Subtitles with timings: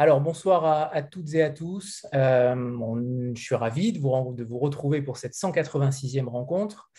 [0.00, 0.64] Alors, bonsoir
[0.94, 2.06] à, toutes et à tous.
[2.14, 6.90] Euh, je suis ravi de vous, retrouver pour cette 186e rencontre.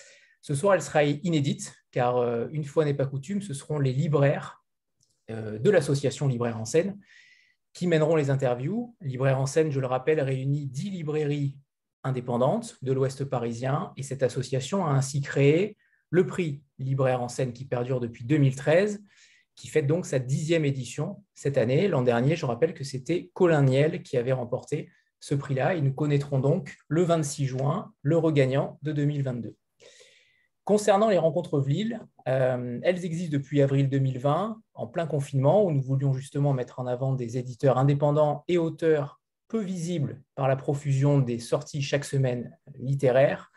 [0.41, 3.91] Ce soir, elle sera inédite, car euh, une fois n'est pas coutume, ce seront les
[3.91, 4.63] libraires
[5.31, 6.99] euh, de l'association Libraire en scène
[7.73, 8.95] qui mèneront les interviews.
[9.01, 11.57] Libraire en scène, je le rappelle, réunit 10 librairies
[12.03, 15.75] indépendantes de l'Ouest parisien, et cette association a ainsi créé
[16.11, 19.01] le prix Libraire en scène qui perdure depuis 2013
[19.55, 21.87] qui fête donc sa dixième édition cette année.
[21.87, 25.93] L'an dernier, je rappelle que c'était Colin Niel qui avait remporté ce prix-là et nous
[25.93, 29.55] connaîtrons donc le 26 juin le regagnant de 2022.
[30.63, 35.81] Concernant les rencontres Vlil, euh, elles existent depuis avril 2020, en plein confinement, où nous
[35.81, 41.19] voulions justement mettre en avant des éditeurs indépendants et auteurs peu visibles par la profusion
[41.19, 43.51] des sorties chaque semaine littéraires.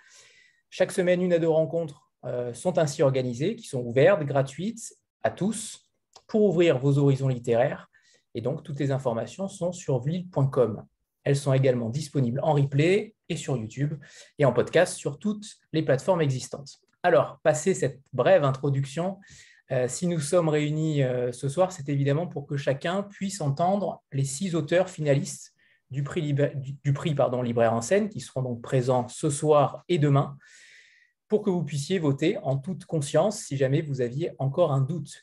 [0.70, 5.30] Chaque semaine, une à deux rencontres euh, sont ainsi organisées, qui sont ouvertes, gratuites à
[5.30, 5.83] tous,
[6.26, 7.88] pour ouvrir vos horizons littéraires.
[8.34, 10.84] Et donc, toutes les informations sont sur vlil.com.
[11.22, 13.94] Elles sont également disponibles en replay et sur YouTube
[14.38, 16.80] et en podcast sur toutes les plateformes existantes.
[17.02, 19.18] Alors, passé cette brève introduction,
[19.70, 24.02] euh, si nous sommes réunis euh, ce soir, c'est évidemment pour que chacun puisse entendre
[24.12, 25.54] les six auteurs finalistes
[25.90, 26.34] du prix,
[27.42, 30.36] Libraire en scène, qui seront donc présents ce soir et demain,
[31.28, 35.22] pour que vous puissiez voter en toute conscience si jamais vous aviez encore un doute.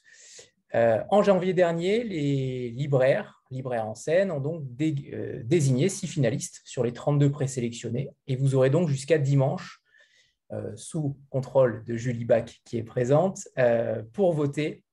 [0.73, 6.61] Euh, en janvier dernier, les libraires, libraires en scène, ont donc euh, désigné six finalistes
[6.63, 8.09] sur les 32 présélectionnés.
[8.27, 9.81] Et vous aurez donc jusqu'à dimanche,
[10.53, 13.47] euh, sous contrôle de Julie Bach qui est présente,
[14.13, 14.83] pour voter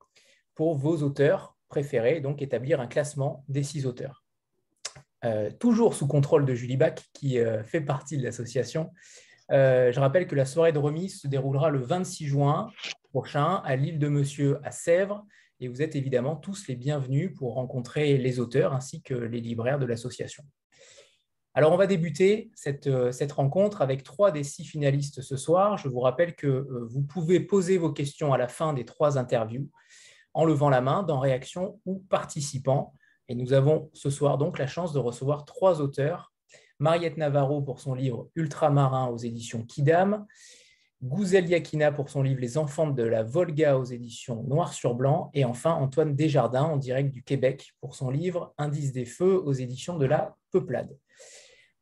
[0.55, 4.25] pour vos auteurs préférés, donc établir un classement des six auteurs.
[5.61, 8.91] toujours sous contrôle de Julie Bach, qui fait partie de l'association,
[9.51, 12.71] je rappelle que la soirée de remise se déroulera le 26 juin
[13.11, 15.25] prochain à l'île de Monsieur à Sèvres
[15.61, 19.79] et vous êtes évidemment tous les bienvenus pour rencontrer les auteurs ainsi que les libraires
[19.79, 20.45] de l'association.
[21.55, 25.77] Alors, on va débuter cette, euh, rencontre avec trois des six finalistes ce soir.
[25.77, 29.19] Je vous rappelle que euh, vous pouvez poser vos questions à la fin des trois
[29.19, 29.69] interviews
[30.35, 32.95] en levant la main dans réaction ou participant.
[33.29, 36.33] Et nous avons ce soir donc la chance de recevoir trois auteurs.
[36.79, 40.27] Mariette Navarro pour son livre Ultramarin aux éditions Kidam,
[41.01, 45.31] Gouzel Yakina pour son livre Les enfants de la Volga aux éditions Noir sur Blanc,
[45.33, 49.53] et enfin Antoine Desjardins en direct du Québec pour son livre Indice des feux aux
[49.53, 50.99] éditions de la Peuplade.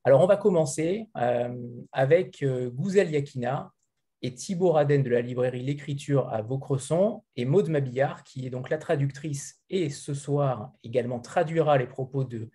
[0.04, 1.48] Alors on va commencer euh,
[1.92, 3.72] avec euh, Gouzel Yakina
[4.20, 8.68] et Thibaut Raden de la librairie L'écriture à Vaucresson et Maude Mabillard qui est donc
[8.68, 12.50] la traductrice et ce soir également traduira les propos de,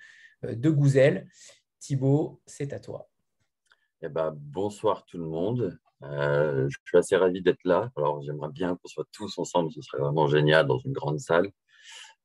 [0.45, 1.27] euh, Gouzel.
[1.79, 3.09] Thibaut, c'est à toi.
[4.03, 5.79] Eh ben, bonsoir tout le monde.
[6.03, 7.91] Euh, je suis assez ravi d'être là.
[7.95, 11.51] Alors, j'aimerais bien qu'on soit tous ensemble, ce serait vraiment génial dans une grande salle.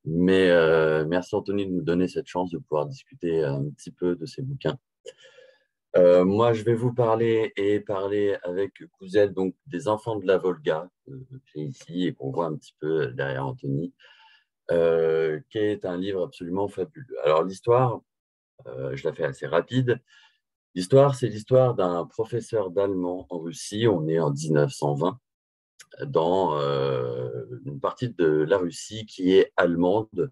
[0.05, 4.15] Mais euh, merci Anthony de nous donner cette chance de pouvoir discuter un petit peu
[4.15, 4.79] de ces bouquins.
[5.97, 10.39] Euh, moi, je vais vous parler et parler avec Couzel, donc des enfants de la
[10.39, 11.13] Volga, que
[11.55, 13.95] j'ai ici et qu'on voit un petit peu derrière Anthony,
[14.69, 17.17] qui est un livre absolument fabuleux.
[17.25, 18.01] Alors, l'histoire,
[18.67, 20.01] je la fais assez rapide.
[20.77, 23.87] L'histoire, c'est l'histoire d'un professeur d'allemand en Russie.
[23.89, 25.19] On est en 1920
[26.05, 27.31] dans euh,
[27.65, 30.31] une partie de la Russie qui est allemande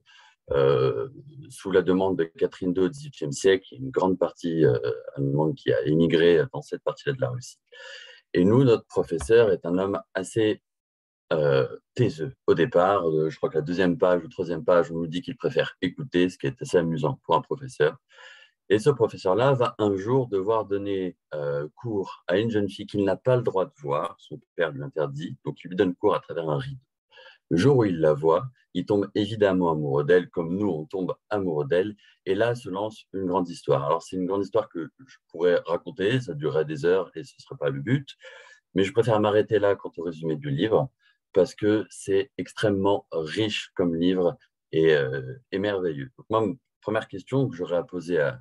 [0.51, 1.09] euh,
[1.49, 4.79] sous la demande de Catherine II au XVIIIe siècle, une grande partie euh,
[5.17, 7.57] allemande qui a émigré dans cette partie-là de la Russie.
[8.35, 10.61] Et nous, notre professeur est un homme assez
[11.95, 12.35] taiseux.
[12.47, 15.37] Au départ, je crois que la deuxième page ou troisième page, on nous dit qu'il
[15.37, 17.97] préfère écouter, ce qui est assez amusant pour un professeur.
[18.71, 23.05] Et ce professeur-là va un jour devoir donner euh, cours à une jeune fille qu'il
[23.05, 26.15] n'a pas le droit de voir, son père lui interdit, donc il lui donne cours
[26.15, 26.81] à travers un rideau.
[27.51, 31.15] Le jour où il la voit, il tombe évidemment amoureux d'elle, comme nous, on tombe
[31.29, 31.95] amoureux d'elle,
[32.25, 33.85] et là se lance une grande histoire.
[33.85, 37.35] Alors c'est une grande histoire que je pourrais raconter, ça durerait des heures et ce
[37.39, 38.17] ne serait pas le but,
[38.75, 40.89] mais je préfère m'arrêter là quant au résumé du livre,
[41.35, 44.39] parce que c'est extrêmement riche comme livre
[44.73, 46.11] et, euh, et merveilleux.
[46.17, 46.47] Donc moi,
[46.81, 48.41] première question que j'aurais à poser à,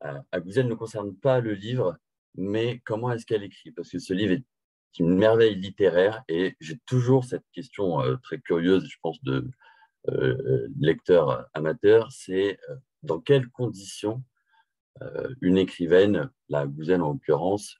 [0.00, 1.96] à Gouzel ne concerne pas le livre,
[2.36, 3.72] mais comment est-ce qu'elle écrit?
[3.72, 4.44] Parce que ce livre est
[4.98, 9.50] une merveille littéraire et j'ai toujours cette question euh, très curieuse, je pense, de
[10.08, 14.22] euh, lecteur amateur, c'est euh, dans quelles conditions
[15.42, 17.76] une écrivaine, la Gouzel en l'occurrence,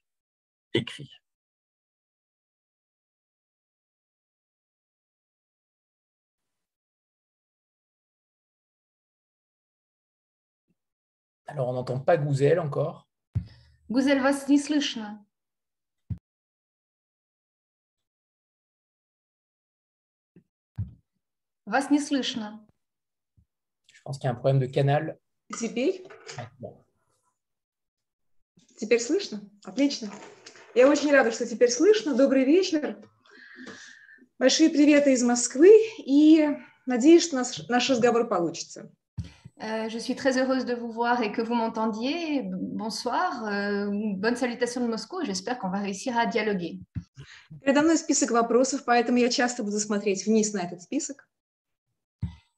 [0.73, 1.11] écrit?
[11.49, 13.09] Alors, on n'entend pas Gouzel encore.
[13.89, 15.25] Gouzel, вас не слышно.
[21.65, 22.67] Вас не слышно.
[23.95, 25.19] Je pense qu'il y a un problème de canal.
[25.59, 26.07] Теперь?
[28.77, 29.41] Теперь слышно?
[29.65, 30.13] Отлично.
[30.75, 32.15] Я очень рада, что теперь слышно.
[32.15, 33.03] Добрый вечер.
[34.39, 36.47] Большие приветы из Москвы и
[36.85, 38.93] надеюсь, что наш, наш разговор получится.
[39.62, 42.42] Euh, je suis très heureuse de vous voir et que vous m'entendiez.
[42.52, 45.24] Bonsoir, euh, bonne salutation de Moscou.
[45.24, 46.80] J'espère qu'on va réussir à dialoguer.
[47.62, 51.28] Передо мной список вопросов, поэтому я часто буду смотреть вниз на этот список.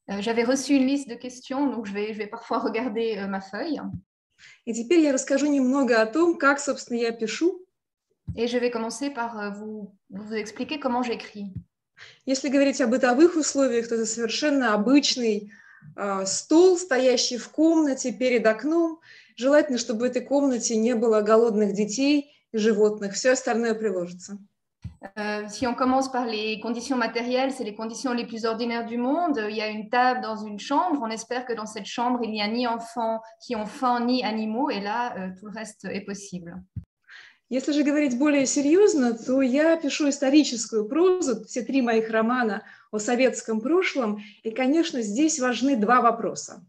[0.09, 3.27] Euh, J'avais reçu une liste de questions, donc je vais, je vais parfois regarder euh,
[3.27, 3.81] ma feuille.
[4.65, 7.65] И теперь я расскажу немного о том, как, собственно, я пишу.
[8.35, 11.53] Et je vais commencer par euh, vous, vous expliquer comment j'écris.
[12.25, 15.51] Если говорить о бытовых условиях, то это совершенно обычный
[15.96, 19.00] э, стол, стоящий в комнате перед окном.
[19.36, 23.14] Желательно, чтобы в этой комнате не было голодных детей и животных.
[23.14, 24.38] Все остальное приложится.
[25.16, 28.98] Euh, si on commence par les conditions matérielles, c'est les conditions les plus ordinaires du
[28.98, 29.40] monde.
[29.48, 31.00] Il y a une table dans une chambre.
[31.02, 34.22] On espère que dans cette chambre, il n'y a ni enfants qui ont faim, ni
[34.24, 34.68] animaux.
[34.70, 36.62] Et là, euh, tout le reste est possible.
[37.50, 42.98] Если же говорить более серьезно, то я пишу историческую прозу, все три моих романа о
[42.98, 46.64] советском прошлом, и, конечно, здесь важны два вопроса.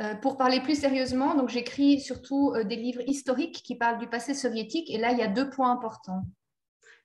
[0.00, 4.08] Euh, pour parler plus sérieusement, donc j'écris surtout euh, des livres historiques qui parlent du
[4.08, 4.90] passé soviétique.
[4.90, 6.22] Et là, il y a deux points importants.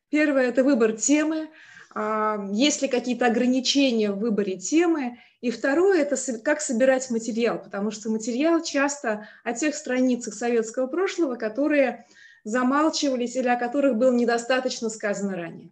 [0.10, 1.50] Первое– это выбор темы,
[1.94, 5.20] а, есть ли какие-то ограничения в выборе темы.
[5.42, 11.36] И второе– это как собирать материал, потому что материал часто о тех страницах советского прошлого,
[11.36, 12.06] которые
[12.46, 15.72] замалчивались или о которых было недостаточно сказано ранее.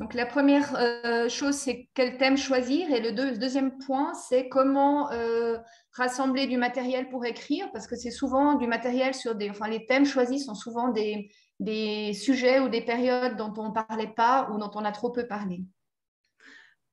[0.00, 2.92] Donc la première euh, chose, c'est quel thème choisir.
[2.92, 5.56] Et le, deux- le deuxième point, c'est comment euh,
[5.92, 9.50] rassembler du matériel pour écrire, parce que c'est souvent du matériel sur des...
[9.50, 11.30] Enfin, les thèmes choisis sont souvent des,
[11.60, 15.10] des sujets ou des périodes dont on ne parlait pas ou dont on a trop
[15.10, 15.62] peu parlé.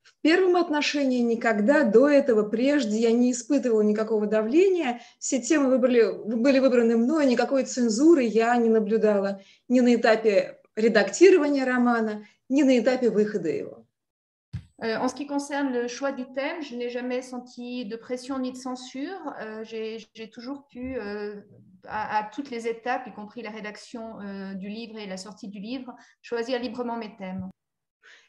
[0.04, 5.00] В первом отношении никогда до этого, прежде, я не испытывала никакого давления.
[5.18, 11.66] Все темы выбрали, были выбраны мной, никакой цензуры я не наблюдала ни на этапе редактирования
[11.66, 13.87] романа, ни на этапе выхода его.
[14.83, 18.39] Euh, en ce qui concerne le choix du thème, je n'ai jamais senti de pression
[18.39, 19.35] ni de censure.
[19.41, 21.37] Euh, j'ai toujours pu, euh,
[21.85, 25.49] à, à toutes les étapes, y compris la rédaction euh, du livre et la sortie
[25.49, 27.49] du livre, choisir librement mes thèmes.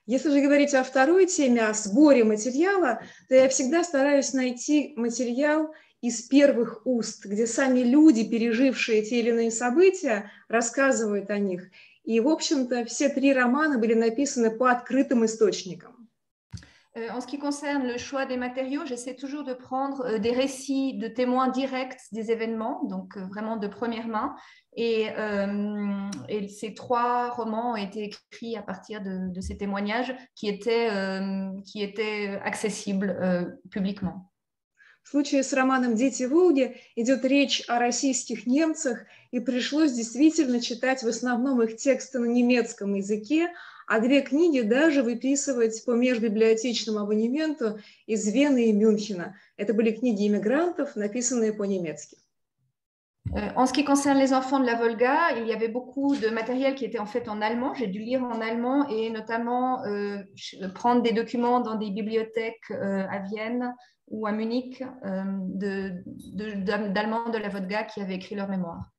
[0.06, 5.74] Если же говорить о второй теме, о сборе материала, то я всегда стараюсь найти материал
[6.02, 11.70] из первых уст, где сами люди, пережившие те или иные события, рассказывают о них.
[12.07, 15.93] И, в общем-то, все три романа были написаны по открытым источникам.
[16.95, 20.33] Euh, en ce qui concerne le choix des matériaux, j'essaie toujours de prendre euh, des
[20.33, 24.35] récits de témoins directs des événements, donc euh, vraiment de première main.
[24.77, 30.15] Et, euh, et ces trois romans ont été écrits à partir de, de ces témoignages
[30.35, 34.31] qui étaient, euh, qui étaient accessibles euh, publiquement.
[35.08, 41.02] В случае с романом «Дети Волги» идет речь о российских немцах, и пришлось действительно читать
[41.02, 43.54] в основном их тексты на немецком языке,
[43.88, 49.38] а две книги даже выписывать по межбиблиотечному абонементу из Вены и Мюнхена.
[49.56, 52.18] Это были книги иммигрантов, написанные по-немецки.
[53.37, 56.29] Euh, en ce qui concerne les enfants de la Volga, il y avait beaucoup de
[56.29, 57.73] matériel qui était en fait en allemand.
[57.75, 62.69] J'ai dû lire en allemand et notamment euh, ch- prendre des documents dans des bibliothèques
[62.73, 63.73] euh, à Vienne
[64.09, 65.23] ou à Munich euh,
[65.63, 68.91] de- de- d'Am- d'Allemands de la Volga qui avaient écrit leur mémoire.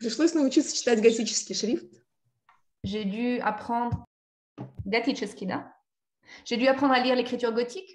[0.00, 1.88] Пришлось научиться читать готический шрифт,
[2.82, 4.04] J'ai dû apprendre
[4.86, 5.72] Gatichevski, да?
[6.44, 7.94] J'ai dû apprendre à lire l'écriture gothique.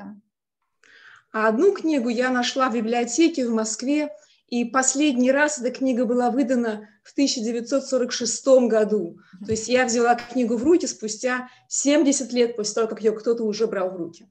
[1.34, 4.10] а одну книгу я нашла в библиотеке в Москве,
[4.50, 9.18] и последний раз эта книга была выдана в 1946 году.
[9.46, 13.44] То есть я взяла книгу в руки спустя 70 лет после того, как ее кто-то
[13.44, 14.28] уже брал в руки.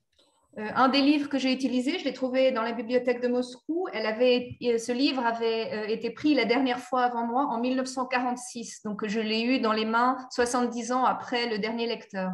[0.57, 3.89] Euh, un des livres que j'ai utilisé, je l'ai trouvé dans la bibliothèque de Moscou.
[3.93, 7.61] Elle avait, euh, ce livre avait euh, été pris la dernière fois avant moi en
[7.61, 8.83] 1946.
[8.85, 12.31] Donc, je l'ai eu dans les mains 70 ans après le dernier lecteur.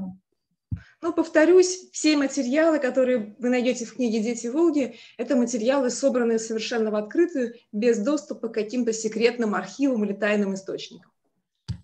[1.06, 6.90] Но, повторюсь, все материалы, которые вы найдете в книге «Дети Волги», это материалы, собранные совершенно
[6.90, 11.12] в открытую, без доступа к каким-то секретным архивам или тайным источникам.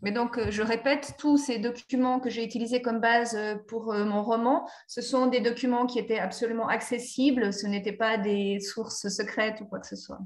[0.02, 3.94] Mais donc, euh, je répète, tous ces documents que j'ai utilisés comme base euh, pour
[3.94, 7.54] euh, mon roman, ce sont des documents qui étaient absolument accessibles.
[7.54, 10.22] Ce n'étaient pas des sources secrètes ou quoi que ce soit.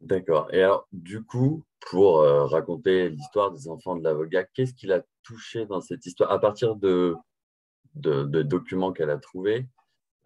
[0.00, 0.52] D'accord.
[0.52, 4.87] Et alors, du coup, pour euh, raconter l'histoire des enfants de la Volga, qu'est-ce qui
[4.87, 7.15] l'a touché dans cette histoire À partir de,
[7.95, 9.67] de, de documents qu'elle a trouvés,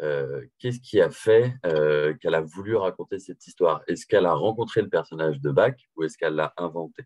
[0.02, 4.34] euh, qu'est-ce qui a fait euh, qu'elle a voulu raconter cette histoire Est-ce qu'elle a
[4.34, 7.04] rencontré le personnage de Bach ou est-ce qu'elle l'a inventé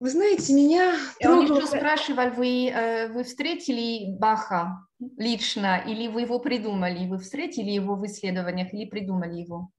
[0.00, 1.64] Вы знаете, меня И он трогало...
[1.64, 4.86] еще спрашивал, вы, э, вы встретили Баха
[5.16, 7.06] лично, или вы его придумали?
[7.06, 9.70] Вы встретили его в исследованиях или придумали его?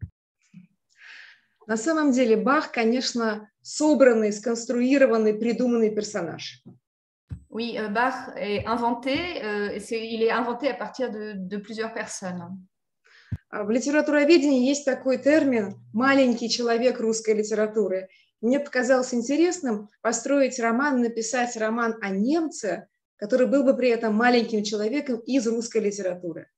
[1.70, 6.64] На самом деле Бах, конечно, собранный, сконструированный, придуманный персонаж.
[7.48, 11.94] Oui, euh, Bach est inventé, euh, c'est- il est inventé à partir de, de plusieurs
[11.94, 12.66] personnes.
[13.50, 18.08] А В литературоведении есть такой термин «маленький человек русской литературы».
[18.40, 24.64] Мне показалось интересным построить роман, написать роман о немце, который был бы при этом маленьким
[24.64, 26.48] человеком из русской литературы.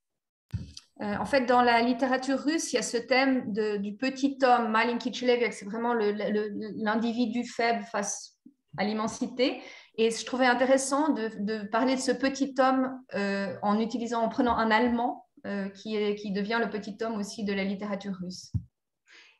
[1.00, 4.36] Euh, en fait, dans la littérature russe, il y a ce thème de- du petit
[4.42, 6.50] homme, маленький человек, c'est vraiment le- le-
[6.82, 8.36] l'individu faible face
[8.76, 9.60] à l'immensité.
[9.96, 14.28] Et je trouvais intéressant de, de parler de ce petit homme euh, en utilisant, en
[14.28, 18.14] prenant un Allemand euh, qui, est, qui devient le petit homme aussi de la littérature
[18.20, 18.50] russe.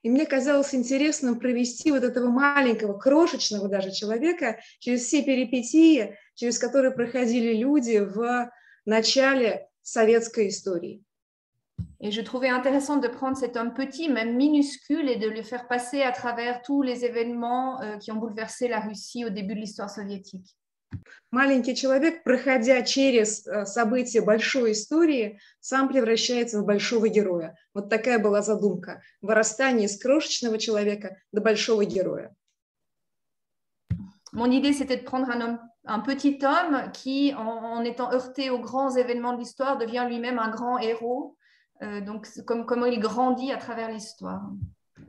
[0.04, 6.56] И мне казалось интересным провести вот этого маленького, крошечного даже человека через все перипетии, через
[6.56, 8.48] которые проходили люди в
[8.87, 11.02] начале советской истории.
[12.02, 15.66] Et je trouvais intéressant de prendre cet homme petit, même minuscule, et de le faire
[15.66, 19.60] passer à travers tous les événements euh, qui ont bouleversé la Russie au début de
[19.60, 20.56] l'histoire soviétique.
[21.30, 27.54] Маленький человек, проходя через э, события большой истории, сам превращается в большого героя.
[27.75, 29.02] Вот такая была задумка.
[29.20, 32.34] Вырастание из крошечного человека до большого героя.
[34.32, 38.50] Mon idée, c'était de prendre un, homme, un petit homme qui, en, en étant heurté
[38.50, 41.37] aux grands événements de l'histoire, devient lui-même un grand héros.
[41.83, 44.41] Euh, donc, comme comment il grandit à travers l'histoire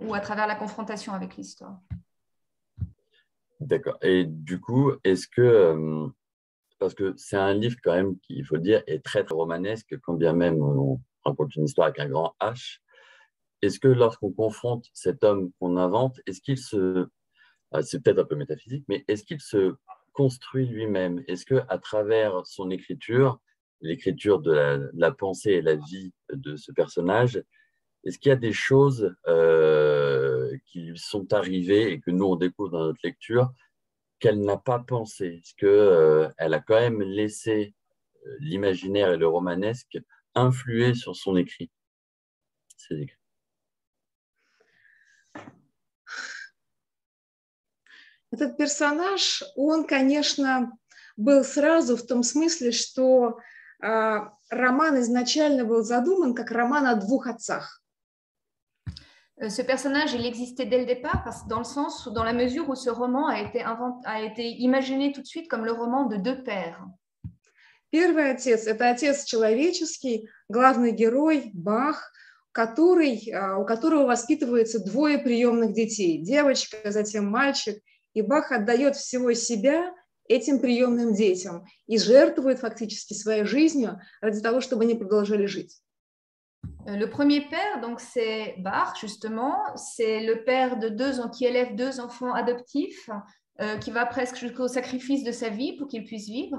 [0.00, 1.78] ou à travers la confrontation avec l'histoire.
[3.60, 3.96] D'accord.
[4.02, 6.08] Et du coup, est-ce que, euh,
[6.78, 9.96] parce que c'est un livre quand même qui, il faut dire, est très, très romanesque,
[10.02, 12.80] quand bien même on raconte une histoire avec un grand H,
[13.62, 17.06] est-ce que lorsqu'on confronte cet homme qu'on invente, est-ce qu'il se,
[17.70, 19.76] ah, c'est peut-être un peu métaphysique, mais est-ce qu'il se
[20.12, 21.22] construit lui-même?
[21.28, 23.40] Est-ce que à travers son écriture,
[23.83, 27.41] l'écriture de la, de la pensée et la vie de ce personnage,
[28.03, 32.35] est-ce qu'il y a des choses euh, qui lui sont arrivées et que nous on
[32.35, 33.51] découvre dans notre lecture
[34.19, 37.73] qu'elle n'a pas pensé Est-ce que euh, elle a quand même laissé
[38.25, 39.97] euh, l'imaginaire et le romanesque
[40.35, 41.69] influer sur son écrit
[42.77, 43.15] Ses écrits.
[48.31, 50.71] Этот персонаж, он, конечно,
[51.17, 53.52] был сразу в том смысле, что э,
[54.50, 57.80] роман изначально был задуман как роман о двух отцах.
[59.36, 62.68] Ce personnage, il existait dès le départ, parce, dans le sens, où, dans la mesure
[62.68, 66.06] où ce roman a été, invent- a été imaginé tout de suite comme le roman
[66.06, 66.80] de deux pères.
[67.90, 72.12] Первый отец– это отец человеческий, главный герой Бах,
[72.52, 77.82] который, а, у которого воспитывается двое приемных детей– девочка, затем мальчик.
[78.14, 79.92] И Бах отдает всего себя
[80.28, 85.80] этим приемным детям и жертвует фактически своей жизнью ради того, чтобы они продолжали жить.
[86.86, 91.76] Euh, Le premier père, donc c'est Bach, justement, c'est le père de deux, qui élève
[91.76, 93.08] deux enfants adoptifs,
[93.60, 96.58] euh, qui va presque jusqu'au sacrifice de sa vie pour qu'ils puissent vivre.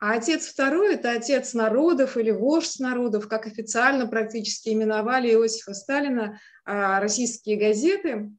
[0.00, 6.38] А отец второй– это отец народов или вождь народов, как официально практически именовали Иосифа Сталина
[6.64, 8.30] а, российские газеты.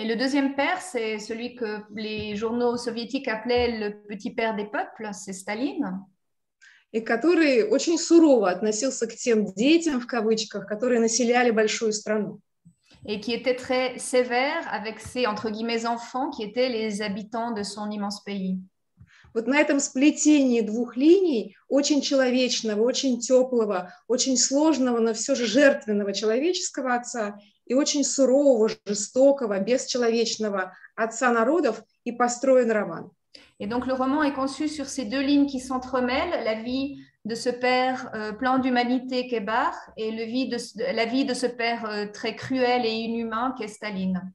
[0.00, 4.66] Et le deuxième père, c'est celui que les journaux soviétiques appelaient le petit père des
[4.66, 6.04] peuples, c'est Staline.
[6.92, 12.40] и который очень сурово относился к тем детям, в кавычках, которые населяли большую страну.
[13.06, 17.64] et qui était très sévère avec ses, entre guillemets, enfants qui étaient les habitants de
[17.64, 18.60] son immense pays.
[19.34, 25.44] Вот на этом сплетении двух линий, очень человечного, очень теплого, очень сложного, но все же
[25.44, 33.11] жертвенного человеческого отца и очень сурового, жестокого, бесчеловечного отца народов и построен роман.
[33.59, 37.35] Et donc le roman est conçu sur ces deux lignes qui s'entremêlent, la vie de
[37.35, 41.33] ce père euh, plein d'humanité qu'est Bach et le vie de, ce- la vie de
[41.33, 44.33] ce père euh, très cruel et inhumain qu'est Staline.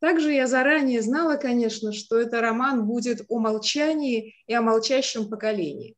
[0.00, 5.94] Также я заранее знала, конечно, что это роман будет о молчании и о молчащем поколении.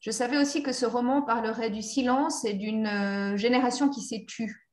[0.00, 4.24] Je savais aussi que ce roman parlerait du silence et d'une euh, génération qui s'est
[4.28, 4.65] tue.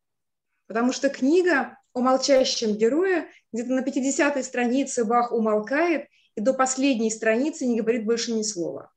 [0.67, 7.11] Потому что книга о молчащем герое где-то на 50-й странице Бах умолкает и до последней
[7.11, 8.91] страницы не говорит больше ни слова.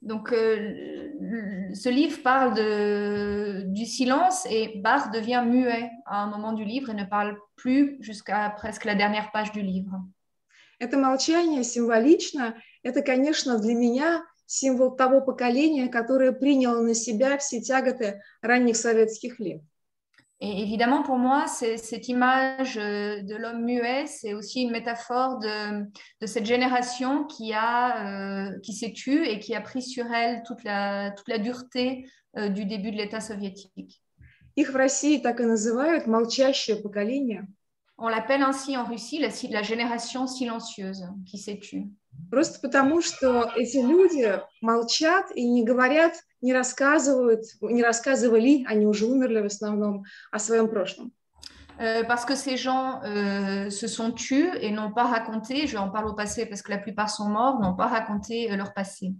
[0.00, 6.52] Donc, euh, ce livre parle de- du silence et Bach devient muet à un moment
[6.52, 10.00] du livre et ne parle plus jusqu'à presque la dernière page du livre.
[10.78, 12.62] Это молчание символично.
[12.84, 19.40] Это, конечно, для меня символ того поколения, которое приняло на себя все тяготы ранних советских
[19.40, 19.62] лет.
[20.45, 25.83] Et évidemment, pour moi, cette image euh, de l'homme muet, c'est aussi une métaphore de,
[26.19, 30.43] de cette génération qui, a, euh, qui s'est tue et qui a pris sur elle
[30.43, 32.05] toute la, toute la dureté
[32.37, 34.01] euh, du début de l'État soviétique.
[34.57, 37.47] Их в России так и называют молчащее поколение.
[37.97, 41.87] On l'appelle ainsi en Russie la, la génération silencieuse qui s'est tue.
[42.30, 49.06] Просто потому, что эти люди молчат и не говорят, не рассказывают, не рассказывали, они уже
[49.06, 51.12] умерли в основном, о своем прошлом.
[51.80, 55.90] Euh, parce que ces gens euh, se sont tus et n'ont pas raconté, je en
[55.90, 59.14] parle au passé parce que la plupart sont morts, n'ont pas raconté euh, leur passé.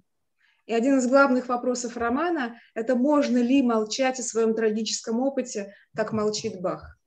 [0.67, 6.13] И один из glавных вопросов романа– это можно ли молчать о своем трагическом опыте, как
[6.13, 6.98] молчит Бах.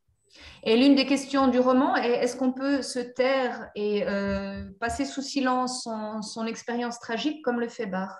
[0.62, 5.04] Et l'une des questions du roman est est-ce qu'on peut se taire et euh, passer
[5.04, 8.10] sous silence son, son expérience tragique comme le fait Bach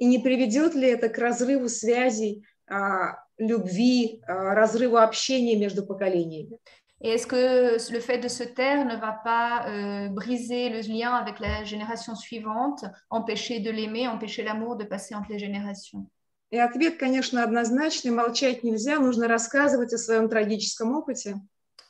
[0.00, 6.58] И не приведет ли это к разрыву связей, а, любви, а, разрыву общения между поколениями?
[7.02, 11.14] Et est-ce que le fait de se taire ne va pas euh, briser le lien
[11.14, 16.06] avec la génération suivante, empêcher de l'aimer, empêcher l'amour de passer entre les générations
[16.55, 18.11] И ответ, конечно, однозначный.
[18.11, 21.35] Молчать нельзя, нужно рассказывать о своем трагическом опыте.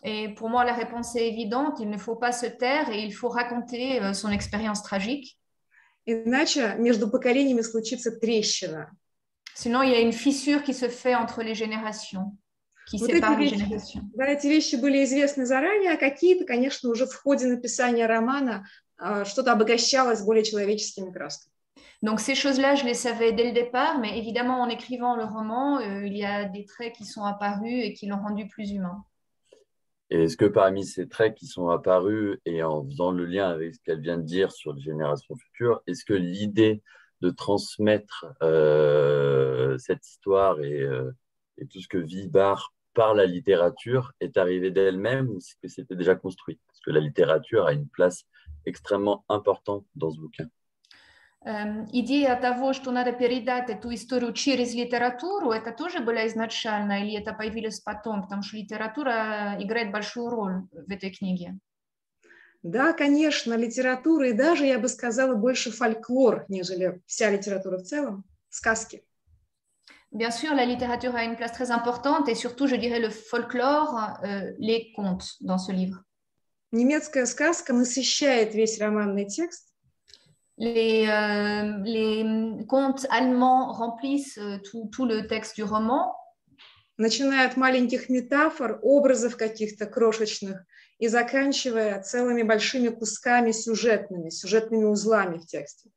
[0.02, 1.80] Et pour moi, la réponse est évidente.
[1.82, 5.38] Il ne faut pas se taire et il faut raconter euh, son expérience tragique.
[6.08, 8.90] Иначе между поколениями случится трещина.
[9.54, 12.36] Sinon, il y a une fissure qui se fait entre les générations,
[12.88, 14.02] qui Вот sépare эти les вещи, générations.
[14.16, 18.66] да, эти вещи были известны заранее, а какие-то, конечно, уже в ходе написания романа
[18.98, 21.55] а, что-то обогащалось более человеческими красками.
[22.02, 25.80] Donc ces choses-là, je les savais dès le départ, mais évidemment, en écrivant le roman,
[25.80, 29.03] euh, il y a des traits qui sont apparus et qui l'ont rendu plus humain.
[30.12, 33.74] Et est-ce que parmi ces traits qui sont apparus et en faisant le lien avec
[33.74, 36.84] ce qu'elle vient de dire sur les générations futures, est-ce que l'idée
[37.22, 41.12] de transmettre euh, cette histoire et, euh,
[41.58, 45.96] et tout ce que vit Barr par la littérature est arrivée d'elle-même ou que c'était
[45.96, 46.60] déjà construit?
[46.68, 48.25] Parce que la littérature a une place
[48.66, 50.48] extrêmement importante dans ce bouquin.
[51.46, 57.20] Эм, идея того, что надо передать эту историю через литературу, это тоже была изначально или
[57.20, 58.24] это появилось потом?
[58.24, 61.60] Потому что литература играет большую роль в этой книге.
[62.64, 68.24] Да, конечно, литература и даже, я бы сказала, больше фольклор, нежели вся литература в целом,
[68.50, 69.03] сказки.
[70.12, 74.18] Bien sûr, la littérature a une place très importante et surtout, je dirais, le folklore,
[74.24, 76.03] euh, les contes dans ce livre.
[76.72, 79.75] Немецкая сказка насыщает весь романный текст,
[80.56, 86.15] Les, euh, les contes allemands remplissent euh, tout, tout le texte du roman,
[86.99, 90.63] начиная от маленьких метафор, образов каких-то крошечных
[90.99, 95.91] и заканчивая целыми большими кусками сюжетными, сюжетными узлами в тексте.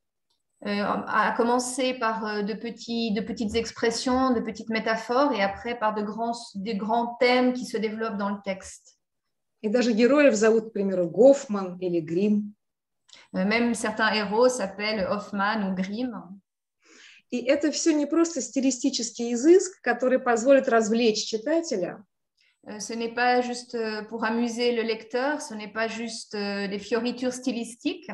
[0.66, 5.78] euh, à commencer par euh, de, petits, de petites expressions, de petites métaphores et après
[5.78, 8.98] par de grands, des grands thèmes qui se développent dans le texte.
[9.62, 12.54] И даже героев зовут, к примеру, Гофман или Грим.
[13.35, 16.13] Euh, même certains héros s'appellent Hoffman ou Grimm.
[17.31, 22.03] И это все не просто стилистический изыск, который позволит развлечь читателя,
[22.69, 26.79] Euh, ce n'est pas juste euh, pour amuser le lecteur, ce n'est pas juste des
[26.79, 28.11] fioritures stylistiques.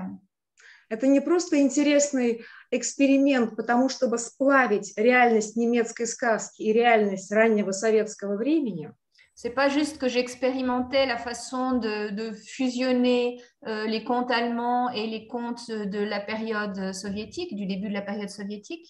[0.91, 8.37] это не просто интересный эксперимент, потому чтобы сплавить реальность немецкой сказки и реальность раннего советского
[8.37, 8.93] времени,
[9.36, 15.08] C'est pas juste que j'expérimentais la façon de, de fusionner euh, les contes allemands et
[15.08, 18.86] les contes de la période soviétique, du début de la période soviétique.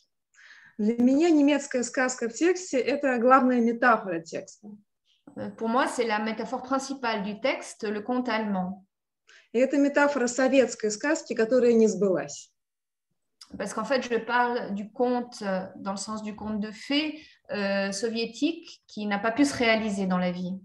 [0.79, 4.69] Для меня немецкая сказка в тексте – это главная метафора текста.
[5.37, 8.85] Euh, Pour moi, c'est la métaphore principale du texte, le conte allemand.
[9.51, 12.51] И это метафора советской сказки, которая не сбылась.
[13.57, 17.19] Parce qu'en fait, je parle du conte euh, dans le sens du conte de fées
[17.51, 20.59] euh, soviétique qui n'a pas pu se réaliser dans la vie.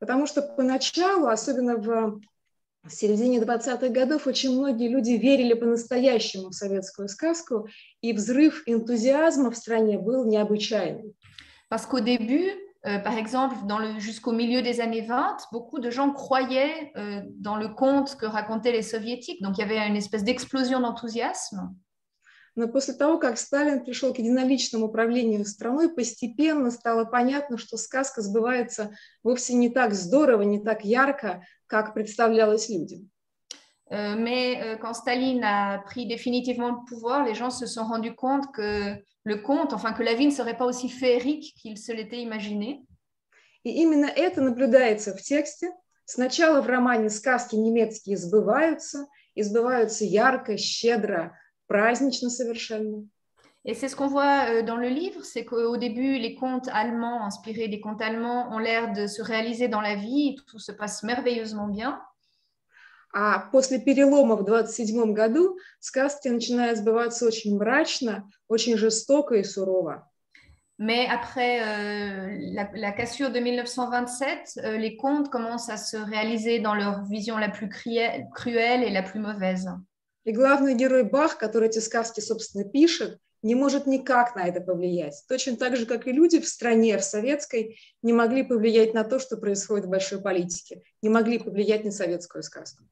[0.00, 2.20] Потому что поначалу, особенно в
[2.88, 7.68] середине 20-х годов, очень многие люди верили по-настоящему в советскую сказку,
[8.00, 11.14] и взрыв энтузиазма в стране был необычайный.
[11.68, 12.50] Parce qu'au début,
[12.86, 17.20] euh, par exemple, dans le, jusqu'au milieu des années 20, beaucoup de gens croyaient euh,
[17.38, 19.42] dans le conte que racontaient les soviétiques.
[19.42, 21.74] Donc, il y avait une espèce d'explosion d'enthousiasme.
[22.55, 28.21] Но после того, как Сталин пришел к единоличному управлению страной, постепенно стало понятно, что сказка
[28.21, 33.09] сбывается вовсе не так здорово, не так ярко, как представлялось людям.
[33.91, 38.15] Euh, mais euh, quand Staline a pris définitivement le pouvoir, les gens se sont rendus
[38.15, 41.91] compte que le conte, enfin que la vie ne serait pas aussi féerique qu'ils se
[41.91, 42.83] l'étaient imaginé.
[43.63, 45.71] И именно это наблюдается в тексте.
[46.05, 53.06] Сначала в романе сказки немецкие сбываются, сбываются ярко, щедро, празднично совершенно.
[53.66, 57.24] Et c'est ce qu'on voit euh, dans le livre, c'est qu'au début, les contes allemands,
[57.24, 61.02] inspirés des contes allemands, ont l'air de se réaliser dans la vie, tout se passe
[61.02, 62.00] merveilleusement bien.
[63.12, 70.06] А после перелома в 27 году сказки начинают сбываться очень мрачно, очень жестоко и сурово.
[70.78, 76.60] Mais après euh, la, la, cassure de 1927, euh, les contes commencent à se réaliser
[76.60, 79.68] dans leur vision la plus cruelle, cruelle et la plus mauvaise.
[80.25, 85.23] И главный герой Бах, который эти сказки, собственно, пишет, не может никак на это повлиять.
[85.29, 89.19] Точно так же, как и люди в стране, в советской, не могли повлиять на то,
[89.19, 92.83] что происходит в большой политике, не могли повлиять на советскую сказку.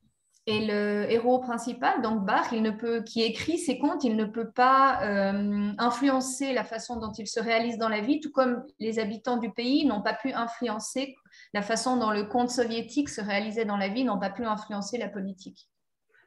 [0.45, 4.25] Et le héros principal, donc Bach, il ne peut, qui écrit ses contes, il ne
[4.25, 8.61] peut pas euh, influencer la façon dont il se réalise dans la vie, tout comme
[8.77, 11.15] les habitants du pays n'ont pas pu influencer
[11.53, 14.97] la façon dont le conte soviétique se réalisait dans la vie, n'ont pas pu influencer
[14.97, 15.69] la politique.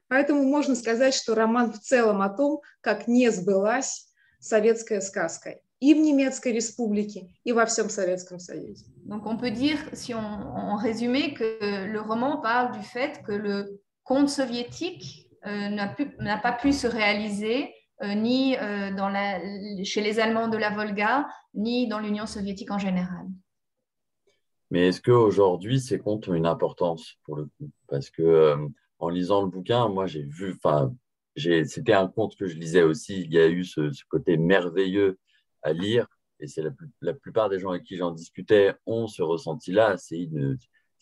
[0.07, 4.07] Поэтому можно сказать, что роман в целом о том, как не сбылась
[4.39, 8.85] советская сказка и в немецкой республике, и во всем Советском Союзе.
[9.05, 13.31] Donc on peut dire, si on, on résumait, que le roman parle du fait que
[13.31, 19.39] le conte soviétique euh, n'a pas pu se réaliser euh, ni euh, dans la,
[19.83, 23.27] chez les Allemands de la Volga, ni dans l'Union soviétique en général.
[24.71, 28.57] Mais est-ce qu'aujourd'hui, ces contes ont une importance pour le coup Parce que euh,
[28.98, 30.94] en lisant le bouquin, moi j'ai vu, enfin,
[31.36, 33.22] c'était un conte que je lisais aussi.
[33.22, 35.18] Il y a eu ce, côté merveilleux
[35.62, 36.06] à lire,
[36.40, 36.62] et c'est
[37.00, 39.96] la, plupart des gens avec qui j'en discutais ont ce ressenti-là.
[39.96, 40.28] C'est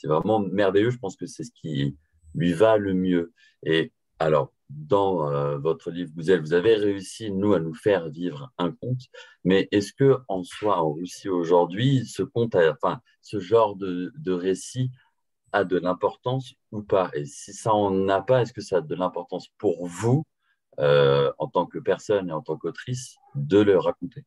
[0.05, 0.91] vraiment merveilleux.
[0.91, 1.97] Je pense que c'est ce qui
[2.35, 3.33] lui va le mieux.
[3.65, 8.73] Et alors, dans euh, votre livre vous avez réussi, nous, à nous faire vivre un
[8.73, 9.03] conte,
[9.45, 14.91] mais est-ce que en soi, en Russie aujourd'hui, ce conte, enfin, ce genre de récit
[15.54, 18.82] a de l'importance ou pas Et si ça en a pas, est-ce que ça a
[18.82, 20.24] de l'importance pour vous,
[20.80, 24.26] euh, en tant que personne et en tant qu'autrice, de le raconter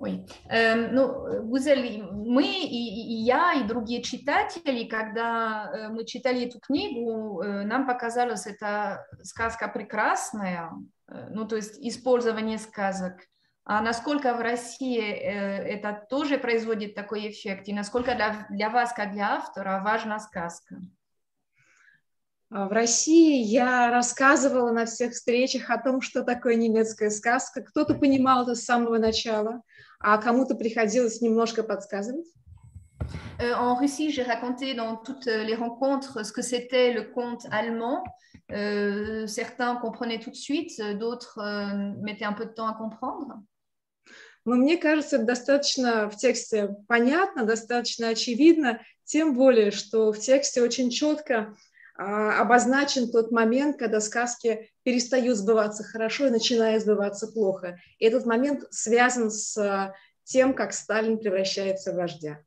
[0.00, 0.24] Ой.
[0.50, 7.86] Ну, Гузель, мы и, и я, и другие читатели, когда мы читали эту книгу, нам
[7.86, 10.72] показалось, это сказка прекрасная,
[11.30, 13.14] ну, то есть использование сказок.
[13.65, 19.11] А насколько в России это тоже производит такой эффект, и насколько для, для вас, как
[19.11, 20.77] для автора, важна сказка?
[22.49, 27.61] В России я рассказывала на всех встречах о том, что такое немецкая сказка.
[27.61, 29.61] Кто-то понимал это с самого начала,
[29.99, 32.25] а кому-то приходилось немножко подсказывать.
[33.41, 38.03] En Russie, j'ai raconté dans toutes les rencontres ce que c'était le conte allemand.
[38.51, 43.41] Euh, certains comprenaient tout de suite, d'autres euh, mettaient un peu de temps à comprendre.
[44.45, 50.89] Но мне кажется, достаточно в тексте понятно, достаточно очевидно, тем более, что в тексте очень
[50.89, 51.55] четко
[51.95, 57.77] обозначен тот момент, когда сказки перестают сбываться хорошо и начинают сбываться плохо.
[57.99, 59.93] И этот момент связан с
[60.23, 62.39] тем, как Сталин превращается в вождя.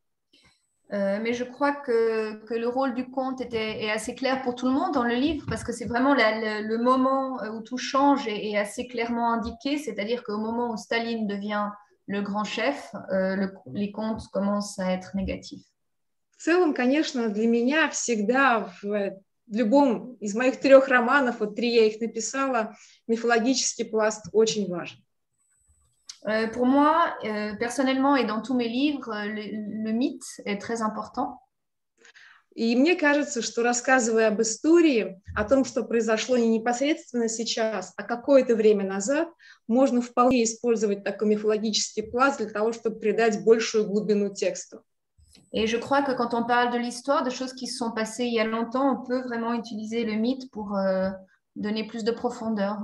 [0.91, 4.67] mais je crois que, que, le rôle du conte était, est assez clair pour tout
[4.67, 7.77] le monde dans le livre parce que c'est vraiment la, le, le, moment où tout
[7.77, 11.69] change est, est assez clairement indiqué, c'est-à-dire qu'au moment où Staline devient
[12.05, 15.65] le grand chef, euh, le, les contes commencent à être négatifs.
[16.37, 19.11] В целом, конечно, для меня всегда в
[19.47, 22.75] в любом из моих трех романов, вот три я их написала,
[23.07, 24.97] мифологический пласт очень важен.
[26.53, 27.15] Pour moi,
[27.59, 31.39] personnellement et dans tous mes livres, le, le mythe est très important.
[32.57, 38.01] И мне кажется, что рассказывая об истории, о том, что произошло не непосредственно сейчас, а
[38.01, 39.29] какое-то время назад,
[39.67, 44.81] можно вполне использовать такой мифологический пласт для того, чтобы придать большую глубину тексту.
[45.53, 48.25] Et je crois que quand on parle de l'histoire, de choses qui se sont passées
[48.25, 51.11] il y a longtemps, on peut vraiment utiliser le mythe pour euh,
[51.55, 52.79] donner plus de profondeur.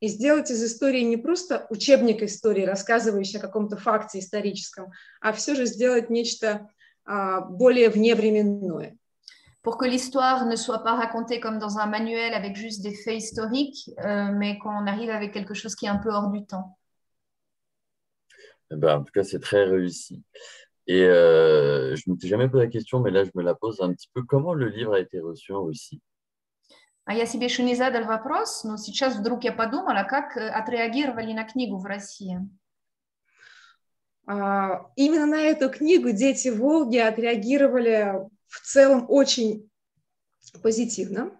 [0.00, 5.54] И сделать из истории не просто учебник истории, рассказывающий о каком-то факте историческом, а все
[5.54, 6.68] же сделать нечто
[7.06, 8.96] а, более вневременное.
[9.62, 13.16] Pour que l'histoire ne soit pas racontée comme dans un manuel avec juste des faits
[13.16, 16.76] historiques, euh, mais qu'on arrive avec quelque chose qui est un peu hors du temps.
[18.70, 20.22] Eh ben, en tout cas, c'est très réussi.
[20.86, 23.80] Et euh, je ne m'étais jamais posé la question, mais là, je me la pose
[23.80, 24.22] un petit peu.
[24.22, 26.02] Comment le livre a été reçu en Russie
[27.09, 31.43] А я себе еще не задал вопрос, но сейчас вдруг я подумала, как отреагировали на
[31.43, 32.37] книгу в России.
[34.27, 38.13] Uh, именно на эту книгу дети Волги отреагировали
[38.45, 39.67] в целом очень
[40.61, 41.31] позитивно.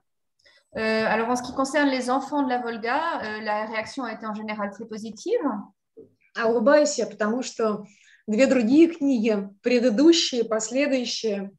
[0.75, 4.13] Euh, alors, en ce qui concerne les enfants de la Volga, euh, la réaction a
[4.13, 5.39] été en général très positive.
[6.35, 7.85] А улыбаюсь я, потому что
[8.29, 11.49] Две другие книги, предыдущие, последующие,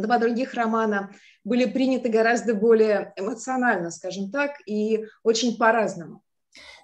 [0.00, 1.10] два других романа
[1.44, 6.22] были приняты гораздо более эмоционально, скажем так, и очень по-разному.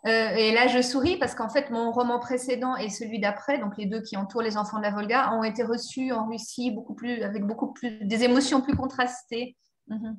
[0.07, 3.77] Euh, et là, je souris parce qu'en fait, mon roman précédent et celui d'après, donc
[3.77, 6.95] les deux qui entourent les enfants de la Volga, ont été reçus en Russie beaucoup
[6.95, 9.57] plus, avec beaucoup plus des émotions plus contrastées.
[9.89, 10.17] Mhm.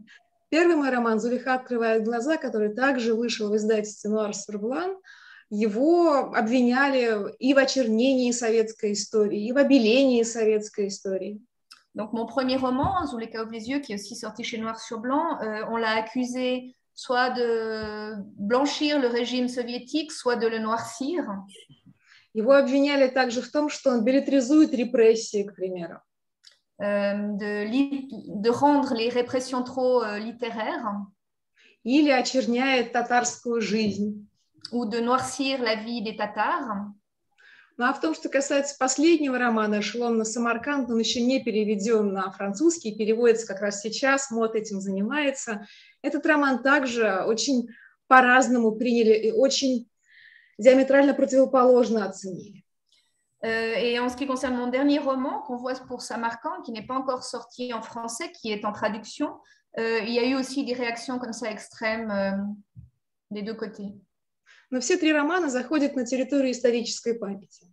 [0.50, 4.98] Первый мой роман «Зулиха открывает глаза», который также вышел в издательстве «Нуар Сурблан»,
[5.50, 11.42] его обвиняли и в очернении советской истории, и в обелении советской истории.
[11.95, 14.99] Donc, mon premier roman, Zuleka ouvre les yeux, qui est aussi sorti chez Noir sur
[15.01, 21.25] Blanc, euh, on l'a accusé soit de blanchir le régime soviétique, soit de le noircir.
[22.35, 26.01] Его обвиняли также в том, что он билетризует репрессии, к примеру.
[26.83, 31.07] Euh, de, de, rendre les répressions trop euh, littéraires.
[31.85, 34.27] Или очерняет татарскую жизнь.
[34.73, 36.91] Ou de noircir la vie des Tatars.
[37.82, 42.14] Ну а в том, что касается последнего романа «Эшелон на Самарканд», он еще не переведен
[42.14, 45.66] на французский, переводится как раз сейчас, МОД этим занимается.
[46.04, 47.70] Этот роман также очень
[48.06, 49.90] по-разному приняли и очень
[50.60, 52.64] диаметрально противоположно оценили.
[53.42, 56.94] Et en ce qui concerne mon dernier roman, qu'on voit pour Samarkand, qui n'est pas
[56.94, 59.40] encore sorti en français, qui est en traduction,
[59.80, 62.38] euh, il y a eu aussi des réactions comme ça extrêmes euh,
[63.32, 63.92] des deux côtés.
[64.71, 67.73] Но все три романа заходят на территорию исторической памяти.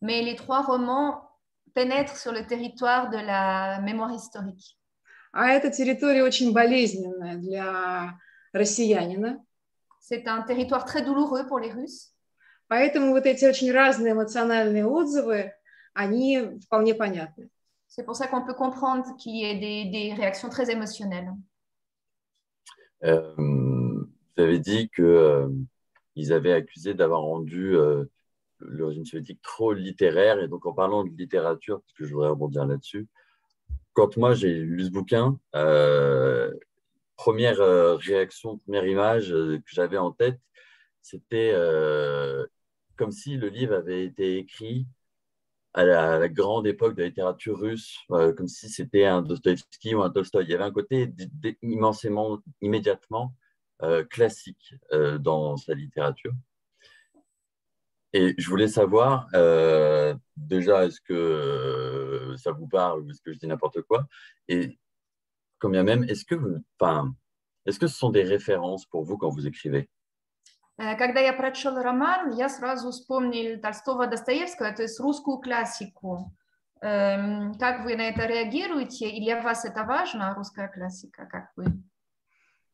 [0.00, 1.30] Mais les trois romans
[1.74, 4.76] pénètrent sur le territoire de la mémoire historique.
[5.32, 8.18] А эта территория очень болезненная для
[8.52, 9.44] россиянина.
[10.00, 12.12] C'est un territoire très douloureux pour les Russes.
[12.68, 15.52] Поэтому вот эти очень разные эмоциональные отзывы,
[15.94, 17.50] они вполне понятны.
[17.86, 21.32] C'est pour ça qu'on peut comprendre qu'il y ait des, des réactions très émotionnelles.
[23.02, 25.48] Euh, vous avez dit que euh,
[26.15, 28.05] ils avaient accusé d'avoir rendu euh,
[28.59, 30.39] le régime soviétique trop littéraire.
[30.39, 33.07] Et donc, en parlant de littérature, parce que je voudrais rebondir là-dessus,
[33.93, 36.51] quand moi j'ai lu ce bouquin, euh,
[37.15, 40.39] première euh, réaction, première image que j'avais en tête,
[41.01, 41.53] c'était
[42.97, 44.87] comme si le livre avait été écrit
[45.73, 50.09] à la, grande époque de la littérature russe, comme si c'était un Dostoïevski ou un
[50.09, 50.45] Tolstoï.
[50.45, 51.13] Il y avait un côté
[51.61, 53.44] immensément, immédiatement euh,
[54.10, 56.32] classique euh, dans sa littérature.
[58.12, 63.38] Et je voulais savoir, euh, déjà, est-ce que ça vous parle ou est-ce que je
[63.38, 64.06] dis n'importe quoi
[64.48, 64.78] Et
[65.60, 67.14] combien même, est-ce que, vous, enfin,
[67.66, 69.88] est-ce que ce sont des références pour vous quand vous écrivez
[70.76, 76.32] Когда я прочел роман, я сразу вспомнил Толстого Достоевского, то есть русскую классику.
[76.80, 79.10] Как вы на это реагируете?
[79.10, 81.66] И для вас это важно, русская классика, как вы?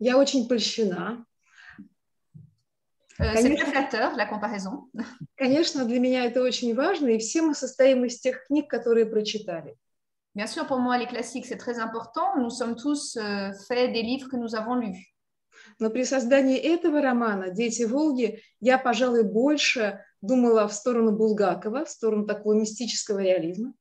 [0.02, 1.26] Я очень польщена.
[3.20, 4.90] La comparaison.
[5.36, 9.78] Конечно, для меня это очень важно, и все мы состоим из тех книг, которые прочитали.
[10.34, 12.38] Bien sûr, pour moi, les classiques, c'est très important.
[12.38, 15.14] Nous sommes tous euh, faits des livres que nous avons lus.
[15.78, 21.90] Но при создании этого романа «Дети Волги» я, пожалуй, больше думала в сторону Булгакова, в
[21.90, 23.74] сторону такого мистического реализма.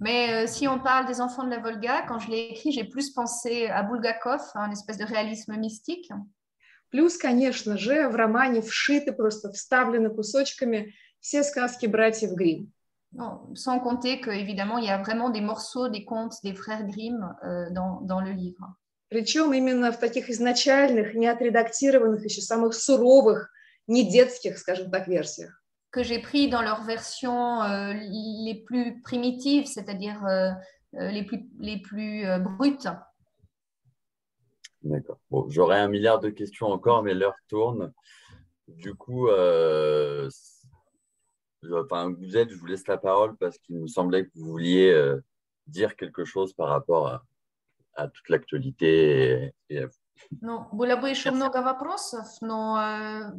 [0.00, 2.84] Mais euh, si on parle des enfants de la Volga, quand je l'ai écrit, j'ai
[2.84, 6.10] plus pensé à Bulgakov, un espèce de réalisme mystique.
[6.90, 12.70] Плюс, конечно же, в романе вшиты, просто вставлены кусочками все сказки братьев Гримм.
[13.14, 17.34] Non, sans compter qu'évidemment, il y a vraiment des morceaux des contes des frères Grimm
[17.44, 18.74] euh, dans, dans le livre.
[19.08, 23.50] Причем именно в таких изначальных, не отредактированных, еще самых суровых,
[23.86, 25.62] не детских, скажем так, версиях
[25.97, 30.51] que j'ai pris dans leur version euh, les plus primitives, c'est-à-dire euh,
[30.93, 32.87] euh, les plus, les plus brutes.
[34.83, 35.17] D'accord.
[35.49, 37.91] J'aurais un milliard de questions encore, mais l'heure tourne.
[38.67, 40.29] Du coup, enfin,
[42.11, 45.15] vous êtes, je vous laisse la parole parce qu'il me semblait que vous vouliez
[45.65, 47.23] dire quelque chose par rapport à,
[47.95, 50.06] à toute l'actualité et, à vous.
[50.41, 53.31] Ну, было бы еще много вопросов, но э,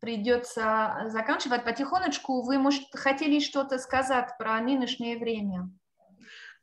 [0.00, 2.42] придется заканчивать потихонечку.
[2.42, 5.70] Вы, может, хотели что-то сказать про нынешнее время?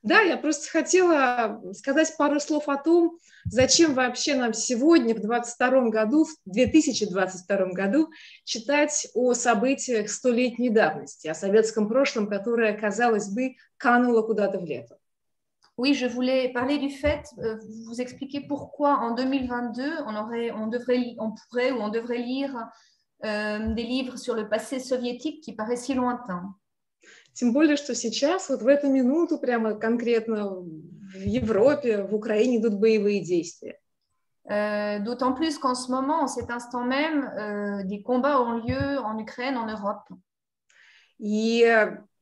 [0.06, 5.90] Да, я просто хотела сказать пару слов о том, зачем вообще нам сегодня, в 2022
[5.90, 8.12] году, в 2022 году,
[8.44, 15.00] читать о событиях столетней давности, о советском прошлом, которое, казалось бы, кануло куда-то в лето.
[15.77, 17.57] Oui, je voulais parler du fait, euh,
[17.87, 22.55] vous expliquer pourquoi en 2022, on, aurait, on, devrait, on pourrait ou on devrait lire
[23.25, 26.55] euh, des livres sur le passé soviétique qui paraît si lointain.
[27.33, 32.75] Тем более, что сейчас, вот в эту минуту, прямо конкретно в Европе, в Украине идут
[32.75, 33.79] боевые действия.
[34.51, 38.99] Euh, D'autant plus qu'en ce moment, en cet instant même, euh, des combats ont lieu
[38.99, 40.09] en Ukraine, en Europe.
[41.19, 41.65] И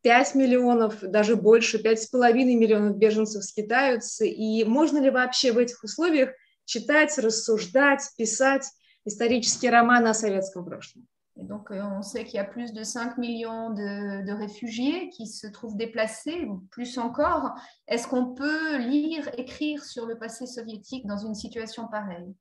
[0.03, 4.25] 5 миллионов, даже больше, 5,5 миллионов беженцев скитаются.
[4.25, 6.29] И можно ли вообще в этих условиях
[6.65, 8.65] читать, рассуждать, писать
[9.05, 11.07] исторические романы о советском прошлом?
[11.35, 15.09] Et donc, euh, on sait qu'il y a plus de 5 millions de, de, réfugiés
[15.09, 17.55] qui se trouvent déplacés, ou plus encore.
[17.87, 22.35] Est-ce qu'on peut lire, écrire sur le passé soviétique dans une situation pareille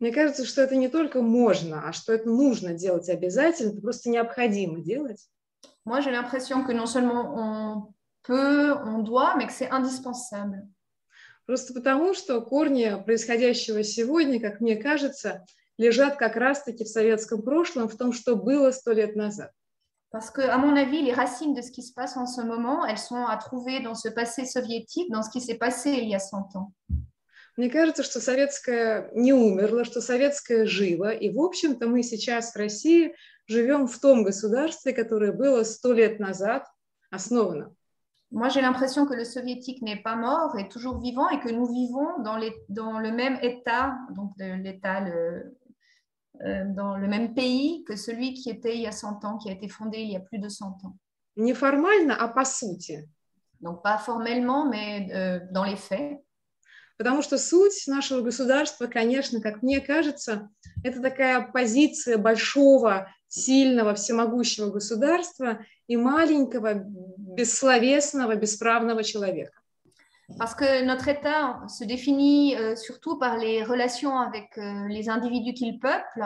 [0.00, 4.08] Мне кажется, что это не только можно, а что это нужно делать обязательно, это просто
[4.08, 5.28] необходимо делать.
[5.86, 7.94] Moi, j'ai l'impression que non seulement on
[8.24, 10.68] peut, on doit, mais que c'est indispensable.
[11.46, 15.46] Просто потому, что корни происходящего сегодня, как мне кажется,
[15.78, 19.52] лежат как раз-таки в советском прошлом, в том, что было сто лет назад.
[20.10, 22.84] Parce que, à mon avis, les racines de ce qui se passe en ce moment,
[22.84, 26.14] elles sont à trouver dans ce passé soviétique, dans ce qui s'est passé il y
[26.16, 26.72] a 100 ans.
[27.56, 32.56] Мне кажется, что советское не умерло, что советское живо, и, в общем-то, мы сейчас в
[32.56, 33.14] России
[33.47, 36.65] живем в том государстве, которое было сто лет назад
[37.11, 37.75] основано.
[38.31, 41.65] Moi, j'ai l'impression que le soviétique n'est pas mort, est toujours vivant et que nous
[41.65, 45.57] vivons dans, les, dans le même état, donc l'état, le,
[46.45, 49.49] euh, dans le même pays que celui qui était il y a 100 ans, qui
[49.49, 50.95] a été fondé il y a plus de 100 ans.
[51.35, 53.07] Не формально, а по сути.
[53.59, 56.19] Donc, pas formellement, mais euh, dans les faits.
[56.97, 60.49] Потому что суть нашего государства, конечно, как мне кажется,
[60.85, 69.61] это такая позиция большого, сильного, всемогущего государства и маленького, бессловесного, бесправного человека.
[70.37, 75.53] Parce que notre État se définit euh, surtout par les relations avec euh, les individus
[75.53, 76.23] qu'il peuple.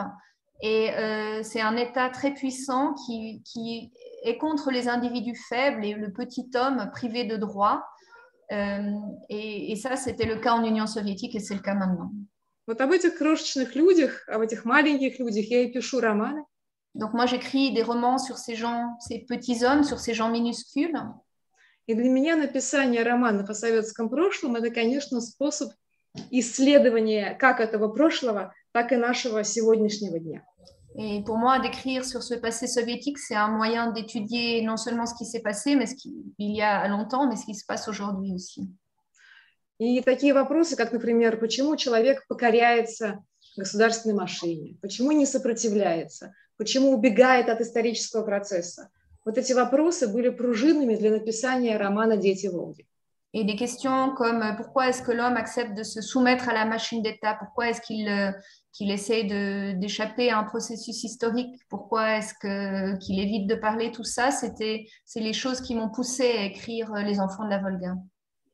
[0.62, 3.92] Et euh, c'est un État très puissant qui, qui,
[4.22, 7.84] est contre les individus faibles et le petit homme privé de droits.
[8.52, 8.92] Euh,
[9.28, 12.10] et, et, ça, c'était le cas en Union soviétique et c'est le cas maintenant.
[12.70, 16.44] Вот об этих крошечных людях, об этих маленьких людях я и пишу романы.
[16.94, 20.96] Donc moi, j'écris des romans sur ces gens, ces petits hommes, sur ces gens minuscules.
[21.86, 25.70] И для меня написание романов о советском прошлом – это, конечно, способ
[26.30, 30.42] исследования как этого прошлого, так и нашего сегодняшнего дня.
[30.98, 35.14] Et pour moi, d'écrire sur ce passé soviétique, c'est un moyen d'étudier non seulement ce
[35.14, 38.32] qui s'est passé, mais ce qu'il y a longtemps, mais ce qui se passe aujourd'hui
[38.32, 38.68] aussi.
[39.81, 43.23] И такие вопросы, как, например, почему человек покоряется
[43.57, 48.91] государственной машине, почему не сопротивляется, почему убегает от исторического процесса.
[49.25, 52.85] Вот эти вопросы были пружинами для написания романа «Дети Волги».
[53.33, 57.01] Et des questions comme pourquoi est-ce que l'homme accepte de se soumettre à la machine
[57.01, 58.07] d'État Pourquoi est-ce qu'il
[58.73, 59.25] qu'il essaye
[59.79, 64.85] d'échapper à un processus historique Pourquoi est-ce qu'il qu évite de parler Tout ça, c'est
[65.15, 67.95] les choses qui m'ont poussé à écrire Les enfants de la Volga.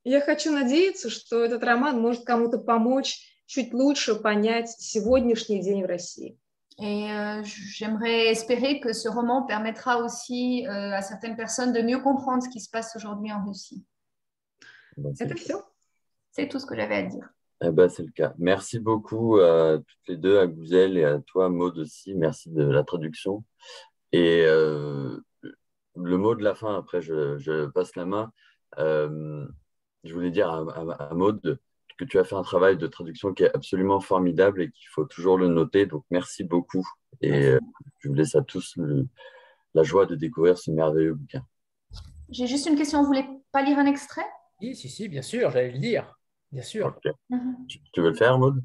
[0.07, 5.87] Я хочу надеяться, что этот роман может кому-то помочь чуть лучше понять сегодняшний день в
[5.87, 6.39] России.
[6.81, 12.01] Et euh, j'aimerais espérer que ce roman permettra aussi euh, à certaines personnes de mieux
[12.01, 13.85] comprendre ce qui se passe aujourd'hui en Russie.
[14.97, 17.29] Bon, c'est tout ce que j'avais à dire.
[17.63, 18.33] Eh ben, c'est le cas.
[18.39, 22.15] Merci beaucoup à toutes les deux, à Gouzel et à toi, Maud aussi.
[22.15, 23.45] Merci de la traduction.
[24.11, 25.19] Et euh,
[25.95, 28.33] le mot de la fin, après je, je passe la main.
[30.05, 31.59] Euh, je voulais dire à, à, à Maud
[31.99, 35.05] que tu as fait un travail de traduction qui est absolument formidable et qu'il faut
[35.05, 35.87] toujours le noter.
[35.87, 36.87] Donc, merci beaucoup.
[37.21, 37.61] Et euh,
[37.99, 39.07] je vous laisse à tous le,
[39.75, 41.45] la joie de découvrir ce merveilleux bouquin.
[42.31, 43.01] J'ai juste une question.
[43.01, 44.27] Vous voulez pas lire un extrait
[44.61, 46.19] Oui, si, si, bien sûr, j'allais le lire.
[46.51, 46.87] Bien sûr.
[46.87, 47.13] Okay.
[47.31, 47.67] Mm -hmm.
[47.67, 48.63] tu, tu, veux le faire, Maud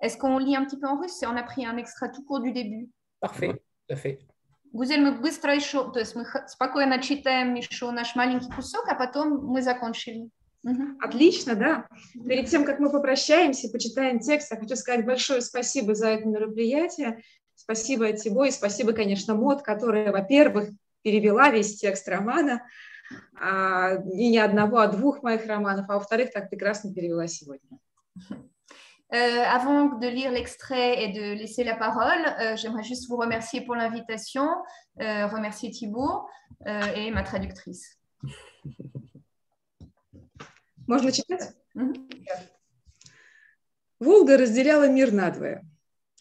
[0.00, 2.40] Est-ce qu'on lit un petit peu en russe On a pris un extrait tout court
[2.40, 2.88] du début.
[3.20, 3.54] Parfait, ouais.
[3.54, 4.18] tout à fait.
[4.72, 9.26] Гузель, мы быстро еще, то есть мы спокойно читаем еще наш маленький кусок, а потом
[9.46, 10.30] мы закончили.
[10.63, 10.99] Угу.
[11.01, 11.87] Отлично, да.
[12.13, 16.27] Перед тем, как мы попрощаемся и почитаем текст, я хочу сказать большое спасибо за это
[16.27, 17.23] мероприятие.
[17.55, 20.69] Спасибо тебе и спасибо, конечно, Мод, которая, во-первых,
[21.03, 22.63] перевела весь текст романа,
[23.39, 27.79] а, и не одного, а двух моих романов, а во-вторых, так прекрасно перевела сегодня.
[29.13, 33.59] Euh, avant de lire l'extrait et de laisser la parole, euh, j'aimerais juste vous remercier
[33.59, 34.47] pour l'invitation,
[35.01, 36.29] euh, remercier Thibault
[36.95, 37.97] et ma traductrice.
[40.87, 41.53] Можно читать?
[43.99, 45.63] Волга разделяла мир надвое.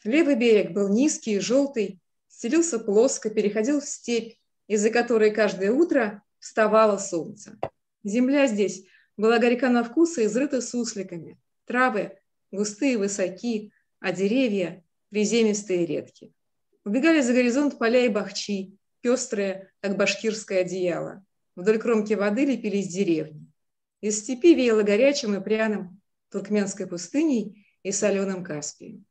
[0.05, 4.35] Левый берег был низкий и желтый, стелился плоско, переходил в степь,
[4.67, 7.59] из-за которой каждое утро вставало солнце.
[8.05, 8.85] Земля здесь
[9.17, 11.39] была горька на вкус и изрыта сусликами.
[11.67, 12.19] Травы
[12.51, 16.33] густые высоки, а деревья приземистые и редкие.
[16.85, 21.25] Убегали за горизонт поля и бахчи, пестрые, как башкирское одеяло.
[21.57, 23.50] Вдоль кромки воды лепились деревни.
[24.01, 29.05] Из степи веяло горячим и пряным туркменской пустыней и соленым Каспием.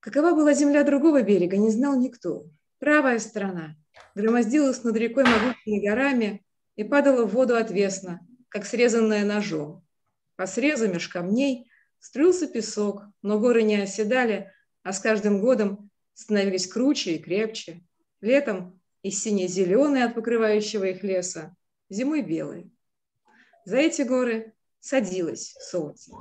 [0.00, 2.46] Какова была земля другого берега, не знал никто.
[2.78, 3.76] Правая сторона
[4.14, 6.44] громоздилась над рекой могучими горами
[6.76, 9.84] и падала в воду отвесно, как срезанная ножом.
[10.36, 14.52] По срезу меж камней струился песок, но горы не оседали,
[14.82, 17.82] а с каждым годом становились круче и крепче.
[18.20, 21.56] Летом и сине-зеленые от покрывающего их леса,
[21.88, 22.70] зимой белые.
[23.64, 26.12] За эти горы садилось солнце.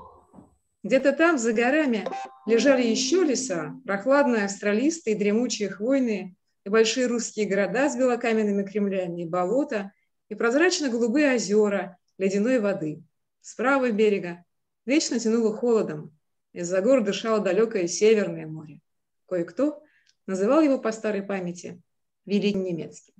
[0.83, 2.05] Где-то там, за горами,
[2.45, 6.35] лежали еще леса, прохладные, австралистые, дремучие, хвойные,
[6.65, 9.91] и большие русские города с белокаменными кремлями, и болота,
[10.29, 13.03] и прозрачно-голубые озера ледяной воды.
[13.41, 14.43] С правого берега
[14.85, 16.17] вечно тянуло холодом,
[16.53, 18.79] из-за гор дышало далекое Северное море.
[19.27, 19.83] Кое-кто
[20.27, 21.81] называл его по старой памяти
[22.25, 23.13] Великонемецким.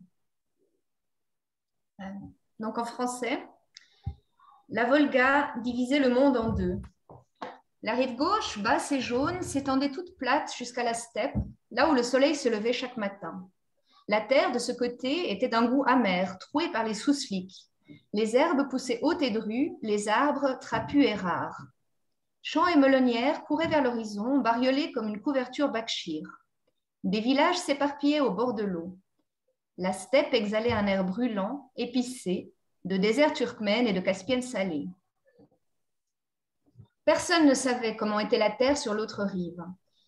[2.60, 3.40] Donc en français,
[4.74, 6.82] la Volga divisait le monde en deux.
[7.84, 11.36] La rive gauche, basse et jaune, s'étendait toute plate jusqu'à la steppe,
[11.70, 13.48] là où le soleil se levait chaque matin.
[14.08, 17.68] La terre de ce côté était d'un goût amer, trouée par les sousliques.
[18.14, 21.68] Les herbes poussaient hautes et drues, les arbres trapus et rares.
[22.42, 26.24] Champs et melonnières couraient vers l'horizon, bariolés comme une couverture bakshir.
[27.04, 28.98] Des villages s'éparpillaient au bord de l'eau.
[29.78, 32.53] La steppe exhalait un air brûlant, épicé,
[32.86, 34.88] de désert turkmène et de caspienne salée.
[37.06, 39.64] Personne ne savait comment était la terre sur l'autre rive.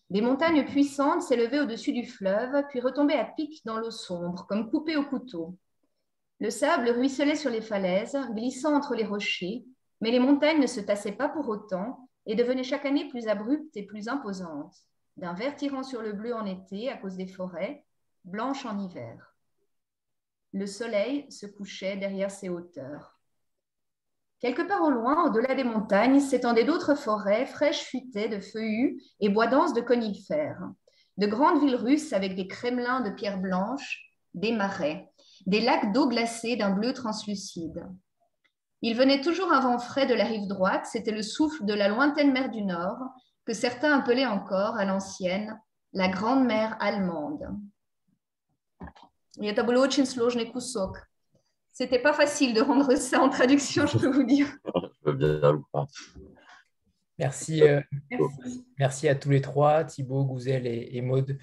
[0.08, 4.70] Des montagnes puissantes s'élevaient au-dessus du fleuve, puis retombaient à pic dans l'eau sombre, comme
[4.70, 5.58] coupées au couteau.
[6.38, 9.64] Le sable ruisselait sur les falaises, glissant entre les rochers,
[10.00, 13.76] mais les montagnes ne se tassaient pas pour autant et devenaient chaque année plus abruptes
[13.76, 14.76] et plus imposantes,
[15.16, 17.84] d'un vert tirant sur le bleu en été à cause des forêts,
[18.24, 19.35] blanches en hiver.
[20.52, 23.18] Le soleil se couchait derrière ces hauteurs.
[24.40, 29.28] Quelque part au loin, au-delà des montagnes, s'étendaient d'autres forêts fraîches fuitaient de feuillus et
[29.28, 30.60] bois denses de conifères.
[31.16, 34.02] De grandes villes russes avec des crémelins de pierres blanches,
[34.34, 35.10] des marais,
[35.46, 37.86] des lacs d'eau glacée d'un bleu translucide.
[38.82, 41.88] Il venait toujours un vent frais de la rive droite, c'était le souffle de la
[41.88, 42.98] lointaine mer du Nord,
[43.46, 45.58] que certains appelaient encore à l'ancienne
[45.94, 47.48] la grande mer allemande.
[49.39, 51.07] Это был очень сложный кусок.
[51.71, 54.47] C'était pas facile de rendre ça en traduction, je peux vous dire.
[54.65, 55.87] Je veux bien le croire.
[57.17, 58.65] Merci, euh, merci.
[58.77, 61.37] merci à tous les trois, Thibaut, Gouzel et, et Maude,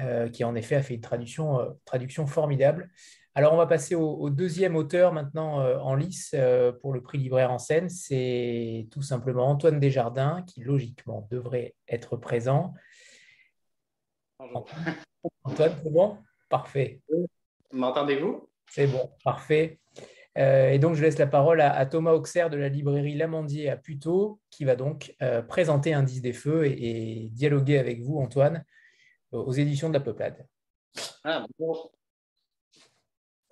[0.00, 2.90] euh, qui en effet a fait une traduction, euh, traduction formidable.
[3.34, 7.02] Alors, on va passer au, au deuxième auteur maintenant euh, en lice euh, pour le
[7.02, 7.88] prix libraire en scène.
[7.88, 12.74] C'est tout simplement Antoine Desjardins, qui logiquement devrait être présent.
[14.38, 14.68] Bonjour.
[15.44, 16.18] Antoine, c'est bon
[16.49, 17.01] Parfait.
[17.71, 18.49] M'entendez-vous?
[18.69, 19.79] C'est bon, parfait.
[20.37, 23.69] Euh, et donc, je laisse la parole à, à Thomas Auxerre de la librairie L'Amandier
[23.69, 28.19] à Puteaux, qui va donc euh, présenter Indice des Feux et, et dialoguer avec vous,
[28.19, 28.63] Antoine,
[29.31, 30.47] aux éditions de la Peuplade.
[31.23, 31.91] Ah, bonjour.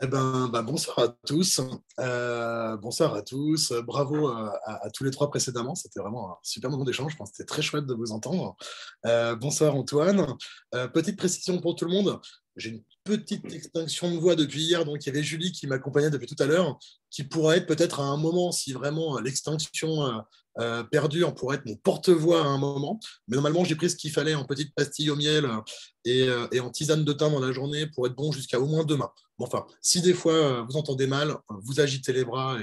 [0.02, 1.62] Eh ben, bah, bonsoir à tous.
[2.00, 3.72] Euh, bonsoir à tous.
[3.72, 5.74] Bravo à, à tous les trois précédemment.
[5.74, 7.14] C'était vraiment un super moment d'échange.
[7.14, 8.58] Je pense que c'était très chouette de vous entendre.
[9.06, 10.28] Euh, bonsoir Antoine.
[10.74, 12.20] Euh, petite précision pour tout le monde.
[12.56, 16.10] J'ai une petite extinction de voix depuis hier, donc il y avait Julie qui m'accompagnait
[16.10, 16.80] depuis tout à l'heure,
[17.12, 20.20] qui pourrait être peut-être à un moment, si vraiment l'extinction euh,
[20.60, 23.00] euh, perdure, pourrait être mon porte-voix à un moment.
[23.28, 25.60] Mais normalement, j'ai pris ce qu'il fallait en petite pastille au miel euh,
[26.06, 28.86] et, euh, en tisane de thym dans la journée pour être bon jusqu'à au moins
[28.86, 29.12] demain.
[29.38, 32.58] Bon, enfin, si des fois euh, vous entendez mal, vous agitez les bras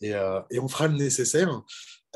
[0.00, 1.62] et, euh, on fera le nécessaire.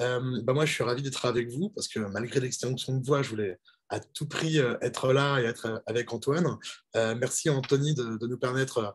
[0.00, 3.22] Euh, bah moi, je suis ravi d'être avec vous parce que malgré l'extinction de voix,
[3.22, 3.58] je voulais
[3.88, 6.58] à tout prix euh, être là et être euh, avec Antoine.
[6.96, 8.94] Euh, merci Anthony de, nous permettre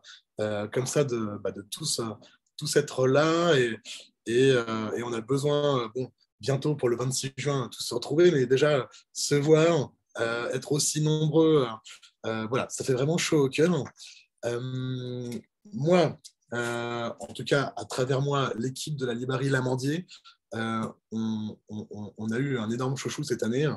[0.72, 2.00] comme ça de, bah, tous,
[2.56, 3.78] tous être là et,
[4.26, 4.52] et,
[5.04, 9.36] on a besoin, bon, bientôt pour le 26 juin, tous se retrouver, mais déjà se
[9.36, 9.92] voir,
[10.52, 11.68] être aussi nombreux,
[12.24, 13.84] voilà, ça fait vraiment chaud au cœur.
[15.72, 16.18] Moi,
[16.52, 20.06] en tout cas, à travers moi, l'équipe de la librairie L'Amandier,
[20.52, 21.56] on
[22.32, 23.68] a eu un énorme chouchou cette année.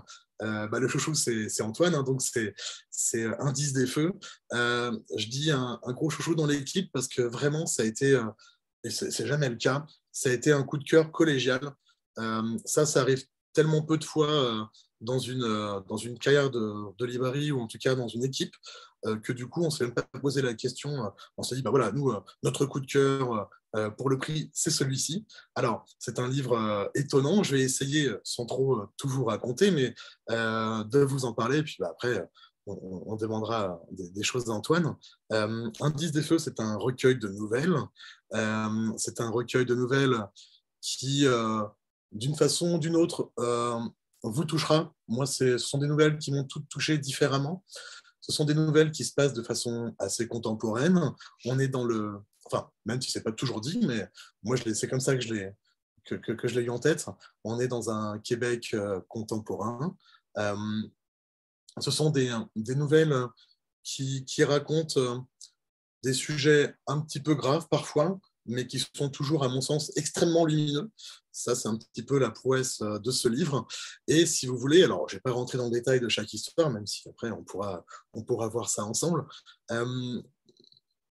[0.44, 2.54] Euh, bah, le chouchou, c'est Antoine, hein, donc c'est
[2.92, 4.14] c'est Indice des Feux.
[4.54, 8.26] Euh, je dis un, gros chouchou dans l'équipe parce que vraiment, ça a été, euh,
[8.84, 11.62] et c'est jamais le cas, ça a été un coup de cœur collégial.
[12.20, 13.24] Euh, ça, ça arrive
[13.54, 14.64] tellement peu de fois euh,
[15.02, 16.60] dans, une, euh, dans une carrière de,
[16.98, 18.56] de ou en tout cas dans une équipe
[19.06, 21.06] euh, que du coup, on ne s'est même pas posé la question.
[21.06, 23.50] euh, on s'est dit, bah voilà, nous, notre coup de cœur
[23.96, 25.28] pour le prix, c'est celui-ci.
[25.54, 27.44] Alors, c'est un livre étonnant.
[27.44, 29.94] Je vais essayer, sans trop vous raconter, mais
[30.30, 31.62] de vous en parler.
[31.62, 32.28] Puis bah, après,
[32.66, 34.96] on, on demandera des, choses d'Antoine.
[35.32, 37.76] Euh, Indice des Feux, c'est un recueil de nouvelles.
[38.98, 40.26] C'est un recueil de nouvelles
[40.82, 41.28] qui,
[42.12, 43.32] d'une façon ou d'une autre,
[44.24, 44.94] vous touchera.
[45.08, 47.64] Moi, ce sont des nouvelles qui m'ont toutes touché différemment.
[48.22, 51.00] Ce sont des nouvelles qui se passent de façon assez contemporaine.
[51.46, 54.10] On est dans le, enfin, même si c'est pas toujours dit, mais
[54.44, 55.56] moi, c'est comme ça que je l'ai
[56.04, 57.06] que, eu en tête.
[57.44, 59.96] On est dans un Québec euh, contemporain.
[60.38, 60.56] Euh,
[61.80, 63.16] ce sont des, des nouvelles
[63.84, 65.28] qui, qui racontent
[66.04, 70.46] des sujets un petit peu graves parfois, mais qui sont toujours, à mon sens, extrêmement
[70.46, 70.90] lumineux.
[71.32, 73.68] Ça, c'est un petit peu la prouesse euh, de ce livre.
[74.08, 76.34] Et si vous voulez, alors je ne vais pas rentrer dans le détail de chaque
[76.34, 79.26] histoire, même si après on pourra, on pourra voir ça ensemble.
[79.72, 80.22] Euh,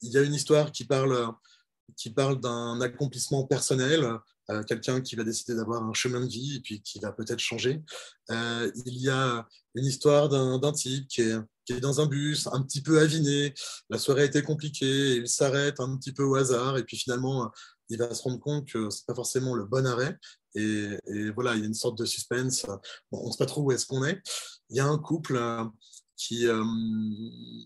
[0.02, 1.34] il y a une histoire qui parle,
[1.96, 4.20] qui parle d'un accomplissement personnel,
[4.50, 7.40] euh, quelqu'un qui va décider d'avoir un chemin de vie et puis qui va peut-être
[7.40, 7.82] changer.
[8.30, 13.00] il y a une histoire d'un type qui est dans un bus, un petit peu
[13.00, 13.54] aviné.
[13.90, 17.52] La soirée a été compliquée, il s'arrête un petit peu au hasard, et puis finalement,
[17.90, 20.18] il va se rendre compte que ce n'est pas forcément le bon arrêt.
[20.56, 20.88] Et,
[21.36, 22.66] voilà, il y a une sorte de suspense.
[23.12, 24.22] on ne sait pas trop où est-ce qu'on est.
[24.70, 25.64] Il y a un couple euh,
[26.16, 26.64] qui, euh,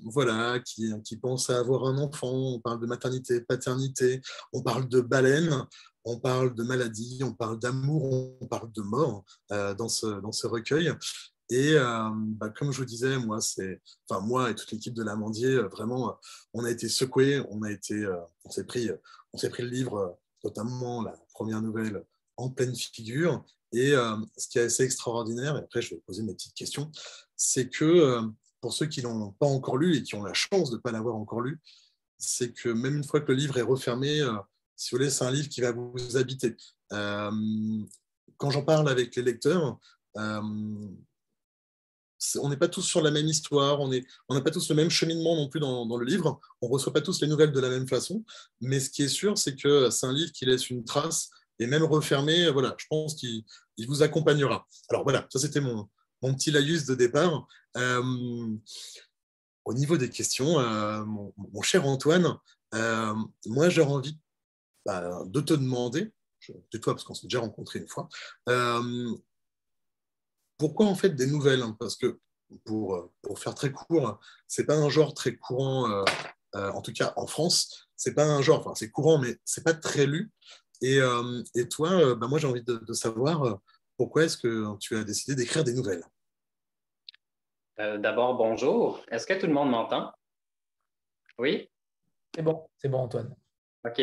[0.06, 2.32] voilà, qui, qui, pense à avoir un enfant.
[2.32, 4.22] On parle de maternité, paternité,
[4.54, 5.66] on parle de baleine,
[6.06, 10.32] on parle de maladie, on parle d'amour, on parle de mort euh, dans, ce, dans
[10.32, 10.92] ce recueil.
[11.50, 15.04] Et euh, bah, comme je vous disais, moi, c'est, enfin moi et toute l'équipe de
[15.04, 16.18] l'Amandier, euh, vraiment,
[16.54, 18.08] on a été secoués, on a été,
[18.44, 18.90] on s'est pris,
[19.34, 22.04] pris le livre, notamment la première nouvelle,
[22.38, 23.44] en pleine figure.
[23.72, 23.94] Et
[24.38, 26.92] ce qui est assez extraordinaire, et après je vais poser mes petites questions,
[27.36, 28.20] c'est que
[28.62, 30.92] pour ceux qui l'ont pas encore lu et qui ont la chance de ne pas
[30.92, 31.60] l'avoir encore lu,
[32.20, 34.22] c'est que même une fois que le livre est refermé,
[34.76, 36.56] si vous voulez, c'est un livre qui va vous habiter.
[36.90, 39.80] quand j'en parle avec les lecteurs,
[42.40, 45.36] on n'est pas tous sur la même histoire, on n'a pas tous le même cheminement
[45.36, 47.88] non plus dans, le livre, on ne reçoit pas tous les nouvelles de la même
[47.88, 48.24] façon,
[48.62, 51.68] mais ce qui est sûr, c'est que c'est un livre qui laisse une trace, et
[51.68, 53.44] même refermé, voilà, je pense qu'il
[53.88, 54.68] vous accompagnera.
[54.90, 55.88] Alors voilà, ça c'était mon,
[56.22, 57.48] petit laïus de départ.
[57.78, 58.56] Euh,
[59.66, 62.38] au niveau des questions, euh, mon, cher Antoine,
[62.74, 63.14] euh,
[63.46, 64.18] moi j'aurais envie
[64.86, 66.12] bah, de te demander,
[66.72, 68.10] de toi parce qu'on s'est déjà rencontré une fois,
[70.58, 72.20] pourquoi en fait des nouvelles hein, Parce que
[72.66, 76.04] pour, pour, faire très court, c'est pas un genre très courant, euh,
[76.56, 79.64] euh, en tout cas en France, c'est pas un genre, enfin c'est courant, mais c'est
[79.64, 80.32] pas très lu.
[80.82, 83.60] Et, euh, et toi, bah, moi j'ai envie de, savoir
[83.98, 86.04] pourquoi est-ce que tu as décidé d'écrire des nouvelles?
[87.78, 89.02] D'abord, bonjour.
[89.10, 90.14] Est-ce que tout le monde m'entend?
[91.40, 91.70] Oui?
[92.36, 93.36] C'est bon, c'est bon, Antoine.
[93.86, 94.02] OK.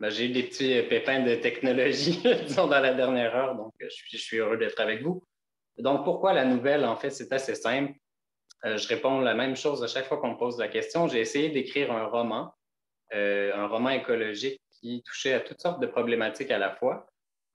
[0.00, 2.22] Ben, j'ai eu des petits pépins de technologie
[2.56, 5.22] dans la dernière heure, donc je suis, je suis heureux d'être avec vous.
[5.78, 6.84] Donc, pourquoi la nouvelle?
[6.84, 7.92] En fait, c'est assez simple.
[8.64, 11.08] Euh, je réponds la même chose à chaque fois qu'on me pose la question.
[11.08, 12.54] J'ai essayé d'écrire un roman,
[13.14, 17.06] euh, un roman écologique qui touchait à toutes sortes de problématiques à la fois.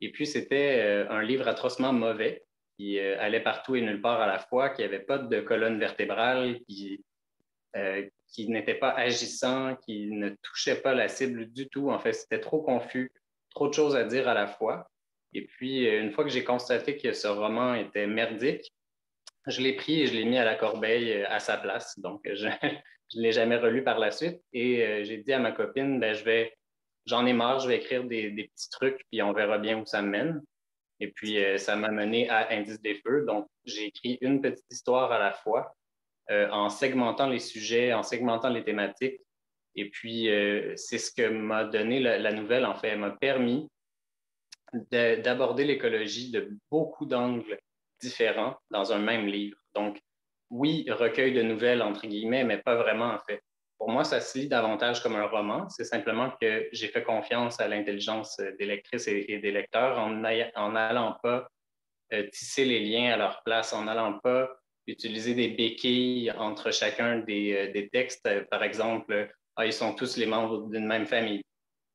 [0.01, 2.43] Et puis, c'était euh, un livre atrocement mauvais
[2.77, 6.59] qui allait partout et nulle part à la fois, qui n'avait pas de colonne vertébrale,
[8.27, 11.89] qui n'était pas agissant, qui ne touchait pas la cible du tout.
[11.89, 13.11] En fait, c'était trop confus,
[13.51, 14.89] trop de choses à dire à la fois.
[15.33, 18.73] Et puis, euh, une fois que j'ai constaté que ce roman était merdique,
[19.45, 21.97] je l'ai pris et je l'ai mis à la corbeille euh, à sa place.
[21.99, 22.47] Donc, je
[23.15, 24.41] ne l'ai jamais relu par la suite.
[24.53, 26.53] Et euh, j'ai dit à ma copine, ben, je vais,
[27.05, 30.01] j'en ai marre, je vais écrire des, petits trucs, puis on verra bien où ça
[30.01, 30.41] mène.
[30.99, 33.23] Et puis, ça m'a mené à Indice des Feux.
[33.27, 35.76] Donc, j'ai écrit une petite histoire à la fois,
[36.29, 39.21] en segmentant les sujets, en segmentant les thématiques.
[39.75, 40.29] Et puis,
[40.75, 42.89] c'est ce que m'a donné la, nouvelle, en fait.
[42.89, 43.69] Elle m'a permis
[44.73, 47.57] d'aborder l'écologie de beaucoup d'angles
[48.01, 49.57] différents dans un même livre.
[49.75, 49.99] Donc,
[50.49, 53.41] oui, recueil de nouvelles, entre guillemets, mais pas vraiment, en fait.
[53.77, 55.69] Pour moi, ça se lit davantage comme un roman.
[55.69, 61.17] C'est simplement que j'ai fait confiance à l'intelligence des lectrices et, des lecteurs en n'allant
[61.21, 61.47] pas
[62.13, 64.49] euh, tisser les liens à leur place, en n'allant pas
[64.87, 68.27] utiliser des béquilles entre chacun des, euh, des textes.
[68.49, 71.41] Par exemple, ah, ils sont tous les membres d'une même famille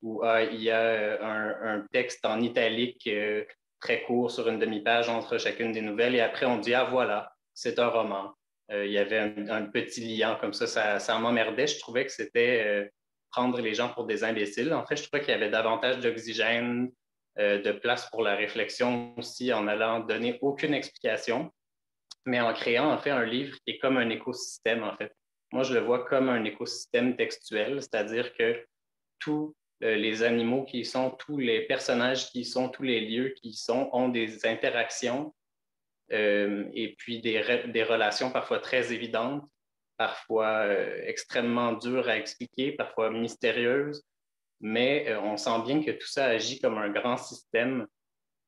[0.03, 3.45] où ah, il y a euh, un, texte en italique euh,
[3.81, 7.33] très court sur une demi-page entre chacune des nouvelles, et après on dit Ah voilà,
[7.55, 8.33] c'est un roman.
[8.75, 11.67] Il y avait un, petit liant comme ça, ça, ça m'emmerdait.
[11.67, 12.91] Je trouvais que c'était
[13.31, 14.73] prendre les gens pour des imbéciles.
[14.73, 16.91] En fait, je trouvais qu'il y avait davantage d'oxygène,
[17.37, 21.53] de place pour la réflexion aussi, en allant donner aucune explication,
[22.25, 25.13] mais en créant en fait un livre qui est comme un écosystème en fait.
[25.53, 28.65] Moi, je le vois comme un écosystème textuel, c'est-à-dire que
[29.19, 33.01] tout euh, les animaux qui y sont, tous les personnages qui y sont, tous les
[33.01, 35.35] lieux qui y sont ont des interactions
[36.13, 39.45] euh, et puis des, des, relations parfois très évidentes,
[39.97, 44.05] parfois euh, extrêmement dures à expliquer, parfois mystérieuses,
[44.61, 47.89] mais on sent bien que tout ça agit comme un grand système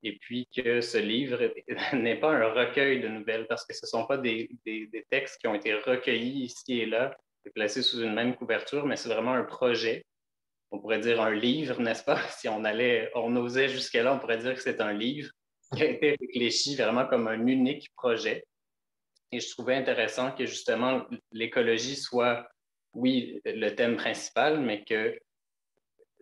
[0.05, 1.53] et puis que ce livre
[1.95, 5.41] n'est pas un recueil de nouvelles parce que ce ne sont pas des, des, textes
[5.41, 9.09] qui ont été recueillis ici et là et placés sous une même couverture, mais c'est
[9.09, 10.05] vraiment un projet
[10.75, 12.19] on pourrait dire un livre, n'est-ce pas?
[12.31, 15.31] Si on allait, on osait jusqu'à là, on pourrait dire que c'est un livre
[15.75, 18.45] qui a été réfléchi vraiment comme un unique projet.
[19.31, 22.49] Et je trouvais intéressant que justement l'écologie soit,
[22.93, 25.19] oui, le thème principal, mais que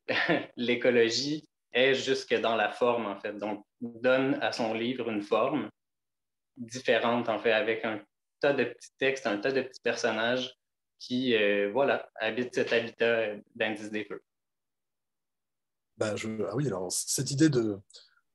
[0.57, 3.35] l'écologie est jusque dans la forme, en fait.
[3.35, 5.71] Donc, donne à son livre une forme
[6.57, 8.01] différente, en fait, avec un
[8.41, 10.55] tas de petits textes, un tas de petits personnages
[10.99, 14.23] qui, euh, voilà, habitent cet habitat d'indice des feux.
[15.97, 17.79] Ben, je, ah oui, alors cette idée de,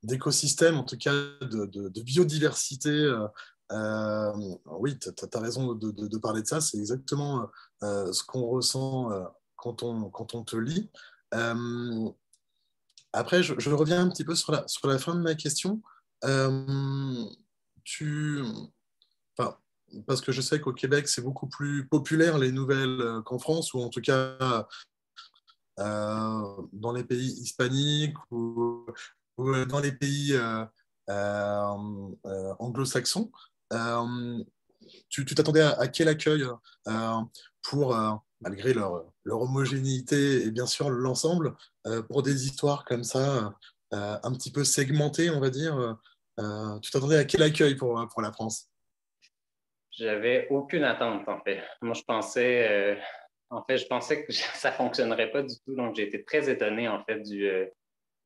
[0.03, 3.27] d'écosystème, en tout cas de, de, biodiversité, euh,
[3.71, 4.31] euh,
[4.65, 7.49] oui, tu as, raison de, de, parler de ça, c'est exactement
[7.81, 9.09] ce qu'on ressent
[9.55, 10.89] quand, on, quand on te lit.
[13.17, 15.81] Après, je, reviens un petit peu sur la, sur la fin de ma question.
[17.83, 18.43] tu,
[19.37, 19.57] enfin,
[20.05, 23.73] parce que je sais qu'au Québec, c'est beaucoup plus populaire les nouvelles euh, qu'en France,
[23.73, 24.67] ou en tout cas
[25.79, 28.85] euh, dans les pays hispaniques ou,
[29.37, 30.65] dans les pays euh,
[32.59, 33.31] anglo-saxons.
[35.09, 36.45] tu t'attendais à, quel accueil
[37.61, 37.95] pour,
[38.41, 41.55] malgré leur, homogénéité et bien sûr l'ensemble,
[42.07, 43.53] pour des histoires comme ça,
[43.91, 45.97] un petit peu segmentées, on va dire
[46.81, 48.69] Tu t'attendais à quel accueil pour, la France?
[49.97, 51.63] J'avais aucune attente, en fait.
[51.81, 52.95] Moi, je pensais, euh,
[53.49, 55.75] en fait, je pensais que ça fonctionnerait pas du tout.
[55.75, 57.65] Donc, j'ai été très étonné, en fait, du, euh,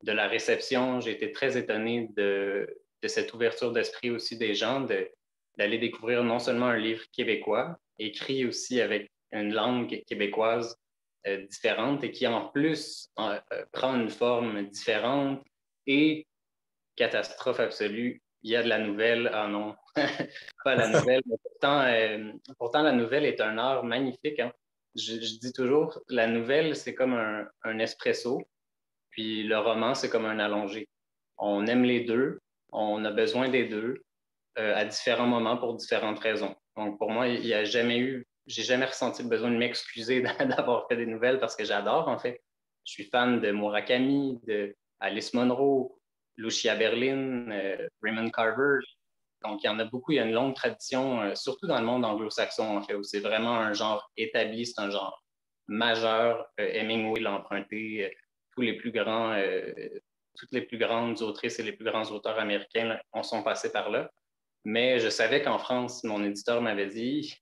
[0.02, 1.00] de la réception.
[1.00, 2.68] J'ai été très étonné de,
[3.02, 4.86] de cette ouverture d'esprit aussi des gens,
[5.56, 10.76] d'aller découvrir non seulement un livre québécois, écrit aussi avec une langue québécoise
[11.26, 13.10] euh, différente et qui, en plus,
[13.72, 15.42] prend une forme différente
[15.86, 16.26] et
[16.96, 19.30] catastrophe absolue, il y a de la nouvelle.
[19.32, 19.74] Ah non,
[20.64, 21.22] pas la nouvelle.
[21.42, 24.40] pourtant, euh, pourtant, la nouvelle est un art magnifique.
[24.40, 24.52] Hein.
[24.94, 28.42] Je, dis toujours, la nouvelle, c'est comme un, espresso,
[29.10, 30.88] puis le roman, c'est comme un allongé.
[31.38, 32.40] On aime les deux,
[32.72, 34.02] on a besoin des deux
[34.58, 36.54] euh, à différents moments pour différentes raisons.
[36.76, 40.22] Donc, pour moi, il n'y a jamais eu, j'ai jamais ressenti le besoin de m'excuser
[40.40, 42.42] d'avoir fait des nouvelles parce que j'adore, en fait.
[42.84, 46.00] Je suis fan de Murakami, de Alice Munro,
[46.36, 48.80] Lucia Berlin, euh, Raymond Carver.
[49.42, 50.12] Donc, il y en a beaucoup.
[50.12, 53.02] Il y a une longue tradition, euh, surtout dans le monde anglo-saxon, en fait, où
[53.02, 55.22] c'est vraiment un genre établi, c'est un genre
[55.68, 56.44] majeur.
[56.58, 58.16] Euh, Hemingway l'a emprunté.
[58.54, 59.34] tous les plus grands,
[60.36, 63.88] toutes les plus grandes autrices et les plus grands auteurs américains en sont passés par
[63.90, 64.10] là.
[64.64, 67.34] Mais je savais qu'en France, mon éditeur m'avait dit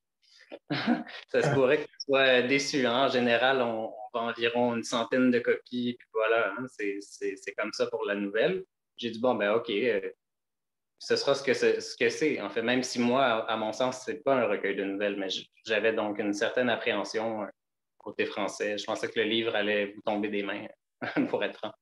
[1.29, 2.87] ça se pourrait que tu sois déçu.
[2.87, 3.07] Hein.
[3.07, 6.67] En général, on, vend environ une centaine de copies, puis voilà, hein.
[6.69, 8.65] c'est comme ça pour la nouvelle
[9.01, 10.11] j'ai dit, bon, ben OK, euh,
[10.99, 12.41] ce sera ce que c'est.
[12.41, 15.17] En fait, même si moi, à, mon sens, ce n'est pas un recueil de nouvelles,
[15.17, 15.29] mais
[15.65, 17.47] j'avais donc une certaine appréhension euh,
[17.97, 18.77] côté français.
[18.77, 20.67] Je pensais que le livre allait vous tomber des mains,
[21.29, 21.73] pour être franc.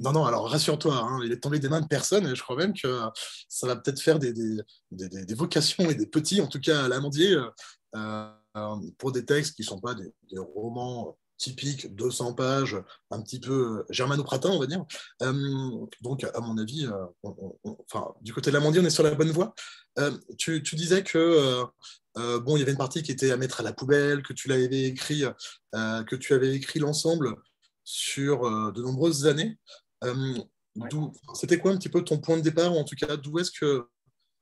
[0.00, 2.56] Non, non, alors rassure-toi, hein, il est tombé des mains de personne et je crois
[2.56, 3.00] même que
[3.48, 7.38] ça va peut-être faire des, des, vocations et des petits, en tout cas à l'amandier,
[7.94, 8.28] euh,
[8.98, 12.76] pour des textes qui ne sont pas des, romans typique, 200 pages,
[13.10, 14.84] un petit peu euh, germano-pratin, on va dire.
[15.22, 17.32] Euh, donc, à mon avis, euh,
[18.22, 19.54] du côté de l'Amandie, on est sur la bonne voie.
[20.38, 21.64] Tu, disais que
[22.16, 24.48] bon, il y avait une partie qui était à mettre à la poubelle, que tu
[24.48, 25.24] l'avais écrit,
[25.72, 27.36] que tu avais écrit l'ensemble
[27.84, 29.58] sur de nombreuses années.
[31.34, 33.52] C'était quoi un petit peu ton point de départ, ou en tout cas, d'où est-ce
[33.52, 33.88] que,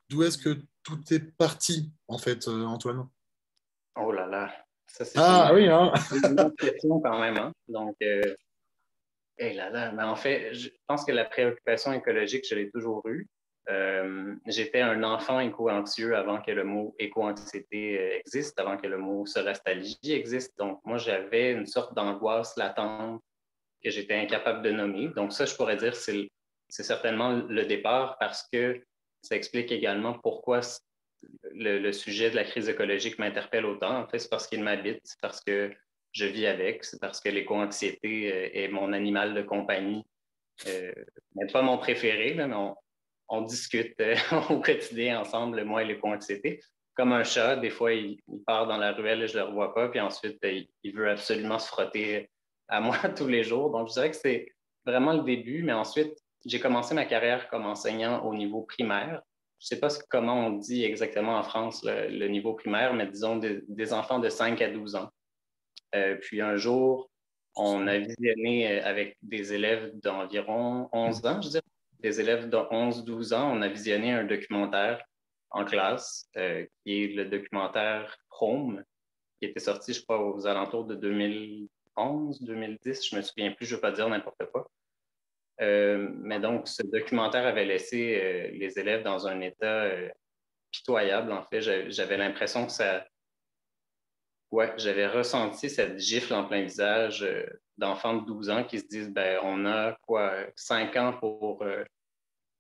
[0.09, 3.09] d'où est-ce que tout est parti, en fait, Antoine?
[3.97, 4.51] Oh là là,
[5.17, 5.93] ah oui, hein?
[6.13, 7.37] une question quand même.
[7.37, 7.53] Hein?
[7.69, 8.23] Donc, euh,
[9.39, 13.27] là, là, mais en fait, je pense que la préoccupation écologique, je l'ai toujours eue.
[13.71, 18.99] Euh, j'étais un enfant éco-anxieux avant que le mot éco-anxiété euh, existe, avant que le
[18.99, 20.53] mot sorastologie existe.
[20.59, 23.23] Donc, moi, j'avais une sorte d'angoisse latente
[23.83, 25.09] que j'étais incapable de nommer.
[25.09, 26.29] Donc, ça, je pourrais dire, c'est
[26.69, 28.83] certainement le départ parce que
[29.23, 30.61] ça explique également pourquoi
[31.55, 34.03] le, sujet de la crise écologique m'interpelle autant.
[34.03, 35.73] En fait, c'est parce qu'il m'habite, c'est parce que
[36.13, 40.05] je vis avec, c'est parce que l'éco-anxiété euh, est mon animal de compagnie.
[40.67, 40.93] Euh,
[41.53, 42.53] pas mon préféré, mais
[43.29, 44.15] on, discute euh,
[44.51, 46.61] au quotidien ensemble, moi et l'éco-anxiété.
[46.95, 49.75] Comme un chat, des fois, il, part dans la ruelle et je ne le revois
[49.75, 52.29] pas, puis ensuite, il, il, veut absolument se frotter
[52.73, 53.71] à moi tous les jours.
[53.71, 54.47] Donc, je dirais que c'est
[54.85, 59.23] vraiment le début, mais ensuite, j'ai commencé ma carrière comme enseignant au niveau primaire
[59.63, 63.37] je ne sais pas comment on dit exactement en France le, niveau primaire, mais disons
[63.37, 65.09] des, enfants de 5 à 12 ans.
[65.95, 67.09] Euh, puis un jour,
[67.55, 71.63] on a visionné euh, avec des élèves d'environ 11 ans, je dirais,
[72.01, 75.01] des élèves de 11-12 ans, on a visionné un documentaire
[75.51, 78.83] en classe, euh, qui est le documentaire Home,
[79.39, 80.97] qui était sorti, je crois, aux alentours de
[81.97, 84.71] 2011, 2010, je ne me souviens plus, je ne veux pas dire n'importe quoi.
[85.61, 90.09] Euh, mais donc, ce documentaire avait laissé euh, les élèves dans un état euh,
[90.71, 91.61] pitoyable, en fait.
[91.91, 93.07] J'avais l'impression que ça.
[94.51, 97.27] Ouais, j'avais ressenti cette gifle en plein visage
[97.79, 101.65] d'enfants de 12 ans qui se disent ben, on a quoi, 5 ans pour,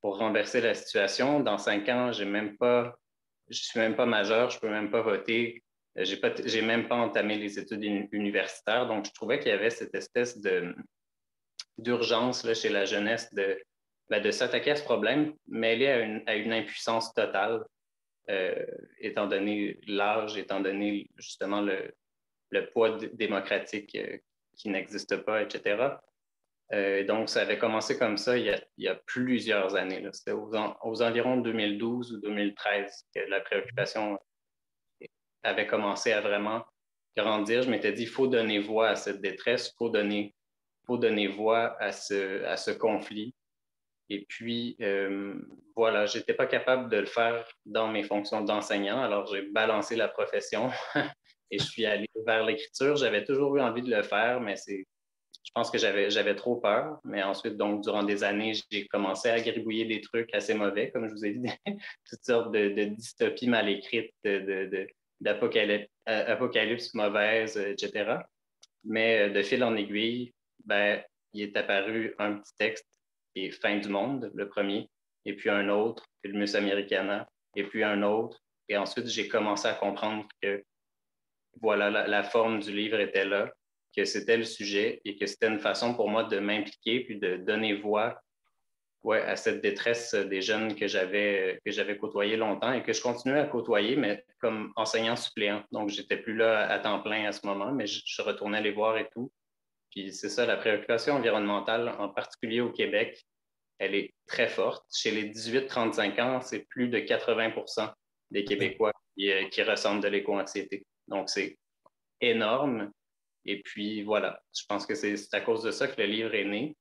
[0.01, 1.41] pour renverser la situation.
[1.41, 2.97] Dans 5 ans, j'ai même pas.
[3.51, 5.63] Je suis même pas majeur, je peux même pas voter.
[5.97, 8.87] J'ai pas, j'ai même pas entamé les études universitaires.
[8.87, 10.75] Donc, je trouvais qu'il y avait cette espèce de,
[11.79, 13.63] d'urgence chez la jeunesse de,
[14.09, 17.63] ben, de s'attaquer à ce problème, mêlé à une, à une impuissance totale,
[18.31, 18.65] euh,
[18.99, 21.93] étant donné l'âge, étant donné justement le,
[22.51, 24.17] le poids démocratique euh,
[24.57, 25.99] qui n'existe pas, etc.
[26.73, 30.07] Euh, donc, ça avait commencé comme ça il y a, il y a plusieurs années.
[30.13, 34.19] C'était aux, aux, environs de 2012 ou 2013 que la préoccupation
[35.43, 36.65] avait commencé à vraiment
[37.17, 37.63] grandir.
[37.63, 40.35] Je m'étais dit, il faut donner voix à cette détresse, il faut donner
[40.87, 43.35] faut donner voix à ce, à ce conflit.
[44.09, 45.35] Et puis, euh,
[45.77, 49.97] voilà, je n'étais pas capable de le faire dans mes fonctions d'enseignant, alors j'ai balancé
[49.97, 50.71] la profession
[51.51, 52.97] et je suis allé vers l'écriture.
[52.97, 54.85] J'avais toujours eu envie de le faire, mais c'est,
[55.45, 56.99] je pense que j'avais, trop peur.
[57.05, 61.09] Mais ensuite, donc, durant des années, j'ai commencé à gribouiller des trucs assez mauvais, comme
[61.09, 61.49] je vous ai dit,
[62.11, 64.87] toutes sortes de, dystopies mal écrites, de,
[65.23, 68.19] d'apocalypse mauvaise, etc.
[68.85, 71.03] Mais de fil en aiguille, ben,
[71.33, 72.89] il est apparu un petit texte
[73.35, 74.91] qui est Fin du monde, le premier,
[75.25, 78.39] et puis un autre, Filmus Americana, et puis un autre.
[78.69, 80.65] Et ensuite, j'ai commencé à comprendre que
[81.61, 83.51] voilà, la, forme du livre était là,
[83.95, 87.37] que c'était le sujet et que c'était une façon pour moi de m'impliquer puis de
[87.37, 88.21] donner voix
[89.03, 93.03] ouais, à cette détresse des jeunes que j'avais que j'avais côtoyé longtemps et que je
[93.03, 95.63] continuais à côtoyer, mais comme enseignant suppléant.
[95.73, 98.73] Donc, j'étais plus là à temps plein à ce moment, mais je, je retournais les
[98.73, 99.33] voir et tout.
[99.91, 103.23] Puis c'est ça, la préoccupation environnementale, en particulier au Québec,
[103.79, 104.85] elle est très forte.
[104.95, 107.93] Chez les 18-35 ans, c'est plus de 80%
[108.31, 110.87] des Québécois qui, euh, qui ressentent de l'éco-anxiété.
[111.09, 111.59] Donc, c'est
[112.21, 112.91] énorme.
[113.45, 116.45] Et puis, voilà, je pense que c'est à cause de ça que le livre est
[116.45, 116.77] né.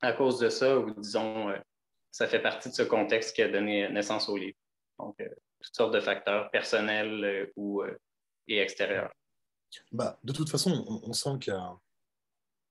[0.00, 1.56] À cause de ça, ou disons, euh,
[2.10, 4.58] ça fait partie de ce contexte qui a donné naissance au livre.
[4.98, 5.28] Donc, euh,
[5.60, 7.82] toutes sortes de facteurs personnels ou,
[8.48, 9.10] et extérieurs.
[9.92, 11.56] Bah, de toute façon, on, sent qu'il y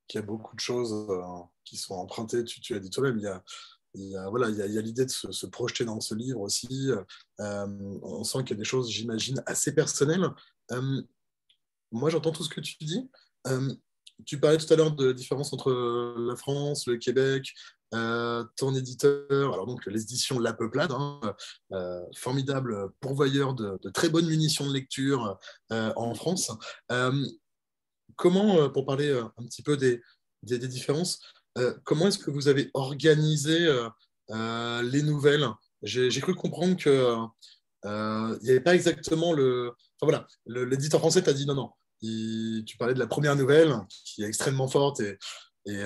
[0.07, 1.21] qu'il y a beaucoup de choses euh,
[1.63, 2.43] qui sont empruntées.
[2.43, 5.45] Tu, tu as dit toi-même, il y a, voilà, il y a, l'idée de se,
[5.45, 6.91] projeter dans ce livre aussi.
[7.39, 10.27] Euh, on sent qu'il y a des choses, j'imagine, assez personnelles.
[10.71, 11.01] Euh,
[11.91, 13.09] moi, j'entends tout ce que tu dis.
[14.25, 17.53] Tu parlais tout à l'heure de différence entre la France, le Québec,
[17.91, 21.19] ton éditeur, alors donc l'édition La Peuplade, hein,
[22.15, 25.37] formidable pourvoyeur de, très bonnes munitions de lecture
[25.69, 26.51] en France
[28.15, 30.01] comment, euh, pour parler euh, un petit peu des,
[30.43, 31.21] différences,
[31.57, 33.69] euh, comment est-ce que vous avez organisé
[34.29, 35.47] les nouvelles?
[35.81, 37.17] J'ai cru comprendre que
[37.85, 39.73] il n'y avait pas exactement le.
[39.99, 41.69] Enfin voilà, l'éditeur français t'a dit non, non.
[42.03, 43.73] Tu parlais de la première nouvelle
[44.05, 45.17] qui est extrêmement forte et,
[45.65, 45.83] et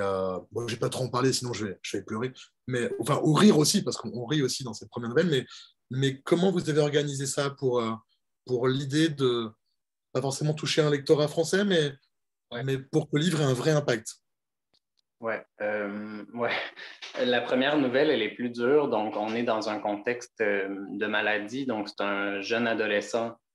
[0.51, 2.33] bon, je vais pas trop en parler, sinon je vais, je vais pleurer.
[2.67, 5.27] Mais enfin, ou rire aussi, parce qu'on rit aussi dans cette première nouvelle.
[5.27, 5.45] Mais,
[5.91, 7.83] mais comment vous avez organisé ça pour,
[8.45, 9.49] pour l'idée de
[10.13, 11.93] pas forcément toucher un lectorat français, mais
[12.63, 14.15] mais pour que le livre ait un vrai impact?
[15.19, 16.51] Ouais, euh, ouais.
[17.25, 18.87] La première nouvelle, elle est plus dure.
[18.87, 21.65] Donc, on est dans un contexte euh, de maladie.
[21.65, 23.46] Donc, c'est un jeune adolescent euh,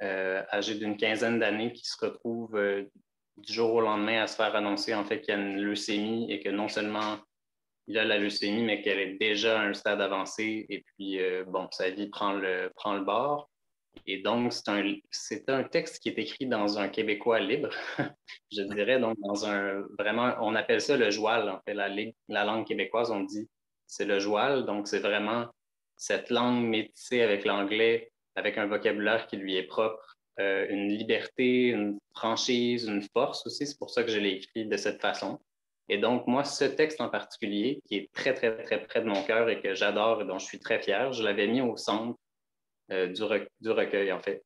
[0.00, 2.58] âgé d'une quinzaine d'années qui se retrouve
[3.36, 6.30] du jour au lendemain à se faire annoncer en fait qu'il y a une leucémie
[6.32, 7.18] et que non seulement
[7.88, 10.66] il a la leucémie, mais qu'elle est déjà à un stade avancé.
[10.68, 13.48] Et puis, bon, sa vie prend le, prend le bord.
[14.06, 14.52] Et donc,
[15.10, 17.70] c'est un, un texte qui est écrit dans un québécois libre,
[18.52, 21.88] je dirais, donc dans un, vraiment, on appelle ça le joual, en fait, la,
[22.28, 23.48] la langue québécoise, on dit,
[23.86, 25.46] c'est le joual, donc c'est vraiment
[25.96, 31.70] cette langue métissée avec l'anglais, avec un vocabulaire qui lui est propre, euh, une liberté,
[31.70, 35.40] une franchise, une force aussi, c'est pour ça que je l'ai écrit de cette façon.
[35.88, 39.20] Et donc, moi, ce texte en particulier, qui est très, très, très près de mon
[39.24, 42.16] cœur et que j'adore et dont je suis très fier, je l'avais mis au centre
[42.92, 43.22] euh, du,
[43.72, 44.44] recueil, en fait.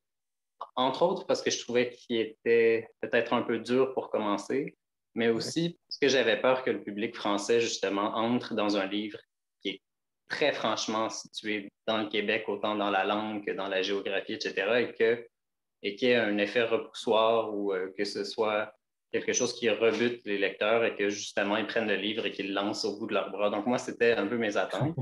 [0.76, 4.74] Entre autres parce que je trouvais qu'il était peut-être un peu dur pour commencer,
[5.14, 9.18] mais aussi parce que j'avais peur que le public français, justement, entre dans un livre
[10.32, 14.54] très franchement situé dans le Québec, autant dans la langue que dans la géographie, etc.,
[14.80, 15.26] et que
[15.84, 18.72] et qu'il y ait un effet repoussoir ou euh, que ce soit
[19.12, 22.48] quelque chose qui rebute les lecteurs et que justement ils prennent le livre et qu'ils
[22.48, 23.50] le lancent au bout de leurs bras.
[23.50, 24.96] Donc moi, c'était un peu mes attentes.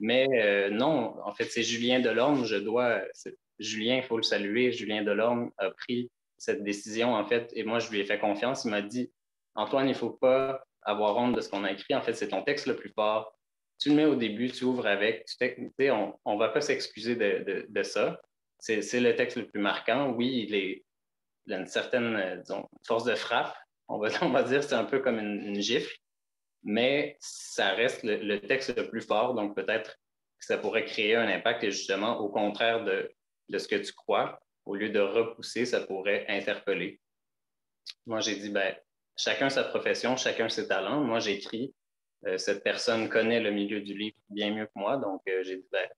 [0.00, 3.00] Mais euh, non, en fait, c'est Julien Delorme, je dois.
[3.58, 4.72] Julien, il faut le saluer.
[4.72, 8.64] Julien Delorme a pris cette décision, en fait, et moi, je lui ai fait confiance.
[8.64, 9.10] Il m'a dit
[9.54, 11.94] Antoine, il ne faut pas avoir honte de ce qu'on a écrit.
[11.94, 13.35] En fait, c'est ton texte le plus fort.
[13.78, 17.82] Tu le mets au début, tu ouvres avec, tu on ne va pas s'excuser de,
[17.82, 18.20] ça.
[18.58, 20.10] C'est le texte le plus marquant.
[20.10, 20.84] Oui, il, est,
[21.50, 22.42] a une certaine
[22.86, 23.54] force de frappe.
[23.88, 25.94] On va, on va dire c'est un peu comme une, gifle,
[26.62, 29.34] mais ça reste le, texte le plus fort.
[29.34, 29.92] Donc peut-être
[30.38, 33.10] que ça pourrait créer un impact et justement, au contraire de,
[33.48, 37.00] de ce que tu crois, au lieu de repousser, ça pourrait interpeller.
[38.06, 38.74] Moi, j'ai dit, ben,
[39.16, 41.00] chacun sa profession, chacun ses talents.
[41.00, 41.72] Moi, j'écris
[42.26, 45.56] euh, cette personne connaît le milieu du livre bien mieux que moi, donc euh, j'ai
[45.56, 45.88] dit, ben,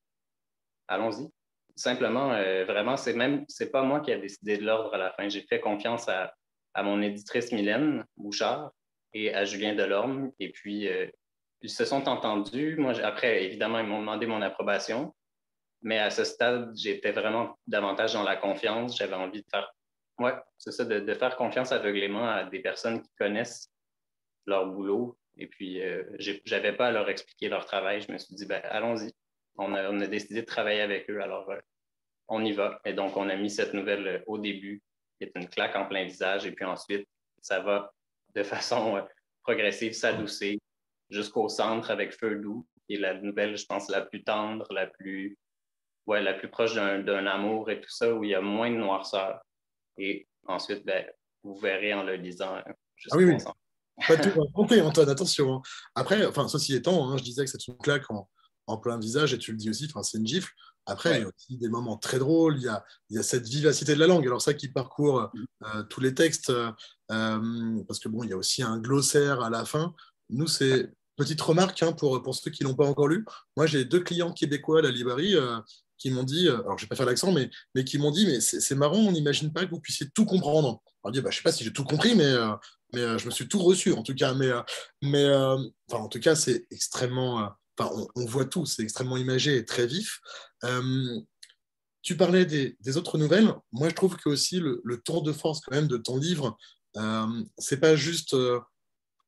[0.87, 1.29] allons-y.
[1.75, 5.13] Simplement, euh, vraiment, c'est même, c'est pas moi qui ai décidé de l'ordre à la
[5.13, 5.29] fin.
[5.29, 6.35] J'ai fait confiance à,
[6.81, 8.71] mon éditrice Mylène Bouchard
[9.13, 10.31] et à Julien Delorme.
[10.39, 10.89] Et puis,
[11.61, 12.77] ils se sont entendus.
[12.77, 15.13] Moi, après, évidemment, ils m'ont demandé mon approbation.
[15.83, 18.97] Mais à ce stade, j'étais vraiment davantage dans la confiance.
[18.97, 19.75] J'avais envie de faire,
[20.57, 23.73] c'est ça, de, faire confiance aveuglément à des personnes qui connaissent
[24.47, 28.03] leur boulot et puis, euh, je n'avais pas à leur expliquer leur travail.
[28.03, 29.13] Je me suis dit, ben, allons-y.
[29.57, 31.59] On a, décidé de travailler avec eux, alors euh,
[32.29, 32.81] on y va.
[32.85, 34.83] Et donc, on a mis cette nouvelle euh, au début,
[35.17, 36.47] qui est une claque en plein visage.
[36.47, 37.09] Et puis ensuite,
[37.41, 37.93] ça va
[38.35, 39.05] de façon
[39.43, 40.61] progressive s'adoucer
[41.11, 44.87] jusqu'au centre avec Feu doux, qui est la nouvelle, je pense, la plus tendre, la
[44.87, 45.37] plus,
[46.07, 48.77] ouais, la plus proche d'un amour et tout ça, où il y a moins de
[48.77, 49.41] noirceur.
[49.97, 51.05] Et ensuite, ben,
[51.43, 52.63] vous verrez en le lisant
[52.97, 53.68] jusqu'au ah centre.
[54.07, 55.55] Pas tout Antoine, attention.
[55.55, 55.63] Hein.
[55.95, 58.29] Après, enfin, ceci étant, hein, je disais que c'est une claque en,
[58.79, 60.53] plein visage, et tu le dis aussi, c'est une gifle.
[60.85, 63.23] Après, il y a aussi des moments très drôles, il y a, il y a
[63.23, 64.27] cette vivacité de la langue.
[64.27, 65.31] Alors ça qui parcourt
[65.65, 66.73] euh, tous les textes, euh,
[67.87, 69.95] parce que bon, il y a aussi un glossaire à la fin.
[70.31, 73.25] Nous, c'est petite remarque hein, pour, pour ceux qui ne l'ont pas encore lu.
[73.57, 75.59] Moi, j'ai deux clients québécois à la librairie euh,
[75.99, 78.27] qui m'ont dit, alors je ne vais pas faire l'accent, mais, mais qui m'ont dit,
[78.27, 80.81] mais c'est marrant, on n'imagine pas que vous puissiez tout comprendre.
[81.03, 82.35] Alors, je bah, je sais pas si j'ai tout compris, mais
[82.93, 84.35] mais euh, je me suis tout reçu en tout cas.
[84.35, 84.63] Mais, euh,
[85.03, 85.57] mais euh,
[85.91, 87.51] enfin, en tout cas, c'est extrêmement.
[87.79, 90.21] Enfin, on, voit tout, c'est extrêmement imagé et très vif.
[92.03, 93.55] tu parlais des, autres nouvelles.
[93.73, 96.57] Moi, je trouve que aussi le, le, tour de force quand même de ton livre,
[97.57, 98.35] c'est pas juste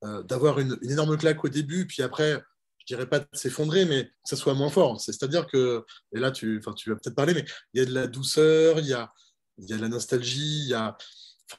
[0.02, 2.42] d'avoir une, énorme claque au début, puis après,
[2.78, 5.00] je dirais pas de s'effondrer, mais que ça soit moins fort.
[5.00, 8.08] C'est-à-dire que, et là, tu, tu vas peut-être parler, mais il y a de la
[8.08, 9.12] douceur, il y a,
[9.58, 10.96] y a de la nostalgie, il y a,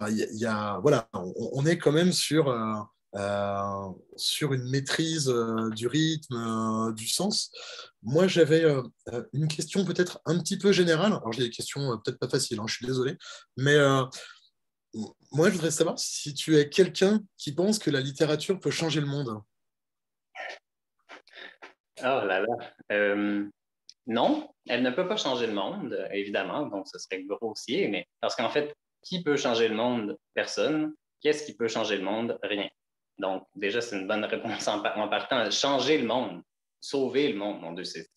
[0.10, 2.74] y a, voilà, on, est quand même sur, euh,
[3.16, 7.52] euh, sur une maîtrise euh, du rythme, du sens.
[8.04, 8.64] Moi, j'avais
[9.34, 11.14] une question peut-être un petit peu générale.
[11.14, 13.18] Alors, j'ai des questions peut-être pas faciles, hein, je suis désolé.
[13.58, 13.78] Mais
[15.32, 19.02] moi, je voudrais savoir si tu es quelqu'un qui pense que la littérature peut changer
[19.02, 19.42] le monde.
[22.00, 23.46] Oh là là.
[24.08, 28.36] non, elle ne peut pas changer le monde, évidemment, donc ce serait grossier, mais parce
[28.36, 30.18] qu'en fait, qui peut changer le monde?
[30.34, 30.94] Personne.
[31.22, 32.40] Qu'est-ce qui peut changer le monde?
[32.44, 32.70] Rien.
[33.18, 35.50] Donc, déjà, c'est une bonne réponse en, partant.
[35.52, 36.42] Changer le monde,
[36.80, 38.10] sauver le monde, mon Dieu, c'est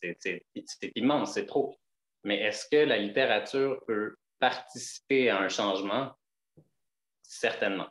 [0.95, 1.79] immense, c'est trop.
[2.25, 6.13] Mais est-ce que la littérature peut participer à un changement?
[7.23, 7.89] Certainement.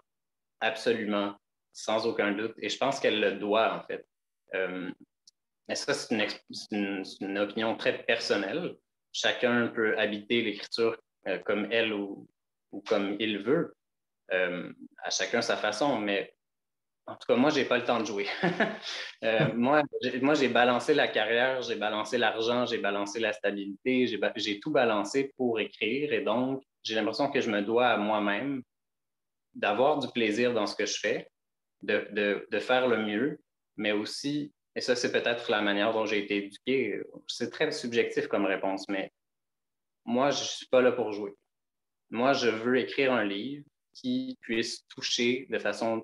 [0.60, 1.36] Absolument.
[1.72, 2.56] Sans aucun doute.
[2.58, 4.08] Et je pense qu'elle le doit, en fait.
[4.56, 4.92] Euh,
[5.68, 6.16] mais ça, c'est
[6.72, 8.76] une, une, opinion très personnelle.
[9.12, 12.28] Chacun peut habiter l'écriture euh, comme elle ou,
[12.74, 13.76] ou comme il veut,
[14.34, 16.36] euh, à chacun sa façon, mais
[17.06, 18.28] en tout cas, moi, je n'ai pas le temps de jouer.
[19.24, 19.84] Euh, moi,
[20.34, 24.06] j'ai balancé la carrière, j'ai balancé l'argent, j'ai balancé la stabilité,
[24.36, 28.64] j'ai tout balancé pour écrire et donc, j'ai l'impression que je me dois à moi-même
[29.54, 31.30] d'avoir du plaisir dans ce que je fais,
[31.84, 33.40] de, de faire le mieux,
[33.78, 38.28] mais aussi, et ça, c'est peut-être la manière dont j'ai été éduqué, c'est très subjectif
[38.28, 39.10] comme réponse, mais
[40.04, 41.34] moi, je ne suis pas là pour jouer.
[42.10, 46.04] Moi, je veux écrire un livre qui puisse toucher de façon,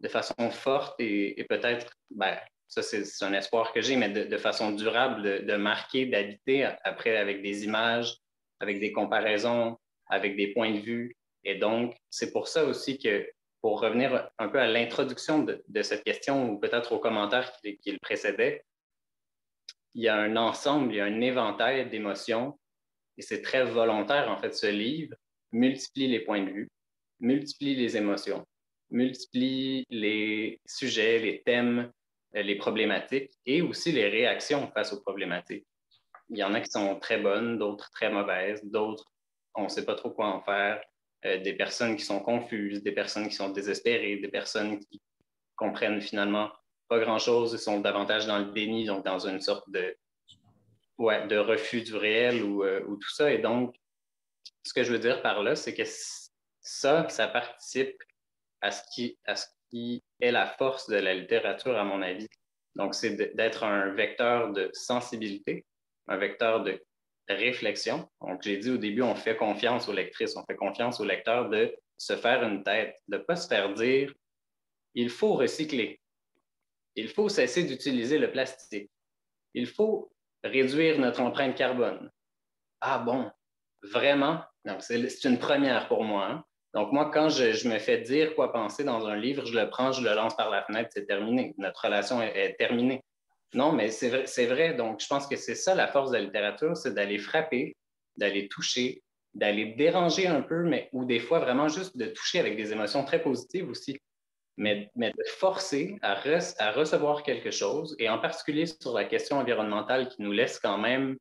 [0.00, 2.36] de façon forte et, peut-être, ben,
[2.68, 7.42] ça c'est un espoir que j'ai, mais de, façon durable, de, marquer, d'habiter après avec
[7.42, 8.16] des images,
[8.60, 11.16] avec des comparaisons, avec des points de vue.
[11.44, 13.28] Et donc, c'est pour ça aussi que,
[13.60, 17.92] pour revenir un peu à l'introduction de, cette question ou peut-être aux commentaires qui, qui
[17.92, 18.64] le précédaient,
[19.94, 22.58] il y a un ensemble, il y a un éventail d'émotions
[23.18, 25.14] et c'est très volontaire, en fait, ce livre
[25.52, 26.68] multiplie les points de vue,
[27.20, 28.44] multiplie les émotions,
[28.90, 31.90] multiplie les sujets, les thèmes,
[32.36, 35.66] euh, les problématiques et aussi les réactions face aux problématiques.
[36.28, 39.04] Il y en a qui sont très bonnes, d'autres très mauvaises, d'autres,
[39.54, 40.82] on ne sait pas trop quoi en faire,
[41.24, 45.00] euh, des personnes qui sont confuses, des personnes qui sont désespérées, des personnes qui
[45.54, 46.50] comprennent finalement
[46.88, 49.96] pas grand-chose et sont davantage dans le déni, donc dans une sorte de,
[50.98, 53.32] de refus du réel ou, euh, ou, tout ça.
[53.32, 53.74] Et donc,
[54.62, 55.82] ce que je veux dire par là, c'est que
[56.60, 57.96] ça, ça participe
[58.60, 62.28] à ce, qui, à ce qui est la force de la littérature, à mon avis.
[62.74, 65.64] Donc, c'est d'être un vecteur de sensibilité,
[66.08, 66.82] un vecteur de
[67.28, 68.08] réflexion.
[68.20, 71.48] Donc, j'ai dit au début, on fait confiance aux lectrices, on fait confiance au lecteur
[71.48, 74.12] de se faire une tête, de ne pas se faire dire
[74.94, 76.00] il faut recycler,
[76.94, 78.90] il faut cesser d'utiliser le plastique,
[79.52, 80.10] il faut
[80.46, 82.10] réduire notre empreinte carbone.
[82.80, 83.30] Ah bon,
[83.82, 84.42] vraiment?
[84.80, 86.26] C'est une première pour moi.
[86.26, 86.44] Hein.
[86.74, 89.92] Donc, moi, quand je, me fais dire quoi penser dans un livre, je le prends,
[89.92, 91.54] je le lance par la fenêtre, c'est terminé.
[91.58, 93.02] Notre relation est, terminée.
[93.54, 94.74] Non, mais c'est vrai, vrai.
[94.74, 97.74] Donc, je pense que c'est ça la force de la littérature, c'est d'aller frapper,
[98.16, 102.56] d'aller toucher, d'aller déranger un peu, mais ou des fois vraiment juste de toucher avec
[102.56, 103.98] des émotions très positives aussi,
[104.56, 106.14] mais, de forcer à,
[106.72, 111.16] recevoir quelque chose, et en particulier sur la question environnementale qui nous laisse quand même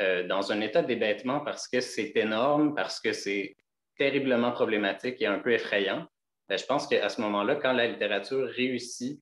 [0.00, 3.56] euh, dans un état d'hébétement parce que c'est énorme, parce que c'est
[3.96, 6.06] terriblement problématique et un peu effrayant,
[6.48, 9.20] ben, je pense qu'à ce moment-là, quand la littérature réussit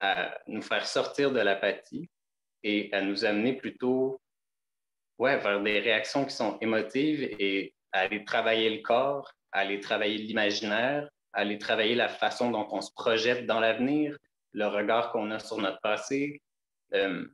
[0.00, 2.10] à nous faire sortir de l'apathie
[2.62, 4.20] et à nous amener plutôt
[5.18, 9.80] ouais, vers des réactions qui sont émotives et à aller travailler le corps, à aller
[9.80, 14.16] travailler l'imaginaire, aller travailler la façon dont on se projette dans l'avenir,
[14.52, 16.42] le regard qu'on a sur notre passé,
[16.94, 17.24] euh,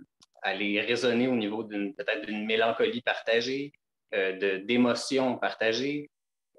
[0.43, 3.73] aller raisonner au niveau d'une peut-être d'une mélancolie partagée,
[4.15, 6.11] euh, d'émotions partagées,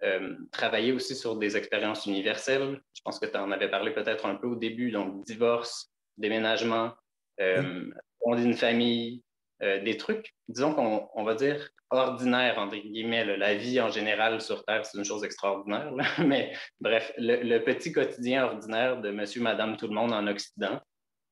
[0.04, 2.82] euh, travailler aussi sur des expériences universelles.
[2.94, 6.94] Je pense que tu en avais parlé peut-être un peu au début, donc divorce, déménagement,
[7.40, 7.92] euh,
[8.36, 9.22] d'une famille,
[9.62, 13.38] euh, des trucs, disons qu'on va dire ordinaires, entre guillemets.
[13.38, 15.92] La vie en général sur Terre, c'est une chose extraordinaire,
[16.26, 20.80] mais bref, le, petit quotidien ordinaire de monsieur, madame, tout le monde en Occident.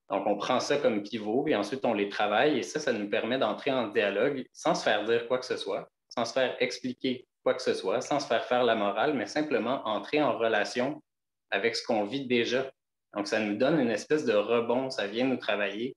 [0.09, 3.09] Donc, on prend ça comme pivot et ensuite on les travaille et ça, ça nous
[3.09, 6.55] permet d'entrer en dialogue sans se faire dire quoi que ce soit, sans se faire
[6.59, 10.38] expliquer quoi que ce soit, sans se faire faire la morale, mais simplement entrer en
[10.38, 11.01] relation
[11.49, 12.70] avec ce qu'on vit déjà.
[13.16, 15.95] Donc, ça nous donne une espèce de rebond, ça vient nous travailler.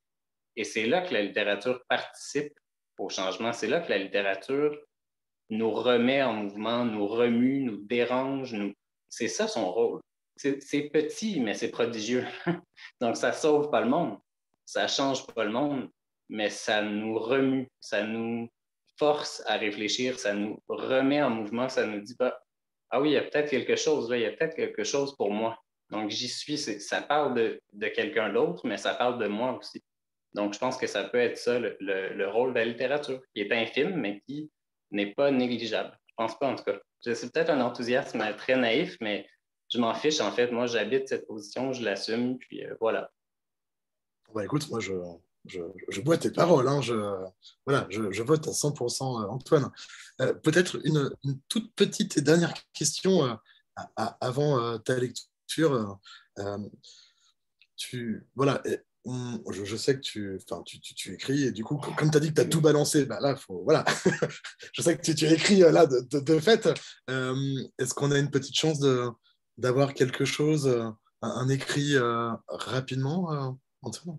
[0.56, 2.52] Et c'est là que la littérature participe
[2.98, 3.52] au changement.
[3.52, 4.76] C'est là que la littérature
[5.50, 8.56] nous remet en mouvement, nous remue, nous dérange.
[9.08, 10.00] C'est ça son rôle.
[10.36, 12.26] C'est petit, mais c'est prodigieux.
[13.00, 14.18] Donc, ça sauve pas le monde,
[14.64, 15.88] ça change pas le monde,
[16.28, 18.48] mais ça nous remue, ça nous
[18.98, 22.40] force à réfléchir, ça nous remet en mouvement, ça nous dit pas
[22.90, 25.30] Ah oui, il y a peut-être quelque chose il y a peut-être quelque chose pour
[25.30, 25.58] moi.
[25.90, 29.82] Donc j'y suis, ça parle de, quelqu'un d'autre, mais ça parle de moi aussi.
[30.34, 33.52] Donc je pense que ça peut être ça le, rôle de la littérature, qui est
[33.52, 34.50] infime, mais qui
[34.90, 35.96] n'est pas négligeable.
[36.06, 36.78] Je pense pas en tout cas.
[37.00, 39.26] C'est peut-être un enthousiasme très naïf, mais
[39.72, 40.50] je m'en fiche en fait.
[40.50, 43.10] Moi, j'habite cette position, je l'assume, puis euh, voilà.
[44.34, 44.94] Bah, écoute, moi, je,
[45.44, 46.94] je, bois tes paroles, hein, je,
[47.66, 49.70] voilà, je, vote à 100% euh, Antoine.
[50.20, 51.10] Euh, peut-être une,
[51.48, 53.38] toute petite et dernière question
[53.96, 55.98] avant ta lecture.
[57.76, 58.62] tu, voilà,
[59.06, 62.34] je, sais que tu, tu, tu, écris et du coup, comme tu as dit que
[62.34, 63.84] tu as tout balancé, bah là, faut, voilà.
[64.72, 66.68] je sais que tu, tu écris là de, de, fait.
[67.08, 68.80] Est-ce qu'on a une petite chance
[69.58, 70.96] d'avoir quelque chose, un,
[71.28, 71.94] un écrit
[72.48, 74.18] rapidement, Antoine?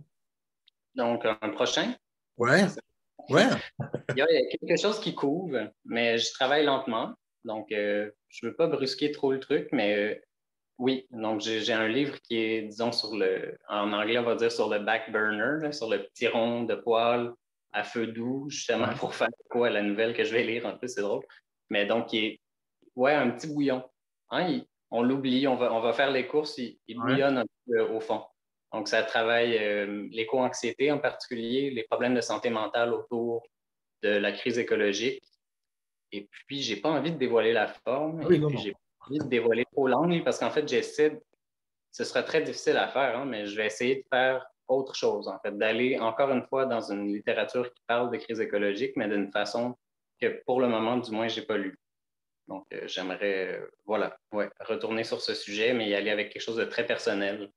[0.96, 1.96] Donc, un prochain?
[2.38, 2.66] Ouais.
[3.30, 3.48] Ouais.
[4.16, 7.14] Il y a quelque chose qui couvre, mais je travaille lentement.
[7.44, 10.16] Donc, euh, je ne veux pas brusquer trop le truc, mais euh,
[10.78, 11.08] oui.
[11.12, 14.70] Donc, j'ai un livre qui est, disons, sur le, en anglais, on va dire sur
[14.70, 17.32] le back burner, sur le petit rond de poêle
[17.72, 20.88] à feu doux, justement pour faire quoi la nouvelle que je vais lire un peu,
[20.88, 21.24] c'est drôle.
[21.70, 22.42] Mais donc, il est,
[22.96, 23.84] ouais, un petit bouillon.
[24.32, 24.62] Hein,
[24.92, 28.24] on l'oublie, on va, on va faire les courses, il, bouillonne un peu au fond.
[28.74, 33.44] Donc, ça travaille euh, l'éco-anxiété en particulier, les problèmes de santé mentale autour
[34.04, 35.24] de la crise écologique.
[36.12, 38.24] Et puis, j'ai pas envie de dévoiler la forme.
[38.26, 41.22] Oui, non, j'ai pas de dévoiler trop l'angle parce qu'en fait, j'essaie,
[41.92, 45.28] ce sera très difficile à faire, hein, mais je vais essayer de faire autre chose,
[45.28, 49.08] en fait, d'aller encore une fois dans une littérature qui parle de crise écologique, mais
[49.08, 49.76] d'une façon
[50.20, 51.78] que pour le moment, du moins, j'ai pas lu.
[52.48, 56.42] Donc, euh, j'aimerais, euh, voilà, ouais, retourner sur ce sujet, mais y aller avec quelque
[56.42, 57.52] chose de très personnel.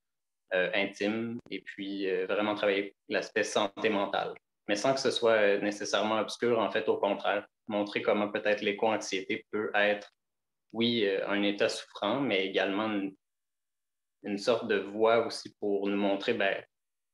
[0.55, 4.33] Euh, intime et puis vraiment travailler l'aspect santé mentale.
[4.67, 9.45] Mais sans que ce soit nécessairement obscur, en fait, au contraire, montrer comment peut-être l'éco-anxiété
[9.51, 10.11] peut être,
[10.73, 12.89] oui, un état souffrant, mais également
[14.23, 16.63] une, sorte de voie aussi pour nous montrer, ben,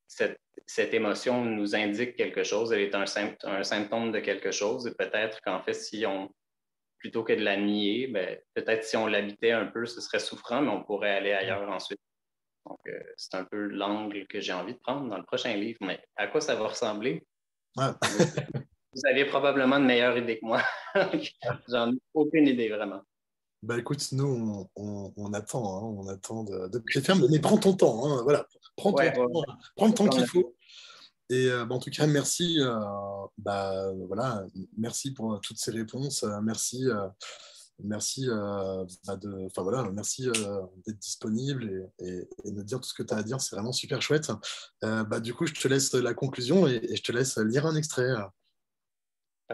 [0.09, 3.05] cette, cette, émotion nous indique quelque chose, elle est un,
[3.44, 6.30] un symptôme de quelque chose, et peut-être qu'en fait, si on,
[6.98, 10.62] plutôt que de la nier, ben, peut-être si on l'habitait un peu, ce serait souffrant,
[10.62, 12.00] mais on pourrait aller ailleurs ensuite.
[12.66, 15.78] Donc, euh, c'est un peu l'angle que j'ai envie de prendre dans le prochain livre.
[15.82, 17.26] Mais à quoi ça va ressembler?
[17.76, 20.62] Vous avez probablement de meilleures idées que moi.
[21.68, 23.02] J'en ai aucune idée, vraiment.
[23.64, 27.72] Bah écoute, nous, on, attend, hein, on attend de, de pied ferme, mais prends ton
[27.72, 28.46] temps, hein, voilà,
[28.76, 30.54] Prends, prends le temps qu'il faut.
[31.30, 32.58] Et bah, en tout cas, merci,
[33.38, 34.44] bah, voilà,
[34.76, 36.24] merci pour toutes ces réponses.
[36.42, 36.84] merci
[37.82, 40.28] merci bah, de, voilà, merci
[40.86, 43.40] d'être disponible et, de dire tout ce que tu as à dire.
[43.40, 44.30] C'est vraiment super chouette.
[44.82, 47.76] bah, du coup, je te laisse la conclusion et, et je te laisse lire un
[47.76, 48.12] extrait.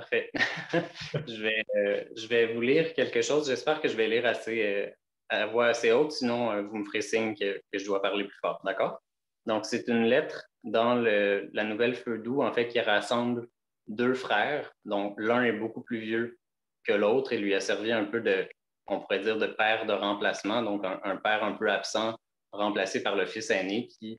[0.01, 0.30] Parfait.
[1.28, 3.46] je, vais, euh, je vais vous lire quelque chose.
[3.48, 4.90] J'espère que je vais lire assez, euh,
[5.28, 8.38] à voix assez haute, sinon euh, vous me ferez signe que, je dois parler plus
[8.40, 8.62] fort.
[8.64, 9.03] D'accord?
[9.44, 13.46] Donc, c'est une lettre dans la nouvelle Feu doux, en fait, qui rassemble
[13.88, 16.38] deux frères, dont l'un est beaucoup plus vieux
[16.84, 18.48] que l'autre et lui a servi un peu de,
[18.86, 22.16] on pourrait dire, de père de remplacement, donc un, père un peu absent,
[22.53, 24.18] remplacé par le fils aîné qui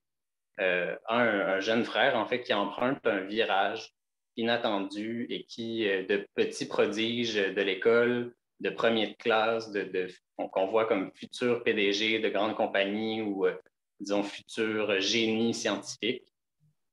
[0.60, 3.92] a un, jeune frère, en fait, qui emprunte un virage
[4.38, 8.70] inattendu et qui, euh, de petits prodiges de l'école, de
[9.16, 13.56] classe, de, qu'on voit comme futur PDG de grandes compagnies ou, euh,
[14.00, 16.24] disons, futur génie scientifique,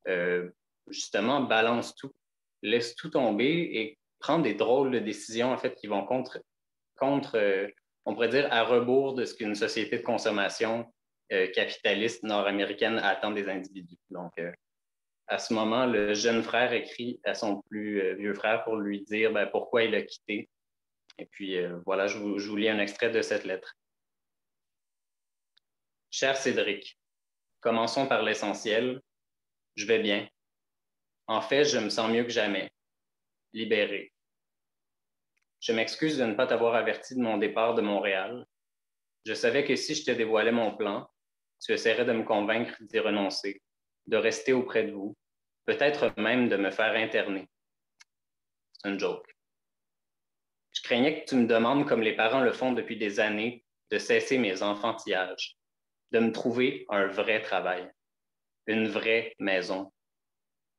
[0.07, 0.49] euh,
[0.87, 2.11] justement, balance tout,
[2.63, 6.41] laisse tout tomber et prend des drôles de décisions, en fait, qui vont contre,
[6.97, 7.69] contre
[8.05, 10.91] on pourrait dire, à rebours de ce qu'une société de consommation
[11.53, 13.99] capitaliste nord-américaine attend des individus.
[14.09, 14.33] Donc,
[15.29, 19.01] à ce moment, le jeune frère écrit à son plus euh, vieux frère pour lui
[19.01, 20.49] dire ben, pourquoi il a quitté.
[21.17, 23.75] Et puis euh, voilà, je vous, je vous, lis un extrait de cette lettre.
[26.09, 26.99] Cher Cédric,
[27.61, 29.01] commençons par l'essentiel.
[29.75, 30.27] Je vais bien.
[31.27, 32.71] En fait, je me sens mieux que jamais.
[33.53, 34.11] Libéré.
[35.59, 38.45] Je m'excuse de ne pas t'avoir averti de mon départ de Montréal.
[39.25, 41.07] Je savais que si je te dévoilais mon plan,
[41.61, 43.61] tu essaierais de me convaincre d'y renoncer
[44.09, 45.15] de rester auprès de vous,
[45.69, 47.47] peut-être même de me faire interner.
[48.73, 49.35] C'est une joke.
[50.71, 53.99] Je craignais que tu me demandes, comme les parents le font depuis des années, de
[53.99, 55.57] cesser mes enfantillages,
[56.11, 57.87] de me trouver un vrai travail,
[58.65, 59.93] une vraie maison,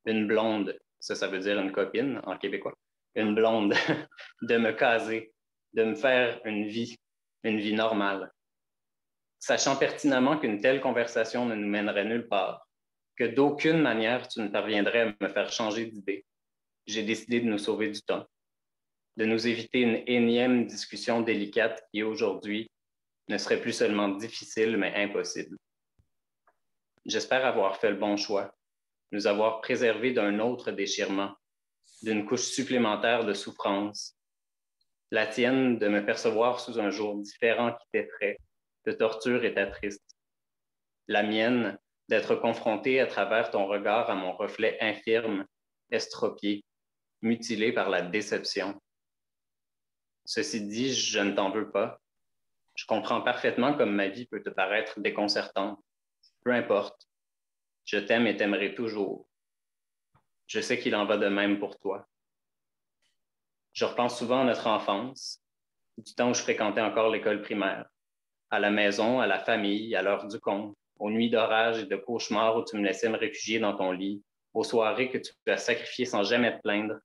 [0.06, 2.74] une blonde, ça, ça veut dire une copine en québécois,
[3.14, 3.74] une blonde,
[4.42, 5.32] de me caser,
[5.72, 6.96] de me faire une vie,
[7.44, 8.32] une vie normale,
[9.38, 12.66] sachant pertinemment qu'une telle conversation ne nous mènerait nulle part,
[13.20, 16.24] que d'aucune manière tu ne parviendrais à me faire changer d'idée.
[16.86, 18.26] J'ai décidé de nous sauver du temps,
[19.18, 22.70] de nous éviter une énième discussion délicate qui aujourd'hui
[23.28, 25.58] ne serait plus seulement difficile, mais impossible.
[27.04, 28.54] J'espère avoir fait le bon choix,
[29.12, 31.34] nous avoir préservé d'un autre déchirement,
[32.00, 34.16] d'une couche supplémentaire de souffrance.
[35.10, 38.38] La tienne de me percevoir sous un jour différent qui t'effraie,
[38.86, 40.16] de torture et triste.
[41.06, 41.78] La mienne
[42.10, 45.46] d'être confronté à travers ton regard à mon reflet infirme,
[45.92, 46.64] estropié,
[47.22, 48.82] mutilé par la déception.
[50.24, 52.00] Ceci dit, je ne t'en veux pas.
[52.74, 55.80] Je comprends parfaitement comme ma vie peut te paraître déconcertante.
[56.44, 57.06] Peu importe.
[57.84, 59.28] Je t'aime et t'aimerai toujours.
[60.48, 62.08] Je sais qu'il en va de même pour toi.
[63.72, 65.40] Je repense souvent à notre enfance,
[65.96, 67.88] du temps où je fréquentais encore l'école primaire,
[68.50, 71.96] à la maison, à la famille, à l'heure du compte, aux nuits d'orage et de
[71.96, 74.22] cauchemars où tu me laissais me réfugier dans ton lit,
[74.52, 76.98] aux soirées que tu as sacrifiées sans jamais te plaindre,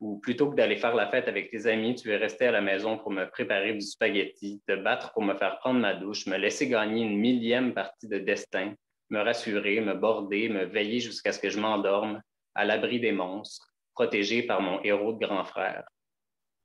[0.00, 2.60] ou plutôt que d'aller faire la fête avec tes amis, tu es resté à la
[2.60, 6.36] maison pour me préparer du spaghetti, te battre pour me faire prendre ma douche, me
[6.36, 8.74] laisser gagner une millième partie de destin,
[9.10, 12.22] me rassurer, me border, me veiller jusqu'à ce que je m'endorme,
[12.54, 15.84] à l'abri des monstres, protégé par mon héros de grand frère.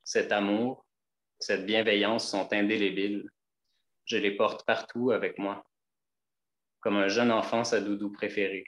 [0.04, 0.84] Cet amour,
[1.40, 3.28] cette bienveillance sont indélébiles.
[4.04, 5.64] Je les porte partout avec moi
[6.80, 8.64] comme un jeune enfant sa doudou préférée.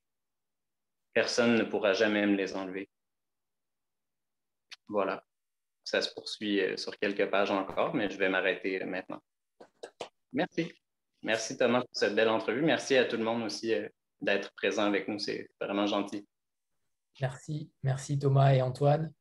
[1.12, 2.88] Personne ne pourra jamais me les enlever.
[4.88, 5.24] Voilà.
[5.84, 9.20] Ça se poursuit euh, sur quelques pages encore, mais je vais m'arrêter euh, maintenant.
[10.32, 10.72] Merci.
[11.22, 12.62] Merci Thomas pour cette belle entrevue.
[12.62, 13.88] Merci à tout le monde aussi euh,
[14.20, 15.18] d'être présent avec nous.
[15.18, 16.26] C'est vraiment gentil.
[17.20, 17.70] Merci.
[17.82, 19.12] Merci Thomas et Antoine.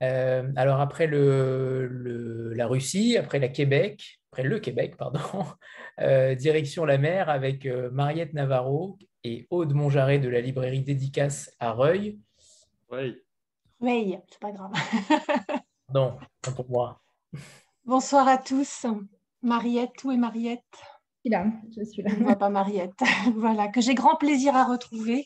[0.00, 5.20] alors après la Russie, après la Québec, après le Québec, pardon,
[6.00, 11.50] euh, direction la mer avec euh, Mariette Navarro et Aude Monjaret de la librairie Dédicace
[11.58, 12.20] à Reuil.
[12.90, 13.16] Oui.
[13.80, 14.72] Oui, c'est pas grave.
[15.94, 17.00] non, pour moi.
[17.84, 18.86] Bonsoir à tous.
[19.42, 20.62] Mariette, où est Mariette?
[21.24, 21.46] Là,
[21.76, 22.10] je suis là.
[22.10, 22.98] Je ne vois pas Mariette.
[23.36, 25.24] voilà, que j'ai grand plaisir à retrouver.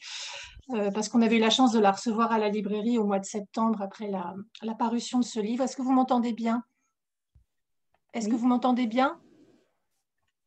[0.70, 3.18] Euh, parce qu'on avait eu la chance de la recevoir à la librairie au mois
[3.18, 5.64] de septembre après la, la parution de ce livre.
[5.64, 6.62] Est-ce que vous m'entendez bien?
[8.14, 9.18] Est-ce que vous m'entendez bien?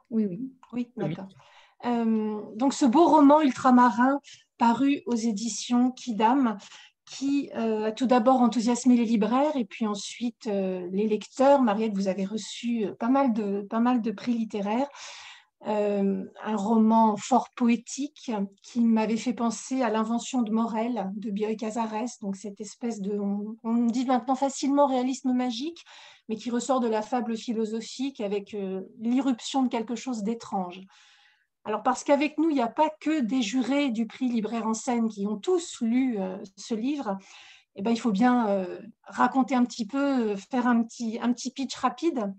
[0.10, 0.52] Oui, oui.
[0.72, 1.28] Oui, d'accord.
[1.86, 4.20] Euh, donc ce beau roman ultramarin
[4.58, 6.58] paru aux éditions Kidam,
[7.06, 11.62] qui euh, a tout d'abord enthousiasmé les libraires et puis ensuite euh, les lecteurs.
[11.62, 14.88] Mariette, vous avez reçu pas mal de, pas mal de prix littéraires.
[15.68, 21.58] Euh, un roman fort poétique qui m'avait fait penser à l'invention de Morel de Bioy
[21.58, 23.18] Casares, donc cette espèce de,
[23.64, 25.84] on, dit maintenant facilement réalisme magique,
[26.30, 30.82] mais qui ressort de la fable philosophique avec euh, l'irruption de quelque chose d'étrange.
[31.64, 34.76] Alors parce qu'avec nous, il n'y a pas que des jurés du prix Libraire en
[34.76, 37.18] scène qui ont tous lu euh, ce livre,
[37.76, 38.66] eh ben, il faut bien
[39.04, 42.32] raconter un petit peu, faire un petit, un petit pitch rapide.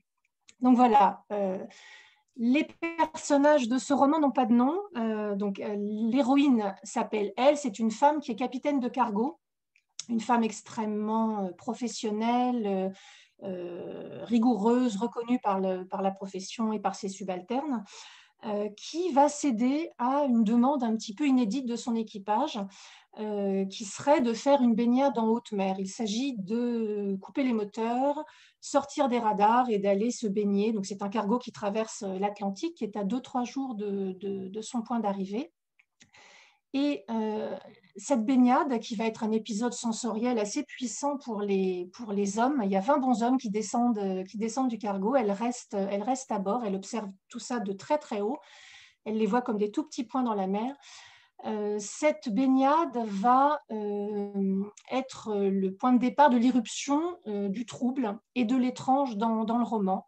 [0.60, 1.24] Donc voilà,
[2.36, 4.78] les personnages de ce roman n'ont pas de nom.
[4.96, 7.56] Euh, donc, euh, l'héroïne s'appelle elle.
[7.56, 9.40] C'est une femme qui est capitaine de cargo,
[10.08, 12.92] une femme extrêmement euh, professionnelle,
[14.22, 15.60] rigoureuse, reconnue par,
[15.90, 17.84] par, la profession et par ses subalternes,
[18.76, 22.58] qui va céder à une demande un petit peu inédite de son équipage,
[23.16, 25.76] qui serait de faire une baignade en haute mer.
[25.78, 28.24] Il s'agit de couper les moteurs,
[28.66, 30.74] sortir des radars et d'aller se baigner.
[30.82, 34.98] C'est un cargo qui traverse euh, l'Atlantique, qui est à 2-3 jours de, son point
[34.98, 35.52] d'arrivée.
[36.78, 37.57] Et euh,
[37.97, 42.61] cette baignade, qui va être un épisode sensoriel assez puissant pour les, pour les hommes,
[42.65, 46.03] il y a 20 bons hommes qui descendent, qui descendent du cargo, elle reste, elle
[46.03, 48.36] reste à bord, elle observe tout ça de très très haut,
[49.07, 50.77] elle les voit comme des tout petits points dans la mer.
[51.47, 54.62] Euh, cette baignade va euh,
[54.93, 60.05] être le point de départ de l'irruption du trouble et de l'étrange dans, le roman.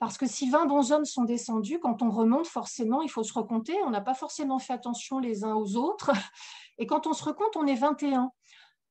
[0.00, 3.34] Parce que si 20 bons hommes sont descendus, quand on remonte, forcément, il faut se
[3.34, 3.76] recompter.
[3.84, 6.10] On n'a pas forcément fait attention les uns aux autres.
[6.78, 8.32] Et quand on se recompte, on est 21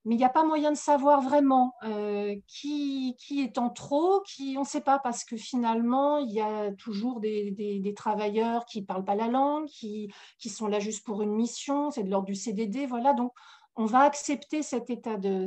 [0.06, 4.56] mais il n'y a pas moyen de savoir vraiment euh, qui, est en trop, qui,
[4.58, 8.86] on ne sait pas, parce que finalement, il y a toujours des, travailleurs qui ne
[8.86, 10.10] parlent pas la langue, qui,
[10.48, 13.14] sont là juste pour une mission, c'est de l'ordre du CDD, voilà.
[13.14, 13.34] Donc,
[13.76, 15.46] on va accepter cet état de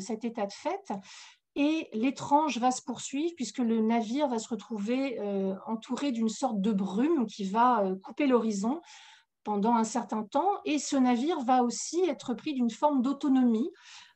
[0.51, 0.93] fait.
[1.55, 6.61] Et l'étrange va se poursuivre puisque le navire va se retrouver euh, entouré d'une sorte
[6.61, 8.81] de brume qui va euh, couper l'horizon
[9.45, 10.51] pendant un certain temps.
[10.65, 13.71] Et ce navire va aussi être pris d'une forme d'autonomie.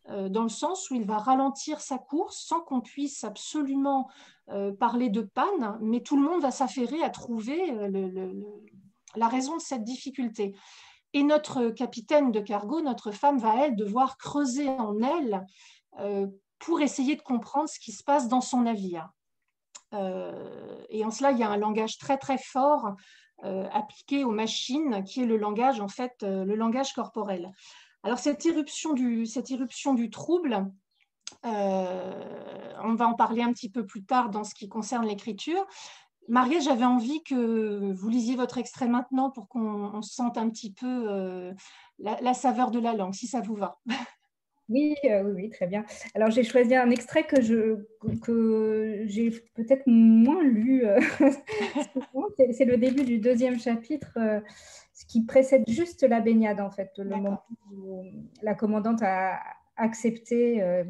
[0.09, 4.09] Euh, dans le sens où il va ralentir sa course sans qu'on puisse absolument
[4.79, 7.59] parler de panne, mais tout le monde va s'affairer à trouver
[9.17, 10.55] la raison de cette difficulté.
[11.15, 15.45] Et notre capitaine de cargo, notre femme, va, elle, devoir creuser en elle
[16.59, 19.11] pour essayer de comprendre ce qui se passe dans son navire.
[19.93, 22.95] et en cela, il y a un langage très, très fort
[23.43, 27.53] appliqué aux machines, qui est le langage, en fait, le langage corporel.
[28.07, 30.71] Alors cette irruption du, cette irruption du trouble,
[31.45, 35.67] euh, on va en parler un petit peu plus tard dans ce qui concerne l'écriture.
[36.29, 41.11] Maria, j'avais envie que vous lisiez votre extrait maintenant pour qu'on sente un petit peu
[41.11, 41.53] euh,
[41.99, 43.81] la, saveur de la langue, si ça vous va.
[44.69, 45.85] Oui, euh, oui, oui, très bien.
[46.15, 47.85] Alors j'ai choisi un extrait que je
[48.23, 50.85] que j'ai peut-être moins lu.
[52.53, 54.19] c'est le début du deuxième chapitre
[54.97, 58.03] ce qui précède juste la baignade, en fait, le moment où
[58.41, 59.39] la commandante a
[59.77, 60.85] accepté, euh,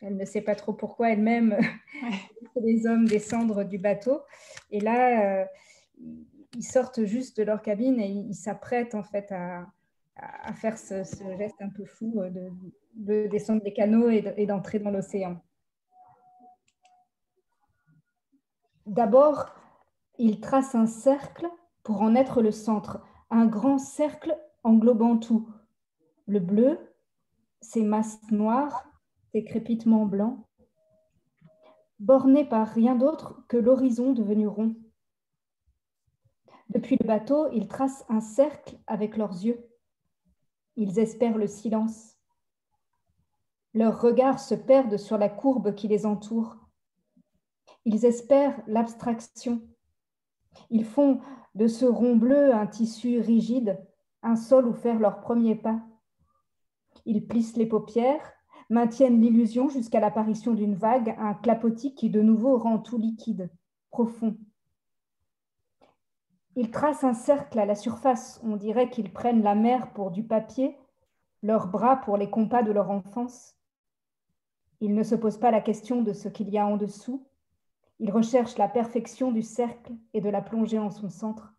[0.00, 1.58] elle ne sait pas trop pourquoi elle-même,
[2.62, 4.20] les hommes descendre du bateau.
[4.70, 5.44] Et là, euh,
[6.56, 9.66] ils sortent juste de leur cabine et ils s'apprêtent, en fait, à,
[10.20, 11.04] à faire ce,
[11.38, 12.50] geste un peu fou euh, de,
[12.94, 15.40] de descendre des canaux et d'entrer dans l'océan.
[18.86, 19.54] D'abord,
[20.18, 21.48] ils tracent un cercle
[21.82, 25.48] pour en être le centre un grand cercle englobant tout.
[26.26, 26.78] Le bleu,
[27.60, 28.90] ses masses noires,
[29.32, 30.44] ses crépitements blancs,
[31.98, 34.74] bornés par rien d'autre que l'horizon devenu rond.
[36.68, 39.69] Depuis le bateau, ils tracent un cercle avec leurs yeux.
[40.80, 42.16] Ils espèrent le silence.
[43.74, 46.56] Leurs regards se perdent sur la courbe qui les entoure.
[47.84, 49.60] Ils espèrent l'abstraction.
[50.70, 51.20] Ils font
[51.54, 53.78] de ce rond bleu un tissu rigide,
[54.22, 55.82] un sol où faire leurs premiers pas.
[57.04, 58.32] Ils plissent les paupières,
[58.70, 63.50] maintiennent l'illusion jusqu'à l'apparition d'une vague, un clapotis qui de nouveau rend tout liquide,
[63.90, 64.34] profond.
[66.62, 70.22] Ils tracent un cercle à la surface, on dirait qu'ils prennent la mer pour du
[70.22, 70.76] papier,
[71.42, 73.56] leurs bras pour les compas de leur enfance.
[74.82, 77.26] Ils ne se posent pas la question de ce qu'il y a en dessous,
[77.98, 81.54] ils recherchent la perfection du cercle et de la plongée en son centre.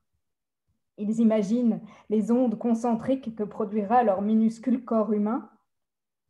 [0.99, 5.49] Ils imaginent les ondes concentriques que produira leur minuscule corps humain.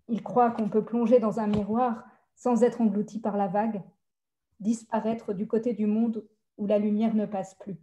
[0.08, 3.84] Ils croient qu'on peut plonger dans un miroir sans être englouti par la vague,
[4.62, 6.26] disparaître du côté du monde
[6.58, 7.76] où la lumière ne passe plus.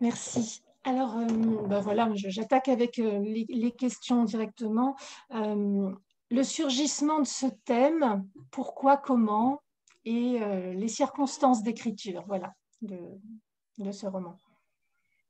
[0.00, 0.62] Merci.
[0.84, 1.26] Alors, euh,
[1.66, 4.96] ben voilà, j'attaque avec euh, les, questions directement.
[5.34, 5.92] Euh,
[6.30, 9.60] le surgissement de ce thème, pourquoi, comment,
[10.04, 10.38] et
[10.74, 12.24] les circonstances d'écriture.
[12.26, 12.54] Voilà.
[12.80, 14.36] de, ce roman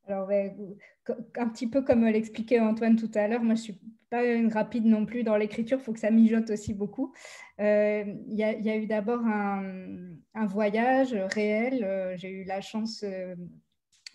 [0.07, 3.81] Alors, un petit peu comme l'expliquait Antoine tout à l'heure, moi je suis
[4.11, 7.13] pas une rapide non plus dans l'écriture, il faut que ça mijote aussi beaucoup.
[7.59, 12.15] Il y, a eu d'abord un, voyage réel.
[12.17, 13.05] J'ai eu la chance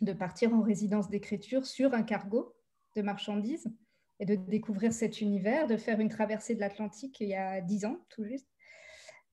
[0.04, 2.56] de partir en résidence d'écriture sur un cargo
[2.96, 3.68] de marchandises
[4.20, 7.86] et de découvrir cet univers, de faire une traversée de l'Atlantique il y a dix
[7.86, 8.48] ans tout juste.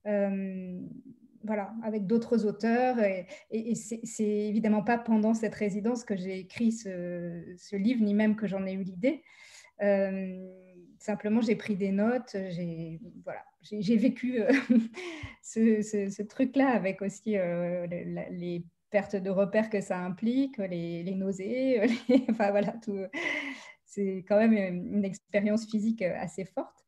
[0.03, 2.99] voilà, avec d'autres auteurs.
[2.99, 8.35] Et, et, c'est évidemment pas pendant cette résidence que j'ai écrit ce, livre, ni même
[8.35, 9.23] que j'en ai eu l'idée.
[10.99, 14.51] simplement, j'ai pris des notes, j'ai voilà, vécu euh,
[15.41, 21.81] ce, truc-là avec aussi euh, les, pertes de repères que ça implique, les, nausées,
[22.29, 22.99] enfin voilà, tout.
[23.85, 26.85] C'est quand même une expérience physique assez forte.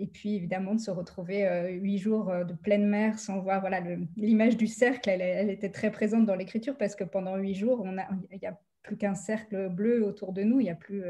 [0.00, 3.80] Et puis évidemment de se retrouver euh, huit jours de pleine mer sans voir voilà
[4.16, 7.84] l'image du cercle, elle, était très présente dans l'écriture parce que pendant huit jours,
[8.30, 11.02] il n'y a plus qu'un cercle bleu autour de nous, il n'y a plus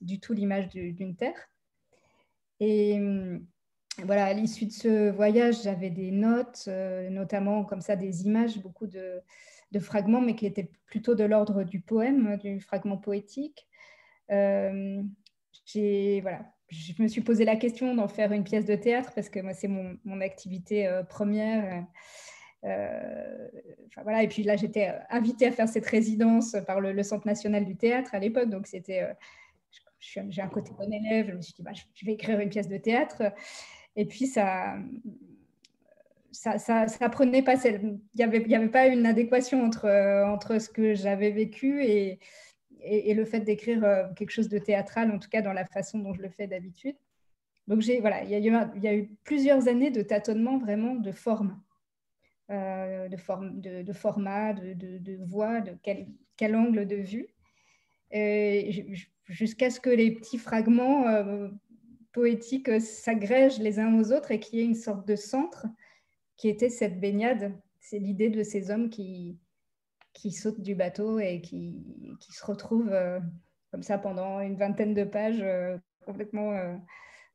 [0.00, 1.50] du tout l'image d'une terre.
[2.60, 3.46] Et hum,
[3.98, 8.58] voilà, à l'issue de ce voyage, j'avais des notes, euh, notamment comme ça des images,
[8.58, 9.22] beaucoup de,
[9.80, 13.66] fragments, mais qui étaient plutôt de l'ordre du poème, du fragment poétique.
[14.30, 15.02] Euh,
[16.22, 19.40] voilà, je me suis posé la question d'en faire une pièce de théâtre parce que
[19.40, 21.86] moi, c'est mon, activité euh, première.
[22.62, 27.76] voilà, et puis là, j'étais invitée à faire cette résidence par le, Centre national du
[27.76, 29.06] théâtre à l'époque, donc c'était
[29.98, 32.68] j'ai un côté bon élève, je me suis dit, bah, je vais écrire une pièce
[32.68, 33.22] de théâtre.
[33.96, 34.76] Et puis, ça,
[36.30, 37.54] ça, ça, prenait pas.
[37.64, 39.88] Il n'y avait, y avait pas une adéquation entre,
[40.26, 42.18] entre ce que j'avais vécu et,
[42.82, 45.98] et, le fait d'écrire euh, quelque chose de théâtral, en tout cas dans la façon
[45.98, 46.96] dont je le fais d'habitude.
[47.68, 51.60] Donc, j'ai, voilà, il y, y a eu plusieurs années de tâtonnement vraiment de forme,
[52.50, 57.28] euh, de, forme de, format, de, de, voix, de quel, quel, angle de vue,
[59.28, 61.48] jusqu'à ce que les petits fragments euh,
[62.12, 65.66] poétique euh, s'agrègent les uns aux autres et qu'il y ait une sorte de centre
[66.36, 67.52] qui était cette baignade.
[67.80, 69.38] C'est l'idée de ces hommes qui,
[70.12, 73.20] qui sautent du bateau et qui, qui se retrouvent euh,
[73.70, 76.78] comme ça pendant une vingtaine de pages, euh, complètement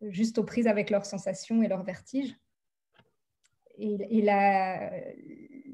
[0.01, 2.35] juste aux prises avec leurs sensations et leurs vertiges.
[3.79, 4.21] Et, et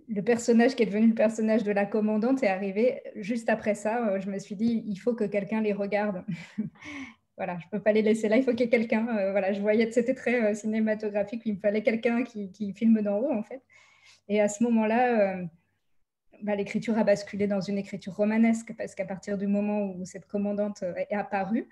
[0.07, 4.19] le personnage qui est devenu le personnage de la commandante est arrivé juste après ça.
[4.19, 6.23] Je me suis dit, il faut que quelqu'un les regarde.
[7.37, 9.07] voilà, je ne peux pas les laisser là, il faut qu'il y ait quelqu'un.
[9.17, 13.01] Euh, voilà, je voyais que c'était très euh, cinématographique, il me fallait quelqu'un qui, filme
[13.01, 13.61] d'en haut, en fait.
[14.27, 15.45] Et à ce moment-là, euh,
[16.43, 20.27] bah, l'écriture a basculé dans une écriture romanesque, parce qu'à partir du moment où cette
[20.27, 21.67] commandante est apparue,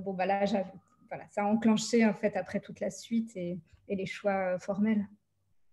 [0.00, 0.44] bon, bah là,
[1.08, 3.58] voilà, ça a enclenché, en fait, après toute la suite et
[3.88, 5.06] les choix formels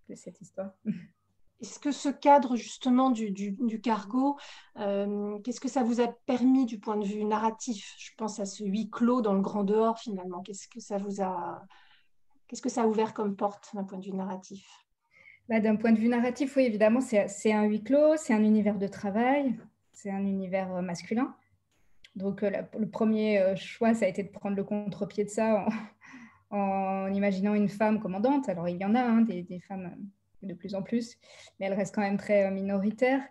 [0.09, 0.73] de cette histoire.
[1.63, 4.37] Est-ce que ce cadre justement du, cargo,
[4.79, 7.95] euh, qu'est-ce que ça vous a permis du point de vue narratif?
[7.97, 10.41] Je pense à ce huis clos dans le grand dehors finalement.
[10.41, 11.63] Qu'est-ce que ça vous a,
[12.49, 14.67] qu'est-ce que ça a ouvert comme porte d'un point de vue narratif?
[15.47, 18.77] Bah, D'un point de vue narratif, oui, évidemment, c'est un huis clos, c'est un univers
[18.77, 19.57] de travail,
[19.93, 21.33] c'est un univers euh, masculin.
[22.17, 25.65] Donc euh, le premier choix, ça a été de prendre le contre-pied de ça
[26.49, 28.49] en, imaginant une femme commandante.
[28.49, 29.95] Alors il y en a hein, des, des femmes
[30.45, 31.17] de plus en plus,
[31.59, 33.21] mais elle reste quand même très euh, minoritaire.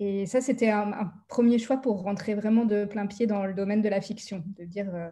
[0.00, 3.82] Et ça, c'était un, premier choix pour rentrer vraiment de plein pied dans le domaine
[3.82, 5.10] de la fiction, de dire, euh,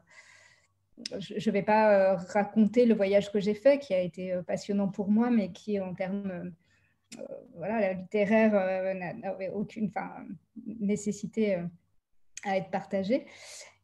[1.18, 4.88] je ne vais pas euh, raconter le voyage que j'ai fait, qui a été passionnant
[4.88, 6.52] pour moi, mais qui, en termes
[7.54, 8.52] voilà, littéraires,
[9.20, 9.90] n'avait aucune
[10.80, 11.58] nécessité
[12.44, 13.26] à être partagé.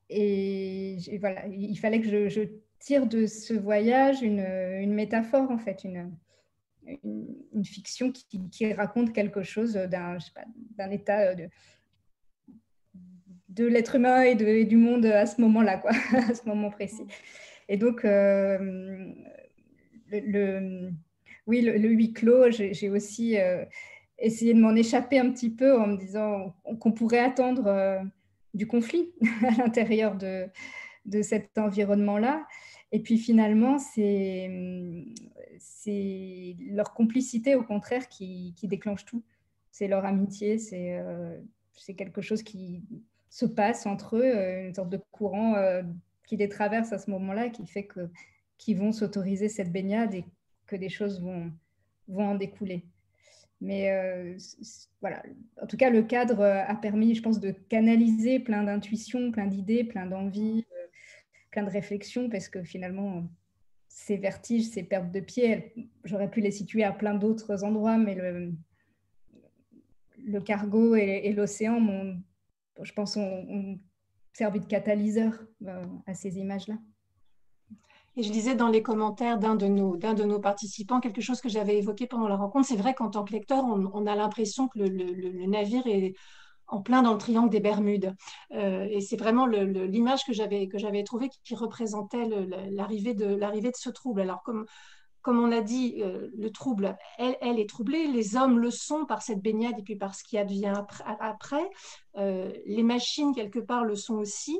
[0.08, 2.40] Et, voilà, il fallait que je,
[2.78, 4.46] tire de ce voyage une,
[4.80, 6.12] une métaphore, en fait, une,
[7.04, 11.48] une, fiction qui, raconte quelque chose d'un état euh, de,
[13.48, 15.90] de l'être humain et, de, du monde à ce moment-là, quoi,
[16.28, 17.06] à ce moment précis.
[17.68, 19.12] Et donc, euh,
[20.10, 20.90] le,
[21.46, 23.64] oui, le, huis clos, j'ai aussi euh,
[24.18, 28.02] essayé de m'en échapper un petit peu en me disant qu'on pourrait attendre
[28.54, 29.12] du conflit
[29.46, 30.46] à l'intérieur de,
[31.06, 32.46] de cet environnement-là.
[32.96, 34.48] Et puis finalement, c'est
[36.70, 39.22] leur complicité, au contraire, qui, déclenche tout.
[39.70, 41.38] C'est leur amitié, euh,
[41.74, 42.82] c'est quelque chose qui
[43.28, 45.82] se passe entre eux, euh, une sorte de courant euh,
[46.26, 47.86] qui les traverse à ce moment-là, qui fait
[48.56, 50.24] qu'ils vont s'autoriser cette baignade et
[50.66, 51.52] que des choses vont
[52.08, 52.86] en découler.
[53.60, 53.90] Mais
[55.02, 55.22] voilà,
[55.60, 59.84] en tout cas, le cadre a permis, je pense, de canaliser plein d'intuitions, plein d'idées,
[59.84, 60.64] plein d'envies,
[61.56, 63.26] plein de réflexions, parce que finalement,
[63.88, 65.72] ces vertiges, ces pertes de pied,
[66.04, 68.52] j'aurais pu les situer à plein d'autres endroits, mais le,
[70.18, 72.20] le cargo et, l'océan m'ont,
[72.82, 73.78] je pense, ont,
[74.34, 75.32] servi de catalyseur
[76.06, 76.74] à ces images-là.
[78.16, 81.40] Et je lisais dans les commentaires d'un de nos, d'un de nos participants quelque chose
[81.40, 82.68] que j'avais évoqué pendant la rencontre.
[82.68, 86.14] C'est vrai qu'en tant que lecteur, on, a l'impression que le, navire est
[86.68, 88.14] en plein dans le triangle des Bermudes.
[88.52, 92.24] Euh, et c'est vraiment l'image que j'avais, que j'avais trouvée qui, représentait
[92.70, 94.20] l'arrivée, de, l'arrivée de ce trouble.
[94.20, 94.66] Alors, comme,
[95.26, 99.22] comme on a dit, euh, le trouble, elle, est troublée, les hommes le sont par
[99.22, 100.84] cette baignade et puis par ce qui advient
[101.18, 101.68] après.
[102.16, 104.56] Euh, les machines, quelque part, le sont aussi.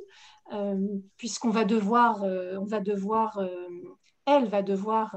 [1.19, 3.49] Puisqu'on va devoir, on va devoir, euh,
[4.27, 5.17] elle va devoir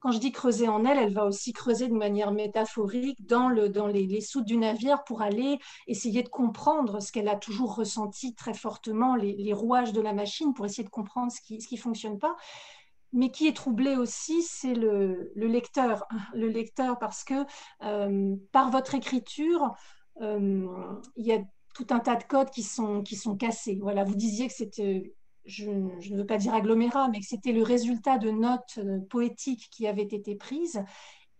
[0.00, 3.68] quand je dis creuser en elle, elle va aussi creuser de manière métaphorique dans, le,
[3.68, 8.34] dans les, soutes du navire pour aller essayer de comprendre ce qu'elle a toujours ressenti
[8.34, 12.18] très fortement, les, rouages de la machine, pour essayer de comprendre ce qui ne fonctionne
[12.18, 12.36] pas.
[13.12, 16.06] Mais qui est troublé aussi, c'est le, le, lecteur.
[16.32, 17.44] Le lecteur, parce que
[18.52, 19.74] par votre écriture,
[20.20, 20.68] il
[21.16, 21.40] y a
[21.74, 23.78] tout un tas de codes qui sont, qui sont cassés.
[23.82, 25.14] Voilà, vous disiez que c'était,
[25.44, 29.68] je, ne veux pas dire agglomérat, mais que c'était le résultat de notes euh, poétiques
[29.70, 30.82] qui avaient été prises.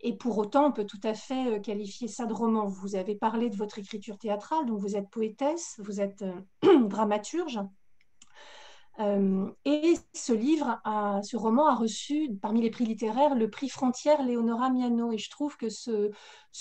[0.00, 2.66] Et pour autant, on peut tout à fait euh, qualifier ça de roman.
[2.66, 7.60] Vous avez parlé de votre écriture théâtrale, donc vous êtes poétesse, vous êtes euh, dramaturge.
[9.64, 10.80] et ce livre,
[11.22, 15.12] ce roman a reçu, parmi les prix littéraires, le prix Frontière Léonora Miano.
[15.12, 16.10] Et je trouve que ce,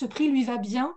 [0.09, 0.95] prix lui va bien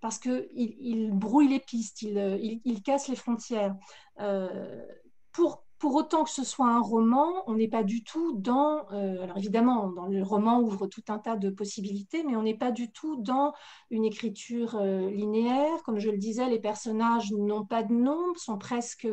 [0.00, 3.74] parce qu'il il brouille les pistes, il, il, casse les frontières.
[4.20, 4.84] Euh,
[5.32, 9.24] pour, pour autant que ce soit un roman, on n'est pas du tout dans, euh,
[9.24, 12.70] alors évidemment, dans le roman ouvre tout un tas de possibilités, mais on n'est pas
[12.70, 13.52] du tout dans
[13.90, 15.82] une écriture linéaire.
[15.84, 19.08] Comme je le disais, les personnages n'ont pas de nom, sont presque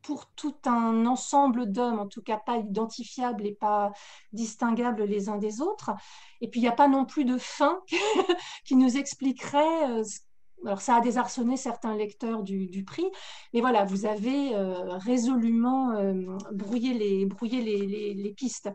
[0.00, 3.92] pour tout un ensemble d'hommes, en tout cas pas identifiables et pas
[4.32, 5.90] distinguables les uns des autres.
[6.40, 7.82] Et puis il n'y a pas non plus de fin
[8.64, 9.90] qui nous expliquerait.
[9.90, 10.04] Euh,
[10.64, 13.06] alors ça a désarçonné certains lecteurs du, prix,
[13.54, 16.12] mais voilà, vous avez euh, résolument euh,
[16.52, 18.70] brouillé, les, pistes.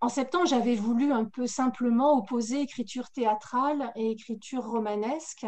[0.00, 5.46] En septembre, j'avais voulu un peu simplement opposer écriture théâtrale et écriture romanesque,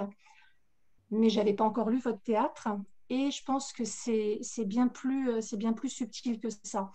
[1.10, 2.68] mais j'avais pas encore lu votre théâtre.
[3.10, 6.90] Et je pense que c'est bien, plus, euh, bien plus subtil que ça.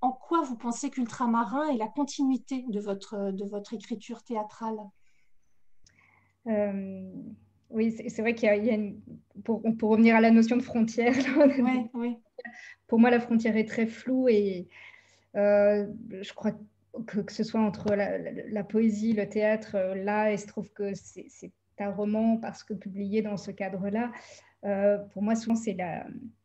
[0.00, 4.78] En quoi vous pensez qu'Ultramarin est la continuité de votre, écriture théâtrale?
[6.46, 9.00] Oui, c'est vrai qu'il y a, une,
[9.44, 11.14] pour, pour, revenir à la notion de frontière,
[11.94, 12.16] oui.
[12.86, 14.68] pour moi la frontière est très floue et
[15.34, 16.52] je crois
[17.06, 20.92] que, que ce soit entre la, la, poésie, le théâtre, là, et je trouve que
[20.94, 24.12] c'est un roman parce que publié dans ce cadre-là,
[24.64, 25.76] euh, pour moi, souvent, c'est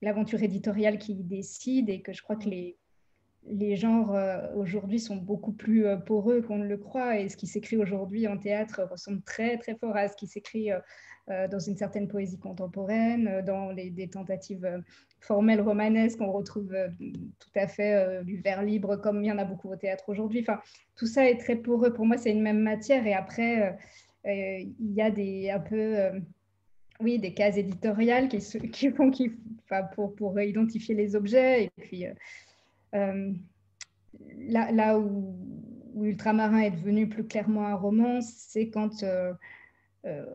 [0.01, 2.77] l'aventure éditoriale qui décide et que je crois que les,
[3.49, 7.37] les genres euh, aujourd'hui sont beaucoup plus euh, poreux qu'on ne le croit et ce
[7.37, 10.69] qui s'écrit aujourd'hui en théâtre ressemble très très fort à ce qui s'écrit
[11.51, 14.81] dans une certaine poésie contemporaine, dans les, des tentatives
[15.19, 19.43] formelles romanesques, on retrouve tout à fait du vers libre comme il y en a
[19.43, 20.39] beaucoup au théâtre aujourd'hui.
[20.39, 20.61] Enfin,
[20.95, 21.91] tout ça est très poreux.
[21.91, 23.77] Pour moi, c'est une même matière et après,
[24.23, 25.97] il y a des un peu
[26.99, 28.39] oui, des cases éditoriales qui,
[28.91, 29.11] font
[29.93, 31.65] pour, pour, identifier les objets.
[31.65, 32.13] Et puis, euh,
[32.95, 33.33] euh,
[34.37, 35.35] là, où,
[35.95, 39.33] Ultramarin est devenu plus clairement un roman, c'est quand, euh,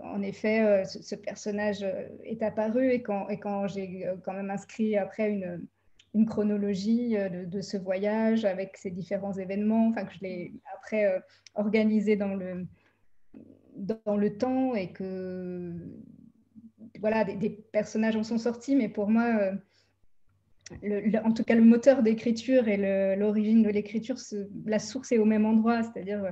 [0.02, 1.86] en effet, ce, personnage
[2.24, 3.28] est apparu et quand,
[3.68, 7.14] j'ai quand même inscrit après une, chronologie
[7.46, 11.22] de, ce voyage avec ses différents événements, enfin que je l'ai après
[11.54, 12.66] organisé dans le,
[13.76, 15.72] dans le temps et que
[17.00, 19.52] voilà, des, personnages en sont sortis, mais pour moi,
[20.84, 24.16] euh, en tout cas, le moteur d'écriture et l'origine de l'écriture,
[24.66, 26.30] la source est au même endroit, c'est-à-dire euh,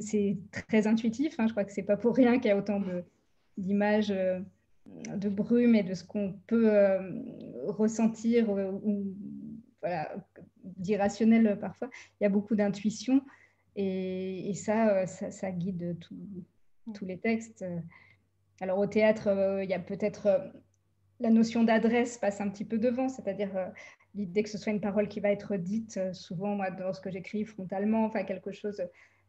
[0.00, 1.38] c'est très intuitif.
[1.38, 1.46] Hein.
[1.46, 2.82] je crois que c'est pas pour rien qu'il y a autant
[3.56, 4.40] d'images euh,
[5.16, 6.70] de, brume et de ce qu'on peut
[7.66, 9.14] ressentir ou
[9.80, 10.14] voilà,
[10.64, 11.88] d'irrationnel parfois.
[12.20, 13.22] Il y a beaucoup d'intuition
[13.76, 15.96] et, ça, ça, guide
[16.92, 17.64] tous les textes.
[18.62, 20.38] Alors au théâtre, euh, il y a peut-être euh,
[21.22, 23.66] la notion d'adresse passe un petit peu devant, c'est-à-dire euh,
[24.14, 27.10] l'idée que ce soit une parole qui va être dite souvent moi, dans ce que
[27.10, 28.82] j'écris frontalement, enfin quelque chose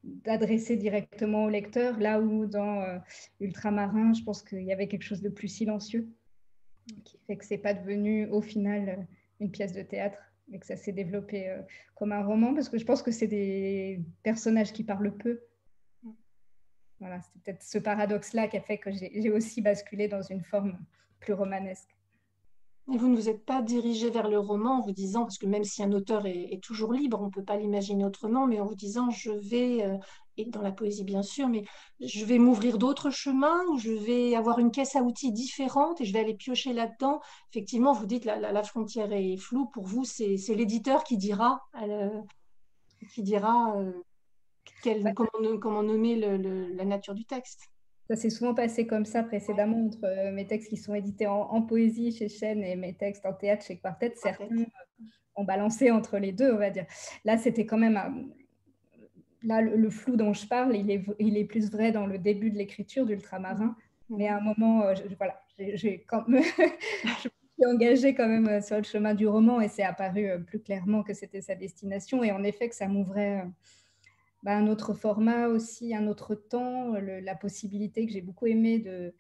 [0.04, 2.84] d'adressé directement au lecteur, là où dans
[3.40, 6.10] Ultramarin, je pense qu'il y avait quelque chose de plus silencieux,
[7.06, 9.08] qui fait que c'est pas devenu au final
[9.40, 11.58] une pièce de théâtre, mais que ça s'est développé
[11.96, 15.40] comme un roman, parce que je pense que c'est des personnages qui parlent peu,
[17.00, 20.78] voilà, c'est peut-être ce paradoxe-là qui a fait que j'ai aussi basculé dans une forme
[21.24, 21.90] plus romanesque.
[22.92, 25.46] Et vous ne vous êtes pas dirigé vers le roman en vous disant, parce que
[25.46, 28.66] même si un auteur est, toujours libre, on ne peut pas l'imaginer autrement, mais en
[28.66, 29.98] vous disant, je vais euh,
[30.36, 31.64] et dans la poésie bien sûr, mais
[32.02, 36.06] je vais m'ouvrir d'autres chemins ou je vais avoir une caisse à outils différente et
[36.06, 37.22] je vais aller piocher là-dedans.
[37.52, 39.68] Effectivement, vous dites la, la, frontière est floue.
[39.68, 42.10] Pour vous, c'est l'éditeur qui dira, euh,
[43.14, 43.94] qui dira euh,
[45.16, 47.70] comment, comment, nommer la nature du texte.
[48.10, 51.62] Ça s'est souvent passé comme ça précédemment entre euh, mes textes qui sont édités en,
[51.62, 54.14] poésie chez Chêne et mes textes en théâtre chez Quartet.
[54.16, 54.66] Certains
[55.36, 56.86] ont balancé entre les deux, on va dire.
[57.24, 58.32] Là, c'était quand même
[59.44, 62.52] là, le, flou dont je parle, il est, il est plus vrai dans le début
[62.52, 63.76] de l'écriture d'Ultramarin.
[64.10, 64.18] Mm.
[64.18, 66.44] Mais à un moment, euh, je, voilà, j'ai quand même,
[67.04, 70.40] je suis engagée quand même euh, sur le chemin du roman et c'est apparu euh,
[70.40, 72.24] plus clairement que c'était sa destination.
[72.24, 73.44] Et en effet, que ça m'ouvrait
[74.44, 79.16] bah, un autre format aussi, un autre temps, la possibilité que j'ai beaucoup aimé de,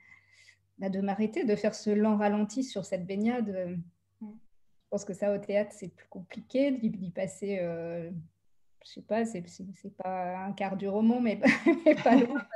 [0.77, 3.79] bah, de m'arrêter, de faire ce lent ralenti sur cette baignade.
[4.21, 4.27] Mm.
[4.27, 7.59] Je pense que ça, au théâtre, c'est plus compliqué d'y passer
[8.85, 9.43] je sais pas, c'est,
[9.97, 11.37] pas un quart du roman, mais,
[12.03, 12.41] pas loin.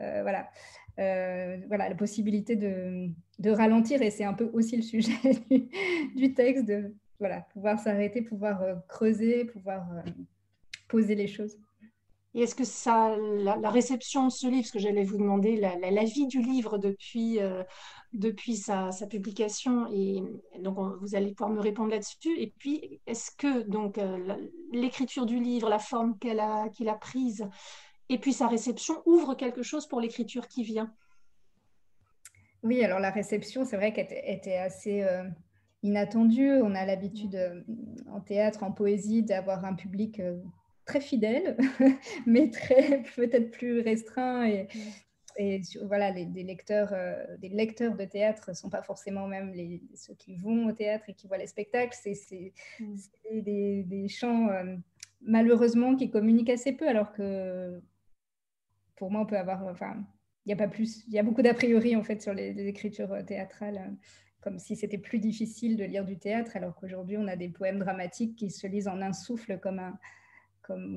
[0.00, 0.50] Euh, voilà.
[0.98, 5.12] Euh, voilà, la possibilité de, de, ralentir, et c'est un peu aussi le sujet
[6.16, 9.86] du, texte, de voilà, pouvoir s'arrêter, pouvoir euh, creuser, pouvoir
[10.88, 11.58] poser les choses.
[12.34, 15.74] Et est-ce que ça, la, réception de ce livre, ce que j'allais vous demander, la,
[16.28, 17.40] du livre depuis,
[18.12, 20.22] depuis sa, publication, et
[20.60, 22.38] donc vous allez pouvoir me répondre là-dessus.
[22.38, 23.98] Et puis, est-ce que donc
[24.72, 27.48] l'écriture du livre, la forme qu'il a prise,
[28.08, 30.94] et puis sa réception ouvre quelque chose pour l'écriture qui vient?
[32.62, 35.04] Oui, alors la réception, c'est vrai qu'elle était assez
[35.82, 36.60] inattendue.
[36.62, 37.64] On a l'habitude
[38.08, 40.20] en théâtre, en poésie, d'avoir un public
[40.90, 41.56] très fidèle,
[42.26, 44.46] mais très peut-être plus restreint.
[44.48, 44.66] Et,
[45.36, 49.52] et voilà, les, des, lecteurs, euh, des lecteurs de théâtre ne sont pas forcément même
[49.52, 51.96] les, ceux qui vont au théâtre et qui voient les spectacles.
[52.02, 52.96] C'est mm.
[53.40, 54.76] des, des, chants, euh,
[55.20, 57.80] malheureusement, qui communiquent assez peu, alors que
[58.96, 59.64] pour moi, on peut avoir.
[59.68, 59.94] Enfin,
[60.44, 61.06] il n'y a pas plus.
[61.06, 63.94] Il y a beaucoup d'a priori, en fait, sur les, les écritures euh, théâtrales
[64.42, 67.78] comme si c'était plus difficile de lire du théâtre, alors qu'aujourd'hui, on a des poèmes
[67.78, 69.98] dramatiques qui se lisent en un souffle comme un,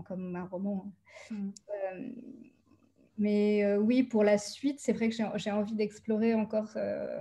[0.08, 0.92] comme, un roman.
[1.30, 1.50] Mm.
[1.70, 2.10] Euh,
[3.18, 7.20] mais euh, oui, pour la suite, c'est vrai que j'ai envie d'explorer encore, euh,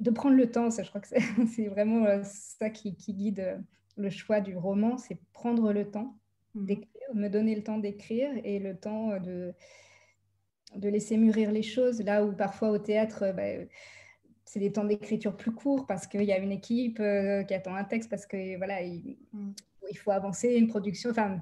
[0.00, 0.70] de prendre le temps.
[0.70, 1.18] Ça, je crois que c'est
[1.68, 3.62] vraiment ça qui, guide
[3.96, 6.18] le choix du roman, c'est prendre le temps
[6.54, 6.64] mm.
[6.64, 9.52] d'écrire, me donner le temps d'écrire et le temps de,
[10.74, 12.00] de laisser mûrir les choses.
[12.02, 13.64] Là où parfois au théâtre, bah,
[14.46, 17.84] c'est des temps d'écriture plus courts parce qu'il y a une équipe qui attend un
[17.84, 19.52] texte, parce que voilà, il, mm
[19.94, 21.10] il faut avancer une production.
[21.10, 21.40] Enfin,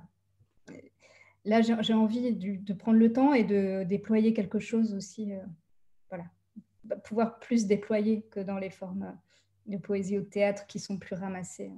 [1.45, 5.33] là, j'ai envie de prendre le temps et de déployer quelque chose aussi.
[5.33, 5.41] Euh,
[6.11, 6.24] voilà,
[6.85, 9.19] bah, pouvoir plus déployer que dans les formes
[9.66, 11.73] de poésie au théâtre qui sont plus ramassés.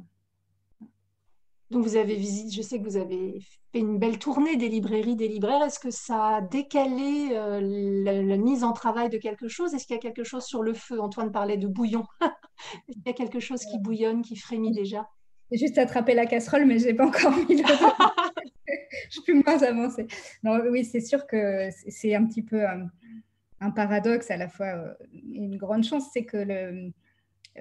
[1.71, 5.17] Donc vous avez visité, je sais que vous avez fait une belle tournée des librairies,
[5.17, 5.63] des libraires.
[5.63, 7.61] Est-ce que ça a décalé euh,
[8.05, 9.75] la, mise en travail de quelque chose?
[9.75, 11.01] Est-ce qu'il y a quelque chose sur le feu?
[11.01, 12.05] Antoine parlait de bouillon.
[12.89, 15.09] Est-ce qu'il y a quelque chose qui bouillonne, qui frémit déjà?
[15.56, 17.64] Juste attrapé la casserole, mais je n'ai pas encore mis le.
[19.10, 20.06] je suis moins avancée.
[20.43, 24.94] Non, oui, c'est sûr que c'est un petit peu un, paradoxe, à la fois euh,
[25.32, 26.93] une grande chance, c'est que le,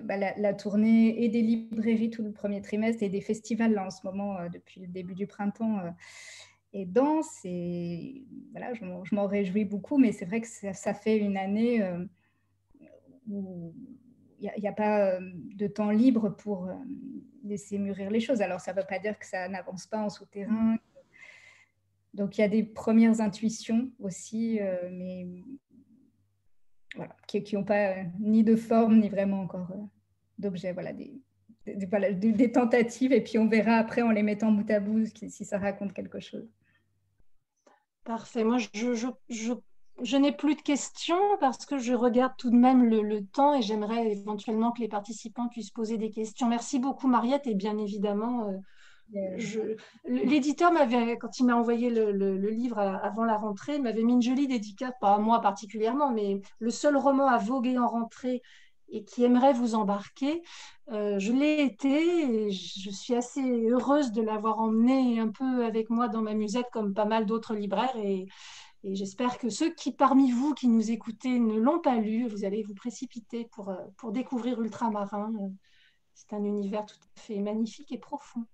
[0.04, 3.90] bah, la, tournée et des librairies tout le premier trimestre et des festivals là, en
[3.90, 5.92] ce moment, euh, depuis le début du printemps, euh,
[6.74, 7.40] est dense.
[7.46, 11.82] Et voilà, je m'en réjouis beaucoup, mais c'est vrai que ça, ça, fait une année
[13.30, 13.74] où
[14.40, 15.20] il n'y a, pas euh,
[15.56, 16.74] de temps libre pour euh,
[17.44, 18.42] laisser mûrir les choses.
[18.42, 20.78] Alors, ça ne veut pas dire que ça n'avance pas en souterrain.
[22.14, 25.28] Donc, il y a des premières intuitions aussi, euh, mais
[26.96, 29.68] voilà, qui n'ont pas ni de forme, ni vraiment encore
[30.38, 30.74] d'objet.
[30.74, 35.46] Voilà, des, tentatives, et puis on verra après en les mettant bout à bout si
[35.46, 36.48] ça raconte quelque chose.
[38.04, 38.44] Parfait.
[38.44, 38.94] Moi, je,
[39.30, 39.54] je
[40.02, 43.62] je n'ai plus de questions parce que je regarde tout de même le, temps et
[43.62, 46.48] j'aimerais éventuellement que les participants puissent poser des questions.
[46.48, 49.38] Merci beaucoup Mariette et bien évidemment, euh,
[50.06, 54.48] l'éditeur m'avait, quand il m'a envoyé le, livre avant la rentrée, m'avait mis une jolie
[54.48, 58.42] dédicace, pas à moi particulièrement, mais le seul roman à voguer en rentrée
[58.90, 60.44] et qui aimerait vous embarquer.
[60.92, 65.90] Euh, je l'ai été et je suis assez heureuse de l'avoir emmené un peu avec
[65.90, 68.28] moi dans ma musette comme pas mal d'autres libraires et
[68.84, 72.44] et j'espère que ceux qui, parmi vous qui nous écoutez, ne l'ont pas lu, vous
[72.44, 75.32] allez vous précipiter pour, euh, pour découvrir Ultramarin.
[76.14, 78.46] C'est un univers tout à fait magnifique et profond.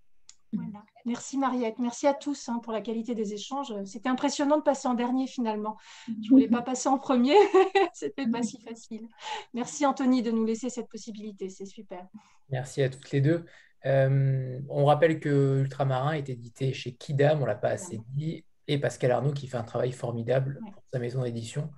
[0.54, 0.84] Voilà.
[1.06, 3.74] Merci Mariette, merci à tous hein, pour la qualité des échanges.
[3.86, 5.78] C'était impressionnant de passer en dernier finalement.
[6.08, 7.36] Je ne voulais pas passer en premier,
[7.94, 9.08] c'était pas si facile.
[9.54, 12.08] Merci Anthony de nous laisser cette possibilité, c'est super.
[12.50, 13.46] Merci à toutes les deux.
[13.86, 18.78] on rappelle que Ultramarin est édité chez Kidam, on ne l'a pas assez dit, et
[18.78, 21.70] Pascal Arnaud qui fait un travail formidable pour sa maison d'édition.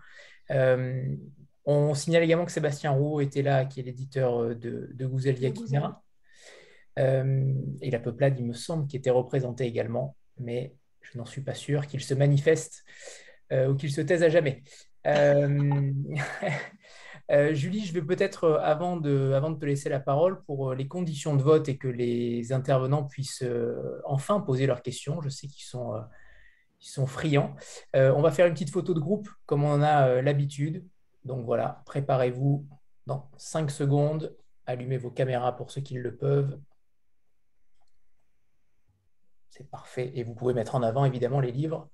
[1.66, 6.02] on signale également que Sébastien Roux était là, qui est l'éditeur de, de Gouzel Yakina.
[6.98, 11.56] et la Peuplade, il me semble, qui était représenté également, mais je n'en suis pas
[11.56, 12.84] sûr qu'il se manifeste
[13.52, 14.64] ou qu'il se taise à jamais.
[17.32, 20.72] Euh, Julie, je vais peut-être, euh, avant de, avant de te laisser la parole, pour
[20.72, 23.46] euh, les conditions de vote et que les intervenants puissent
[24.06, 25.22] enfin poser leurs questions.
[25.22, 25.94] Je sais qu'ils sont,
[26.90, 27.56] sont friands.
[27.94, 30.86] on va faire une petite photo de groupe, comme on en a l'habitude.
[31.26, 32.68] Donc voilà, préparez-vous
[33.06, 34.36] dans 5 secondes.
[34.66, 36.60] Allumez vos caméras pour ceux qui le peuvent.
[39.50, 40.12] C'est parfait.
[40.16, 41.90] Et vous pouvez mettre en avant, évidemment, les livres.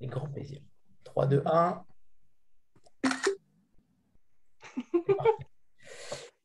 [0.00, 0.62] Les grands plaisirs.
[1.04, 1.84] 3, 2, 1.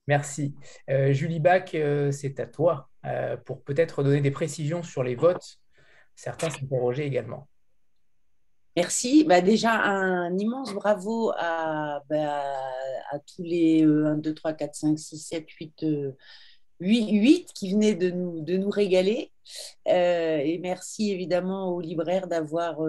[0.07, 0.55] Merci.
[0.89, 5.15] Euh, Julie Bach, euh, c'est à toi euh, pour peut-être donner des précisions sur les
[5.15, 5.59] votes.
[6.15, 7.47] Certains s'interrogeaient également.
[8.75, 9.23] Merci.
[9.23, 12.43] Bah déjà, un immense bravo à, bah,
[13.35, 15.85] tous les 1, 2, 3, 4, 5, 6, 7, 8,
[16.79, 19.31] 8, 8 qui venaient de nous, régaler.
[19.85, 22.79] et merci évidemment aux libraires d'avoir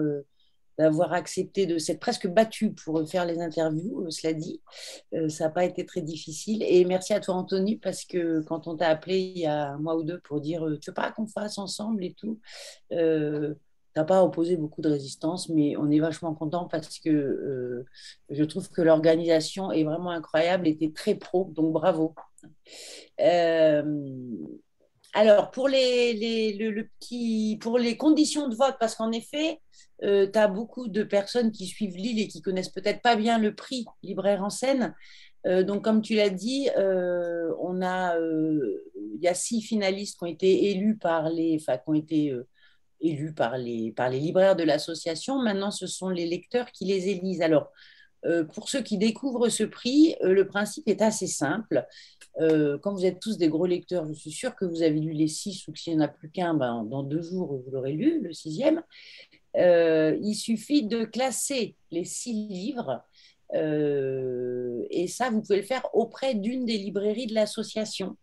[0.77, 4.61] d'avoir accepté de s'être presque battu pour faire les interviews, euh, cela dit.
[5.13, 6.63] Euh, ça n'a pas été très difficile.
[6.63, 9.77] Et merci à toi, Anthony, parce que quand on t'a appelé il y a un
[9.77, 12.39] mois ou deux pour dire euh, tu veux pas qu'on fasse ensemble et tout,
[12.91, 13.55] euh,
[13.95, 17.85] n'as pas opposé beaucoup de résistance, mais on est vachement content parce que
[18.29, 22.13] je trouve que l'organisation est vraiment incroyable, était très pro, donc bravo.
[25.13, 29.59] alors, pour les, le, petit, pour les conditions de vote, parce qu'en effet,
[30.03, 33.39] euh, tu as beaucoup de personnes qui suivent Lille et qui connaissent peut-être pas bien
[33.39, 34.93] le prix libraire en scène.
[35.45, 40.23] Euh, donc, comme tu l'as dit, euh, on a, il y a six finalistes qui
[40.23, 42.33] ont été élus par les, enfin, qui ont été
[43.01, 45.41] élus par les, libraires de l'association.
[45.41, 47.41] Maintenant, ce sont les lecteurs qui les élisent.
[47.41, 47.71] Alors,
[48.53, 51.85] pour ceux qui découvrent ce prix, le principe est assez simple.
[52.39, 55.27] quand vous êtes tous des gros lecteurs, je suis sûre que vous avez lu les
[55.27, 57.93] six ou que s'il n'y en a plus qu'un, ben, dans deux jours, vous l'aurez
[57.93, 58.81] lu, le sixième.
[59.57, 63.03] Euh, il suffit de classer les six livres
[63.53, 68.17] euh, et ça, vous pouvez le faire auprès d'une des librairies de l'association.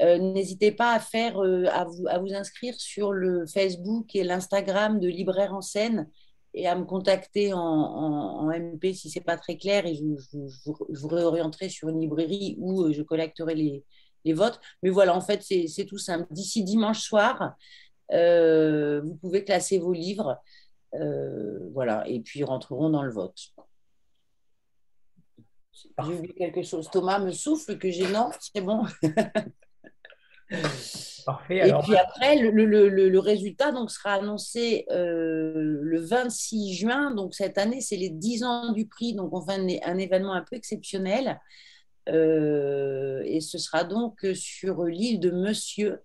[0.00, 5.00] Euh, n'hésitez pas à, faire, à, vous, à vous inscrire sur le Facebook et l'Instagram
[5.00, 6.08] de Libraire en scène
[6.54, 11.08] et à me contacter en, MP si ce n'est pas très clair et je, vous
[11.08, 13.84] réorienterai sur une librairie où je collecterai les,
[14.24, 14.60] les votes.
[14.82, 16.26] Mais voilà, en fait, c'est tout simple.
[16.30, 17.54] D'ici dimanche soir,
[18.10, 20.40] vous pouvez classer vos livres.
[20.94, 23.38] Euh, voilà, et puis rentreront dans le vote.
[25.72, 26.88] J'ai oublié quelque chose.
[26.90, 28.84] Thomas me souffle que j'ai non, c'est bon.
[31.26, 31.68] Parfait.
[31.68, 37.14] Et puis après, le, résultat donc, sera annoncé euh, le 26 juin.
[37.14, 39.14] Donc cette année, c'est les 10 ans du prix.
[39.14, 41.38] Donc on fait un, événement un peu exceptionnel.
[42.08, 46.00] Euh, et ce sera donc sur l'île de Monsieur,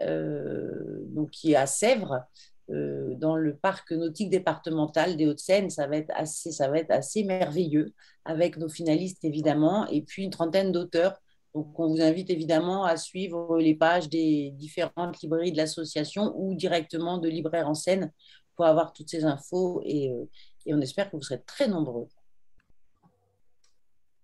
[0.00, 2.26] donc qui est à Sèvres.
[2.72, 5.70] Euh, dans le parc nautique départemental des Hauts-de-Seine.
[5.70, 7.92] Ça, va être assez, ça va être assez merveilleux
[8.24, 11.20] avec nos finalistes évidemment et puis une trentaine d'auteurs.
[11.54, 16.54] Donc on vous invite évidemment à suivre les pages des différentes librairies de l'association ou
[16.54, 18.12] directement de Libraire en scène
[18.54, 20.28] pour avoir toutes ces infos et, euh,
[20.66, 22.08] et on espère que vous serez très nombreux.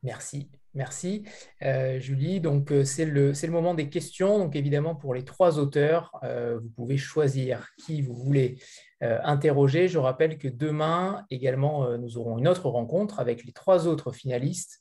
[0.03, 0.48] Merci.
[0.74, 1.24] Merci,
[1.62, 2.39] euh, Julie.
[2.39, 4.39] Donc, euh, c'est le, le, moment des questions.
[4.39, 8.59] Donc, évidemment, pour les trois auteurs, vous pouvez choisir qui vous voulez
[9.01, 9.89] interroger.
[9.89, 14.81] Je rappelle que demain, également, nous aurons une autre rencontre avec les trois autres finalistes,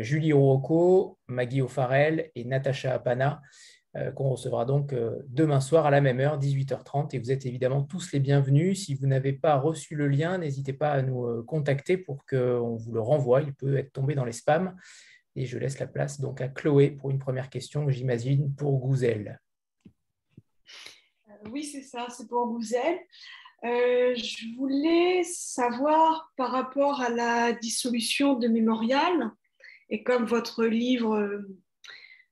[0.00, 3.40] Julie Rocco, Maggie O'Farrell et Natacha Apana.
[3.96, 7.16] Euh, qu'on recevra donc euh, demain soir à la même heure, 18h30.
[7.16, 8.84] Et vous êtes évidemment tous les bienvenus.
[8.84, 12.76] Si vous n'avez pas reçu le lien, n'hésitez pas à nous euh, contacter pour qu'on
[12.76, 13.42] vous le renvoie.
[13.42, 14.76] Il peut être tombé dans les spams.
[15.34, 19.40] Et je laisse la place donc à Chloé pour une première question, j'imagine, pour Gouzel.
[21.50, 22.98] oui, c'est ça, c'est pour Gouzel.
[23.62, 29.32] je voulais savoir par rapport à la dissolution de Mémorial,
[29.90, 31.42] et comme votre livre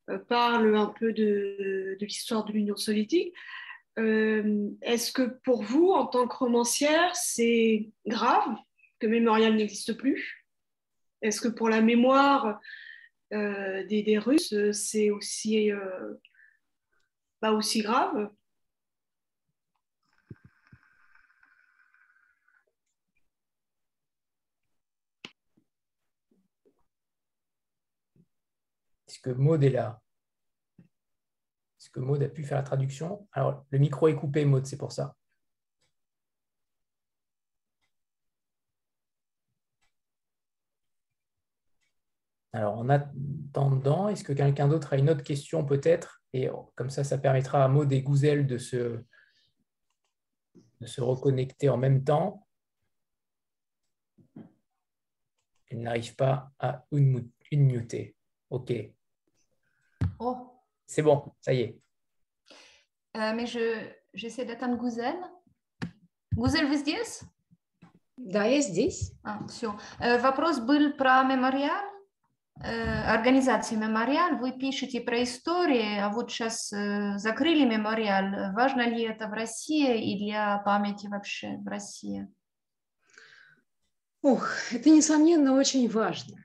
[0.08, 3.34] euh, parle un peu de, l'histoire de l'Union soviétique.
[3.98, 8.56] Euh, est-ce que pour vous, en tant que romancière, c'est grave
[9.00, 10.46] que Mémorial n'existe plus?
[11.20, 12.60] Est-ce que pour la mémoire
[13.32, 15.70] euh, des, Russes, c'est aussi,
[17.40, 18.30] pas aussi grave
[29.08, 30.00] Est-ce que Maud est là
[31.78, 33.28] Est-ce que Maud a pu faire la traduction?
[33.32, 35.14] Alors, le micro est coupé, Maud, c'est pour ça.
[42.52, 46.22] Alors, en attendant, est-ce que quelqu'un d'autre a une autre question peut-être?
[46.32, 49.04] Et comme ça, ça permettra à Maud et Gouzel de se,
[50.80, 52.46] de se reconnecter en même temps.
[55.66, 58.16] Elle n'arrive pas à unmuter.
[58.50, 58.72] OK.
[60.19, 60.59] Oh.
[60.85, 61.79] C'est bon, ça y est.
[63.15, 63.45] Euh, mais
[64.13, 65.15] j'essaie d'atteindre Gouzel.
[66.35, 67.23] Gouzel, вы здесь?
[68.17, 69.13] Да, я здесь.
[69.23, 69.77] А, все.
[69.99, 71.83] Вопрос был про мемориал.
[72.55, 74.37] Организации мемориал.
[74.37, 78.53] Вы пишете про историю, а вот сейчас закрыли мемориал.
[78.53, 82.27] Важно ли это в России и для памяти вообще в России?
[84.21, 86.37] Ух, это, несомненно, очень важно.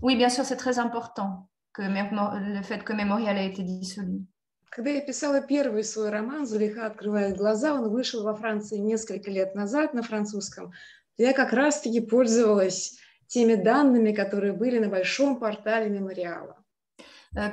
[0.00, 4.26] Oui, bien sûr, c'est très important que le fait que Mémorial a été dissolu.
[4.70, 9.54] Когда я писала первый свой роман «Зулейха открывает глаза», он вышел во Франции несколько лет
[9.54, 10.72] назад на французском.
[11.16, 16.56] Я как раз-таки пользовалась теми данными, которые были на большом портале мемориала.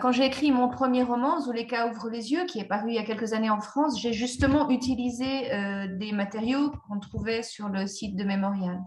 [0.02, 3.00] Quand j'ai écrit mon premier roman, Zuleka ouvre les yeux, qui est paru il y
[3.00, 7.86] a quelques années en France, j'ai justement utilisé euh, des matériaux qu'on trouvait sur le
[7.86, 8.80] site de Mémorial.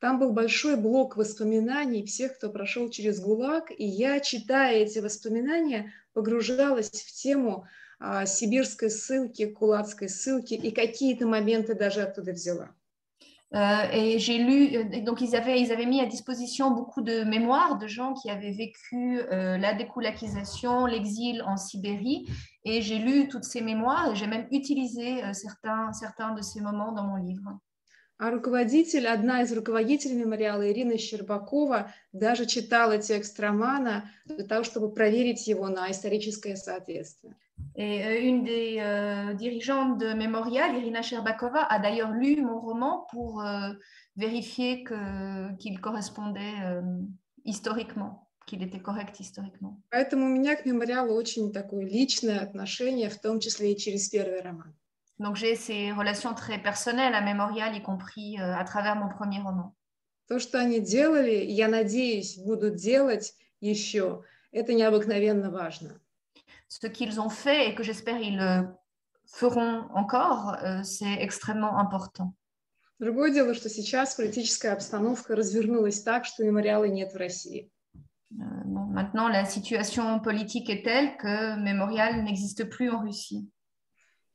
[0.00, 5.92] Там был большой блок воспоминаний всех, кто прошел через ГУЛАГ, и я, читая эти воспоминания,
[6.14, 7.66] погружалась в тему
[7.98, 12.74] а, сибирской ссылки, кулацкой ссылки, и какие-то моменты даже оттуда взяла.
[13.52, 17.24] Euh, et j'ai lu, euh, donc ils avaient, ils avaient mis à disposition beaucoup de
[17.24, 22.28] mémoires de gens qui avaient vécu euh, la découlakisation, l'exil en Sibérie.
[22.64, 26.60] Et j'ai lu toutes ces mémoires et j'ai même utilisé euh, certains, certains de ces
[26.60, 27.58] moments dans mon livre.
[28.20, 34.92] А руководитель, одна из руководителей мемориала, Ирина Щербакова, даже читала текст романа для того, чтобы
[34.92, 37.34] проверить его на историческое соответствие.
[37.74, 43.06] Et euh, une des euh, dirigeantes de Mémorial, Irina Sherbakova, a d'ailleurs lu mon roman
[43.10, 43.72] pour euh,
[44.16, 46.82] vérifier qu'il qu correspondait euh,
[47.46, 49.80] historiquement, qu'il était correct historiquement.
[49.90, 54.42] Поэтому у меня к Мемориалу очень такое личное отношение, в том числе и через первый
[54.42, 54.74] роман.
[55.19, 59.39] Donc j'ai ces relations très personnelles à Mémorial, y compris euh, à travers mon premier
[59.39, 59.73] roman.
[60.27, 65.99] То, что они делали, я надеюсь, будут делать еще, это необыкновенно важно.
[66.67, 68.63] Ce qu'ils ont fait et que j'espère ils euh,
[69.27, 72.33] feront encore, euh, c'est extrêmement important.
[72.99, 77.69] Другое дело, что сейчас политическая обстановка развернулась так, что мемориала нет в России.
[78.31, 83.49] Bon, maintenant, la situation politique est telle que Mémorial n'existe plus en Russie.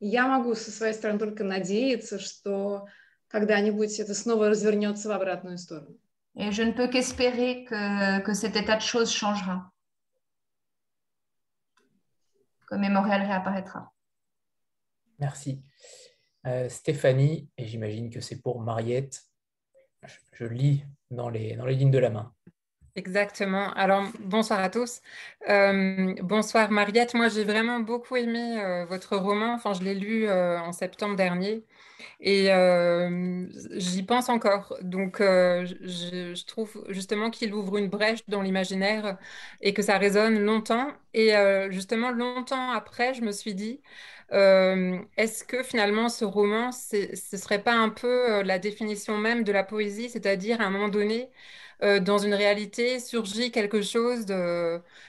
[0.01, 2.87] Я могу со своей стороны только надеяться, что
[3.29, 5.99] когда-нибудь это снова развернется в обратную сторону.
[6.37, 9.71] Et je ne peux qu'espérer que, que cet état de choses changera,
[12.67, 13.93] que Mémorial réapparaîtra.
[15.19, 15.63] Merci.
[16.47, 19.23] Euh, Stéphanie, et j'imagine que c'est pour Mariette,
[20.05, 22.33] je, je lis dans les, dans les lignes de la main.
[22.98, 23.74] Exactement.
[23.74, 25.02] Alors, bonsoir à tous.
[25.50, 27.14] Euh, bonsoir Mariette.
[27.14, 29.54] Moi, j'ai vraiment beaucoup aimé euh, votre roman.
[29.54, 31.66] Enfin, je l'ai lu euh, en septembre dernier
[32.22, 32.48] et
[33.76, 34.78] j'y pense encore.
[34.82, 35.66] Donc, je,
[36.36, 39.18] je, trouve justement qu'il ouvre une brèche dans l'imaginaire
[39.62, 40.88] et que ça résonne longtemps.
[41.14, 41.34] Et
[41.72, 43.82] justement, longtemps après, je me suis dit,
[44.32, 49.52] est-ce que finalement ce roman, ce ne serait pas un peu la définition même de
[49.52, 51.30] la poésie, c'est-à-dire à un moment donné,
[51.84, 54.26] euh, dans une réalité surgit quelque chose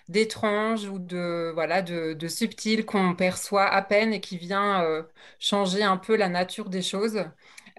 [0.09, 5.03] d'étrange ou de, voilà, de, subtil qu'on perçoit à peine et qui vient euh,
[5.39, 7.19] changer un peu la nature des choses.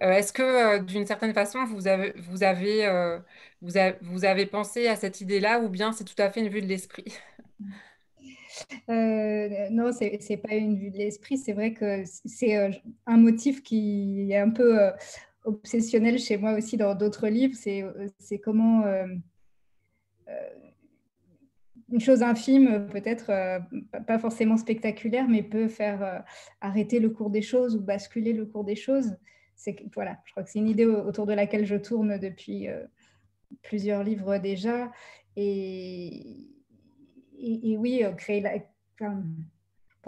[0.01, 3.19] Euh, Est-ce que d'une certaine façon, vous avez, vous, avez,
[3.61, 6.67] vous, avez, pensé à cette idée-là ou bien c'est tout à fait une vue de
[6.67, 7.05] l'esprit?
[8.87, 11.37] Non, c'est n'est pas une vue de l'esprit.
[11.37, 12.55] C'est vrai que c'est
[13.05, 14.79] un motif qui est un peu
[15.47, 17.55] obsessionnel chez moi aussi dans d'autres livres.
[17.55, 18.83] C'est comment
[21.89, 23.31] une chose infime, peut-être
[24.05, 26.23] pas forcément spectaculaire, mais peut faire
[26.61, 29.15] arrêter le cours des choses ou basculer le cours des choses.
[29.55, 32.67] C'est voilà, je crois que c'est une idée autour de laquelle je tourne depuis
[33.63, 34.91] plusieurs livres déjà.
[35.35, 36.49] Et,
[37.39, 38.59] et, oui, créer la,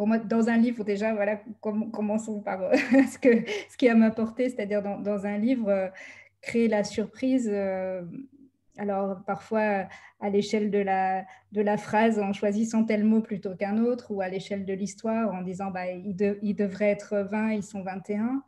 [0.07, 4.81] dans un livre, déjà, voilà, com commençons par ce, que, ce qui a m'apporté, c'est-à-dire
[4.81, 5.91] dans, un livre,
[6.41, 7.49] créer la surprise.
[7.51, 8.01] Euh,
[8.77, 9.87] alors, parfois,
[10.21, 14.65] à l'échelle de la, phrase, en choisissant tel mot plutôt qu'un autre, ou à l'échelle
[14.65, 18.43] de l'histoire, en disant bah, il, de, il devrait être 20, ils sont 21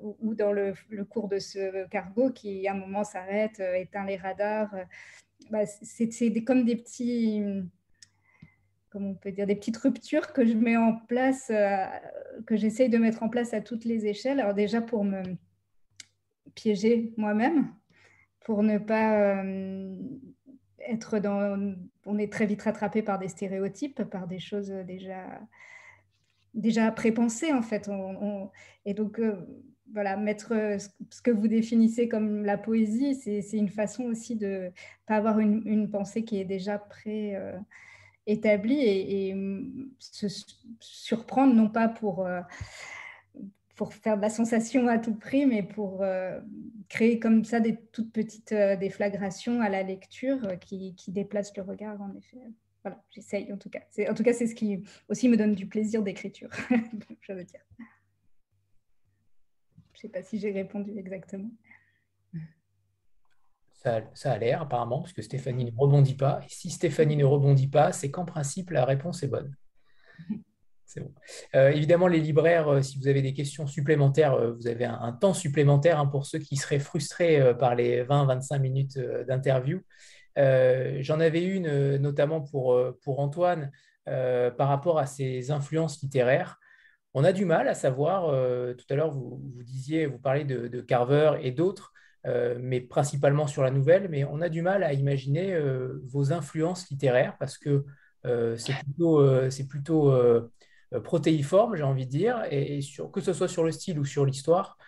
[0.00, 4.04] ou, ou dans le, le, cours de ce cargo qui, à un moment, s'arrête, éteint
[4.04, 4.74] les radars.
[5.50, 7.42] Bah, c'est comme des petits
[8.94, 11.52] comme on peut dire, des petites ruptures que je mets en place,
[12.46, 14.40] que j'essaye de mettre en place à toutes les échelles.
[14.40, 15.22] Alors déjà pour me
[16.54, 17.74] piéger moi-même,
[18.40, 19.44] pour ne pas
[20.88, 21.74] être dans...
[22.06, 25.26] On est très vite rattrapé par des stéréotypes, par des choses déjà,
[26.54, 27.90] déjà prépensées en fait.
[28.86, 29.20] Et donc
[29.92, 30.78] voilà, mettre euh,
[31.10, 34.72] ce que vous définissez comme la poésie, c'est une façon aussi de
[35.06, 36.78] pas avoir une, pensée qui est déjà
[38.24, 39.36] pré-établie et, et,
[39.98, 40.26] se
[40.80, 42.40] surprendre, non pas pour, euh,
[43.76, 46.40] pour faire de la sensation à tout prix, mais pour euh,
[46.88, 52.00] créer comme ça des toutes petites déflagrations à la lecture qui, qui déplacent le regard,
[52.00, 52.38] en effet.
[52.82, 53.80] Voilà, j'essaye en tout cas.
[54.10, 56.50] En tout cas, c'est ce qui aussi me donne du plaisir d'écriture,
[57.22, 57.60] je veux dire.
[59.94, 61.50] Je ne sais pas si j'ai répondu exactement.
[64.14, 66.40] Ça, a l'air apparemment, parce que Stéphanie ne rebondit pas.
[66.44, 69.54] Et si Stéphanie ne rebondit pas, c'est qu'en principe, la réponse est bonne.
[70.86, 71.12] C'est bon.
[71.56, 75.12] Euh, évidemment, les libraires, euh, si vous avez des questions supplémentaires, euh, vous avez un,
[75.12, 79.82] temps supplémentaire hein, pour ceux qui seraient frustrés par les 20-25 minutes d'interview.
[80.36, 83.72] J'en avais une notamment pour, pour Antoine
[84.04, 86.60] par rapport à ses influences littéraires
[87.14, 88.24] on a du mal à savoir,
[88.76, 91.93] tout à l'heure vous, disiez, vous parlez de, Carver et d'autres,
[92.26, 96.32] euh, mais principalement sur la nouvelle, mais on a du mal à imaginer euh, vos
[96.32, 97.84] influences littéraires parce que
[98.56, 100.10] c'est plutôt,
[101.04, 102.80] protéiforme, j'ai envie de dire, et,
[103.12, 104.78] que ce soit sur le style ou sur l'histoire.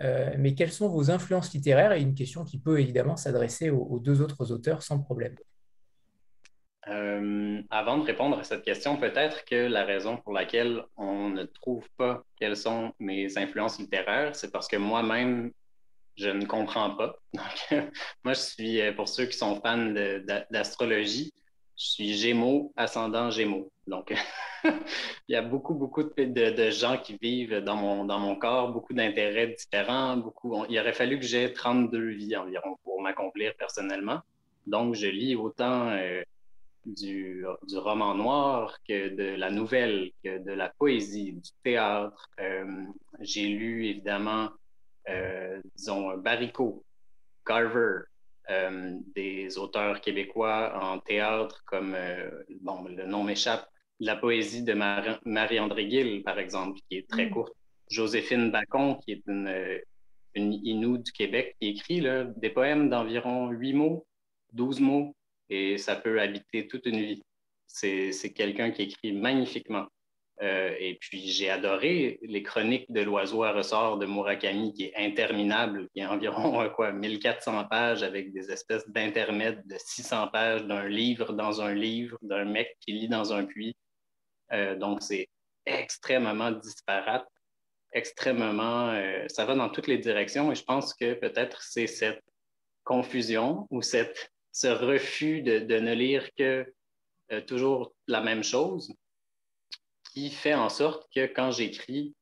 [0.00, 1.90] mais quelles sont vos influences littéraires?
[1.90, 5.34] Et une question qui peut évidemment s'adresser aux deux autres auteurs sans problème.
[6.88, 11.44] Euh, avant de répondre à cette question, peut-être que la raison pour laquelle on ne
[11.44, 15.50] trouve pas quelles sont mes influences littéraires, c'est parce que moi-même,
[16.16, 17.16] je ne comprends pas.
[18.24, 19.92] Moi, je suis, euh, pour ceux qui sont fans
[20.50, 21.32] d'astrologie,
[21.76, 23.70] je suis Gémeaux, ascendant Gémeaux.
[23.86, 24.14] Donc,
[24.64, 24.72] il
[25.28, 29.48] y a beaucoup, beaucoup de, gens qui vivent dans mon, dans mon corps, beaucoup d'intérêts
[29.48, 30.16] différents.
[30.16, 34.20] Beaucoup, il aurait fallu que j'ai 32 vies environ pour m'accomplir personnellement.
[34.66, 36.22] Donc, je lis autant euh,
[36.86, 42.30] du, du, roman noir que de la nouvelle, que de la poésie, du théâtre.
[42.40, 42.84] Euh,
[43.20, 44.50] j'ai lu évidemment,
[45.74, 46.84] disons, Baricot,
[47.44, 48.02] Carver,
[48.50, 51.96] euh, des auteurs québécois en théâtre comme,
[52.60, 53.68] bon, le nom m'échappe,
[54.00, 57.30] la poésie de Marie-André Gill, par exemple, qui est très mm.
[57.30, 57.54] courte.
[57.88, 59.80] Joséphine Bacon, qui est une,
[60.34, 64.06] une Inou du Québec, qui écrit là, des poèmes d'environ 8 mots,
[64.52, 65.14] 12 mots,
[65.48, 67.22] et ça peut habiter toute une vie.
[67.66, 69.86] C'est quelqu'un qui écrit magnifiquement.
[70.42, 74.96] Euh, et puis, j'ai adoré les chroniques de l'oiseau à ressort de Murakami, qui est
[74.96, 80.88] interminable, qui est environ quoi, 1400 pages avec des espèces d'intermèdes de 600 pages d'un
[80.88, 83.76] livre dans un livre, d'un mec qui lit dans un puits.
[84.52, 85.28] Euh, donc, c'est
[85.66, 87.28] extrêmement disparate,
[87.92, 88.90] extrêmement.
[88.90, 92.22] Euh, ça va dans toutes les directions et je pense que peut-être c'est cette
[92.82, 96.72] confusion ou cette ce refus de, ne lire que
[97.32, 98.94] euh, toujours la même chose
[100.14, 102.14] qui fait en sorte que quand j'écris,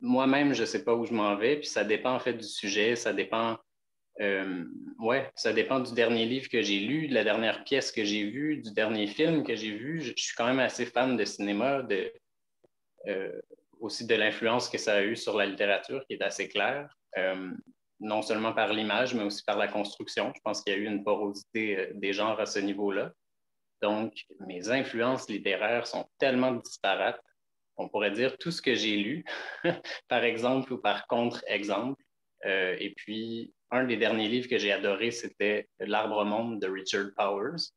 [0.00, 2.46] moi-même, je ne sais pas où je m'en vais, puis ça dépend en fait du
[2.46, 3.58] sujet, ça dépend,
[4.20, 4.64] euh,
[4.98, 8.24] ouais, ça dépend du dernier livre que j'ai lu, de la dernière pièce que j'ai
[8.24, 10.00] vue, du dernier film que j'ai vu.
[10.00, 12.12] Je, suis quand même assez fan de cinéma, de,
[13.06, 13.40] euh,
[13.80, 16.88] aussi de l'influence que ça a eu sur la littérature, qui est assez claire
[18.00, 20.32] non seulement par l'image, mais aussi par la construction.
[20.34, 23.12] Je pense qu'il y a eu une porosité euh, des genres à ce niveau-là.
[23.82, 27.20] Donc, mes influences littéraires sont tellement disparates.
[27.76, 29.24] On pourrait dire tout ce que j'ai lu,
[30.08, 32.02] par exemple ou par contre-exemple.
[32.44, 37.08] Euh, et puis, un des derniers livres que j'ai adoré, c'était L'Arbre monde de Richard
[37.16, 37.70] Powers,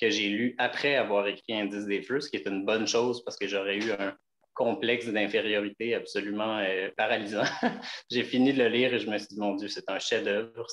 [0.00, 3.24] que j'ai lu après avoir écrit Indice des feux, ce qui est une bonne chose
[3.24, 4.16] parce que j'aurais eu un,
[4.60, 7.44] complexe d'infériorité absolument euh, paralysant.
[8.10, 10.66] j'ai fini de le lire et je me suis dit, mon Dieu, c'est un chef-d'œuvre.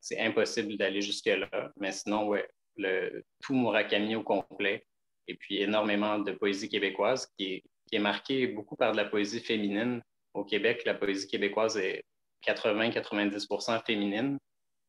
[0.00, 1.70] C'est impossible d'aller jusque-là.
[1.76, 4.86] Mais sinon, ouais, le, tout Murakami au complet.
[5.26, 7.64] Et puis énormément de poésie québécoise qui est,
[7.94, 10.02] est marquée beaucoup par de la poésie féminine.
[10.34, 12.04] Au Québec, la poésie québécoise est
[12.46, 14.38] 80-90% féminine.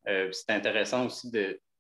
[0.08, 1.32] Euh, c'est intéressant aussi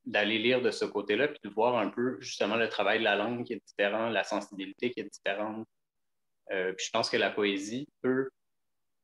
[0.05, 3.15] d'aller lire de ce côté-là, puis de voir un peu justement le travail de la
[3.15, 5.67] langue qui est différent, la sensibilité qui est différente,
[6.51, 8.29] euh, puis je pense que la poésie peut,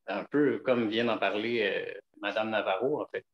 [0.06, 3.24] un peu comme vient d'en parler euh, Madame Navarro, en fait,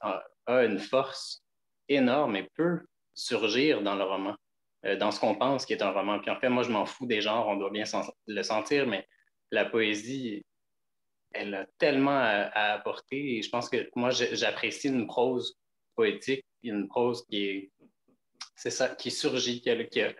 [0.00, 0.24] a,
[0.64, 1.42] une force
[1.88, 2.80] énorme et peut
[3.14, 4.36] surgir dans le roman,
[4.82, 6.18] dans ce qu'on pense qui est un roman.
[6.20, 7.84] Puis en fait, moi, je m'en fous des genres, on doit bien
[8.26, 9.06] le sentir, mais
[9.50, 10.44] la poésie,
[11.32, 13.36] elle a tellement à, apporter.
[13.36, 15.58] Et je pense que moi, j'apprécie une prose
[15.94, 17.70] poétique, une prose qui est,
[18.56, 20.12] c'est ça, qui surgit, qui a,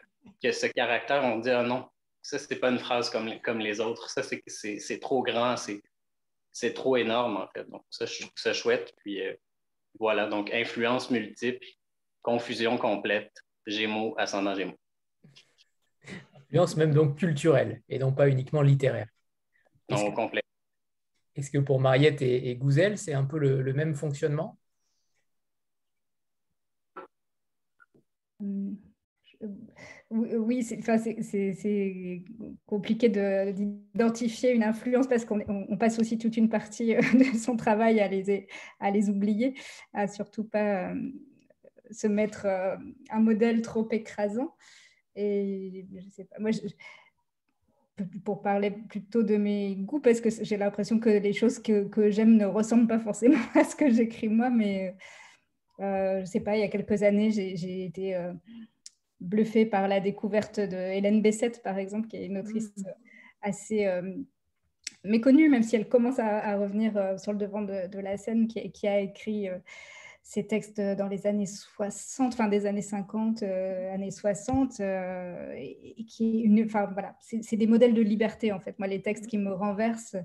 [0.43, 1.89] que ce caractère, on dit, ah non,
[2.23, 4.11] ça, c'est pas une phrase comme, comme les autres.
[4.11, 5.57] Ça, c'est trop grand,
[6.53, 7.69] c'est trop énorme, en fait.
[7.71, 8.95] Donc, ça, je trouve ça chouette.
[8.99, 9.35] Puis euh,
[9.99, 11.67] voilà, donc influence multiple,
[12.23, 13.33] confusion complète,
[13.67, 14.79] Gémeaux, ascendant Gémeaux.
[16.35, 19.09] Influence même donc culturelle et non pas uniquement littéraire.
[19.89, 20.43] Non, complet.
[21.37, 24.59] Est-ce que pour Mariette et, Gouzel, c'est un peu le, même fonctionnement?
[28.41, 28.77] Hum,
[30.11, 30.81] oui, c'est
[32.67, 38.01] compliqué d'identifier une influence parce qu'on passe aussi toute une partie euh, de son travail
[38.01, 38.49] à les,
[38.81, 39.55] à les oublier,
[39.93, 40.95] à surtout pas euh,
[41.91, 42.77] se mettre euh,
[43.11, 44.55] un modèle trop écrasant.
[45.17, 46.51] Et je sais pas, moi,
[48.25, 52.11] pour parler plutôt de mes goûts, parce que j'ai l'impression que les choses que, que
[52.11, 54.95] j'aime ne ressemblent pas forcément à ce que j'écris moi, mais
[55.79, 58.15] je sais pas, il y a quelques années, j'ai été
[59.21, 62.85] bluffée par la découverte de Hélène Bessette, par exemple, qui est une autrice mm.
[63.43, 64.15] assez euh,
[65.05, 68.89] méconnue, même si elle commence à, revenir euh, sur le devant de, la scène, qui,
[68.89, 69.49] a écrit
[70.31, 76.41] euh, ses textes dans les années 60, fin des années 50, années 60, et, qui
[76.41, 78.79] une, enfin voilà, c'est des modèles de liberté en fait.
[78.79, 80.17] Moi, les textes qui me renversent,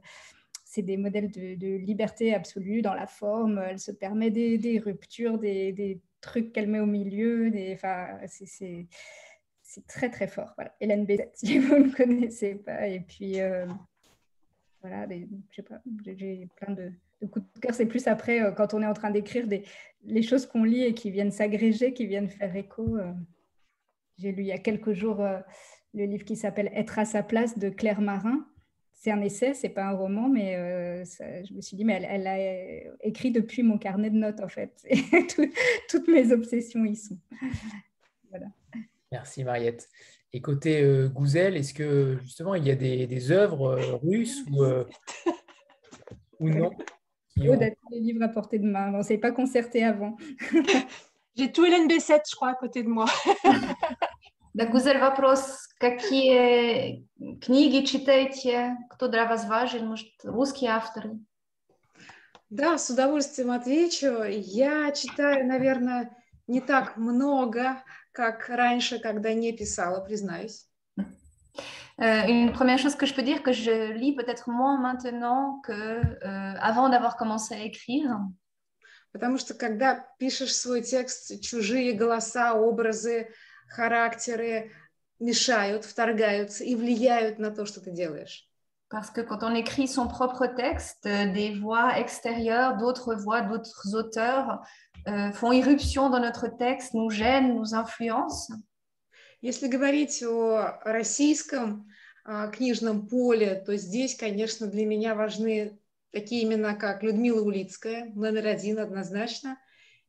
[0.63, 3.63] c'est des modèles de, liberté absolue dans la forme.
[3.67, 7.49] Elle se permet des, ruptures, des trucs qu'elle met au milieu.
[7.49, 7.77] Des,
[8.27, 8.87] c'est,
[9.75, 10.53] c'est très très fort.
[10.55, 10.73] Voilà.
[10.79, 12.87] Hélène Bézet, si vous ne connaissez pas.
[12.87, 13.65] Et puis, euh,
[14.81, 16.91] voilà, j'ai plein de,
[17.29, 17.73] coups de cœur.
[17.73, 19.47] C'est plus après, euh, quand on est en train d'écrire
[20.03, 22.97] les choses qu'on lit et qui viennent s'agréger, qui viennent faire écho.
[22.97, 23.11] Euh.
[24.17, 25.25] j'ai lu il y a quelques jours
[25.93, 28.45] le livre qui s'appelle Être à sa place de Claire Marin
[29.05, 32.25] c'est un essai, c'est pas un roman, mais euh, je me suis dit, mais elle,
[32.25, 34.83] a écrit depuis mon carnet de notes, en fait.
[35.89, 37.19] toutes mes obsessions y sont.
[39.11, 39.87] Merci, Mariette.
[40.33, 44.43] Et côté euh, Gouzel, est-ce que justement il y a des, œuvres euh, russes
[46.39, 46.71] ou non?
[47.35, 47.59] Qui ont...
[47.59, 48.93] les livres à portée de main.
[48.93, 50.17] On ne s'est pas concerté avant.
[51.35, 53.05] J'ai tout Hélène Bessette, je crois, à côté de moi.
[54.55, 57.05] Да, Гузель, вопрос, какие
[57.41, 61.19] книги читаете, кто для вас важен, может, русские авторы?
[62.49, 64.23] Да, с удовольствием отвечу.
[64.23, 66.15] Я читаю, наверное,
[66.47, 67.83] не так много,
[68.13, 70.69] как раньше, когда не писала, признаюсь.
[71.98, 76.90] Une première chose que je peux dire, que je lis peut-être moins maintenant qu'avant euh,
[76.90, 78.18] d'avoir commencé à écrire.
[79.12, 83.28] Потому что когда пишешь свой текст, чужие голоса, образы,
[83.68, 84.70] характеры
[85.18, 88.46] мешают, вторгаются и влияют на то, что ты делаешь.
[88.88, 93.94] Parce que quand on écrit son propre texte, euh, des voix extérieures, d'autres voix, d'autres
[93.94, 94.60] auteurs
[95.06, 98.54] euh, font irruption dans notre texte, nous gênent, nous influencent.
[99.45, 101.87] Если говорить о российском
[102.23, 108.47] а, книжном поле, то здесь, конечно, для меня важны такие имена, как Людмила Улицкая, номер
[108.47, 109.59] один однозначно,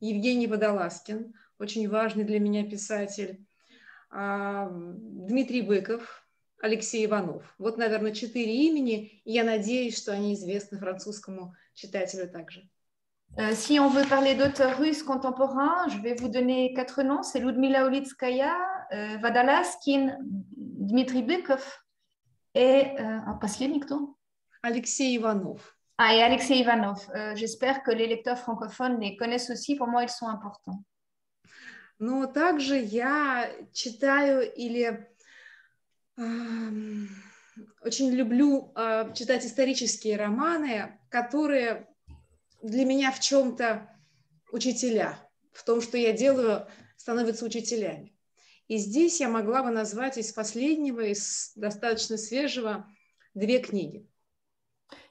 [0.01, 3.45] Евгений Водолазкин, очень важный для меня писатель,
[4.11, 6.27] Дмитрий Быков,
[6.63, 7.43] Алексей Иванов.
[7.59, 12.67] Вот, наверное, четыре имени, и я надеюсь, что они известны французскому читателю также.
[13.39, 17.23] Euh, si on veut parler d'auteurs russes contemporains, je vais vous donner quatre noms.
[17.23, 20.19] C'est Ludmila Ulitskaya, euh, Vadalaskin,
[20.57, 21.65] Dmitri Bykov
[22.55, 24.17] et euh, последний кто?
[24.63, 25.61] Alexei Ivanov.
[25.99, 27.09] Ah, et Alexei Ivanov.
[27.15, 29.77] Euh, J'espère que les lecteurs francophones les connaissent aussi.
[29.77, 30.83] Pour moi, ils sont importants.
[31.99, 35.09] Но также я читаю или
[36.19, 37.07] э,
[37.81, 41.89] очень люблю э, читать исторические романы, которые
[42.63, 43.89] для меня в чем-то
[44.53, 45.19] учителя,
[45.53, 48.16] в том, что я делаю, становятся учителями.
[48.69, 52.87] И здесь я могла бы назвать из последнего, из достаточно свежего,
[53.35, 54.07] две книги.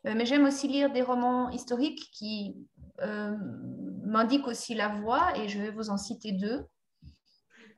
[0.06, 2.56] Euh, mais j'aime aussi lire des romans historiques qui
[3.02, 3.36] euh,
[4.06, 6.66] m'indiquent aussi la voie et je vais vous en citer deux.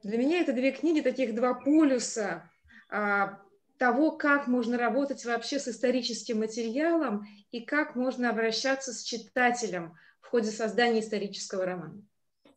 [0.03, 2.49] Для меня это две книги, таких два полюса
[2.89, 3.39] а,
[3.77, 10.27] того, как можно работать вообще с историческим материалом и как можно обращаться с читателем в
[10.27, 12.01] ходе создания исторического романа.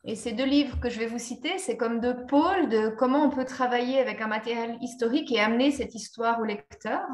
[0.03, 3.23] Et ces deux livres que je vais vous citer, c'est comme deux pôles de comment
[3.25, 7.07] on peut travailler avec un matériel historique et amener cette histoire au lecteur.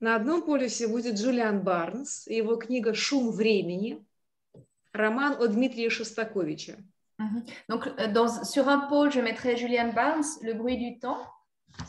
[0.00, 4.02] На одном полюсе будет Джулиан Барнс и его книга «Шум времени»,
[4.94, 6.78] роман о Дмитрии Шостаковиче.
[7.18, 7.44] Mhm.
[7.68, 11.20] Donc, euh, dans, sur un pôle, je mettrai Julian Barnes, Le bruit du temps,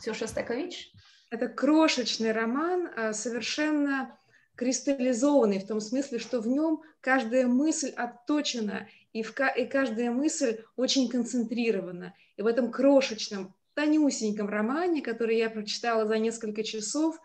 [0.01, 0.93] sur Shostakovich.
[1.29, 4.17] Это крошечный роман, совершенно
[4.55, 10.58] кристаллизованный, в том смысле, что в нем каждая мысль отточена, и, в, и каждая мысль
[10.76, 12.14] очень концентрирована.
[12.36, 17.18] И в этом крошечном тонюсеньком романе, который я прочитала за несколько часов,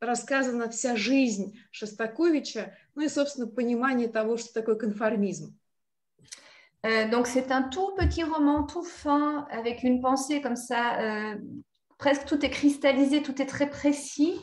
[0.00, 5.56] рассказана вся жизнь Шостаковича, ну и, собственно, понимание того, что такое конформизм.
[6.84, 11.38] Euh, donc c'est un tout petit roman, tout fin, avec une pensée comme ça, euh,
[11.96, 14.40] presque tout est cristallisé, tout est très précis.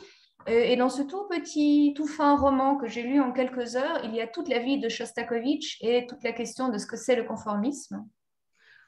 [0.49, 4.01] Euh, et dans ce tout petit, tout fin roman que j'ai lu en quelques heures,
[4.03, 6.97] il y a toute la vie de Shostakovich et toute la question de ce que
[6.97, 8.07] c'est le conformisme.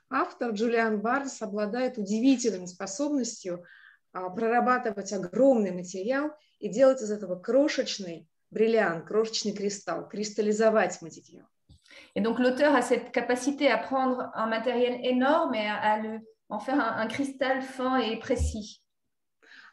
[0.09, 3.63] Автор Джулиан Бардс обладает удивительной способностью
[4.13, 11.45] прорабатывать огромный материал и делать из этого крошечный бриллиант, крошечный кристалл, кристаллизовать материал.
[12.15, 16.19] Et donc l'auteur a cette capacité à prendre un matériel énorme et à, à le,
[16.49, 18.80] en faire un, un, cristal fin et précis.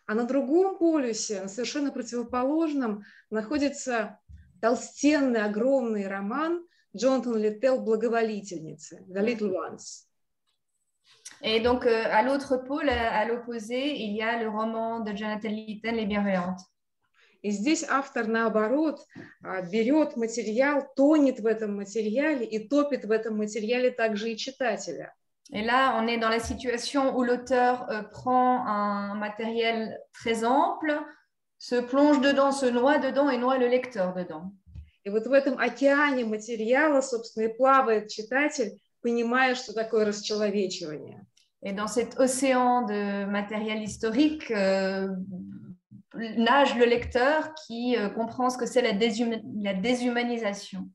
[0.10, 4.20] А на другом полюсе, совершенно противоположном, находится
[4.60, 6.66] толстенный, огромный роман
[6.98, 10.08] Джонатан Литтел «Благоволительницы», «The Little Ones».
[11.44, 15.50] Et donc, euh, à l'autre pôle, à, l'opposé, il y a le roman de Jonathan
[15.50, 16.62] Litton, Les Bienveillantes.
[17.44, 19.06] И здесь автор, наоборот,
[19.72, 25.14] берет материал, тонет в этом материале и топит в этом материале также и читателя.
[25.53, 31.01] Et là, on est dans la situation où l'auteur euh, prend un matériel très ample,
[31.59, 34.53] se plonge dedans, se noie dedans et noie le lecteur dedans.
[35.05, 41.27] И вот в этом океане материала, собственно, и плавает читатель, понимая, что такое расчеловечивание.
[41.63, 45.09] Et dans cet océan de matériel historique, euh,
[46.15, 50.89] nage le lecteur qui euh, comprend ce que c'est la, déshuma la déshumanisation.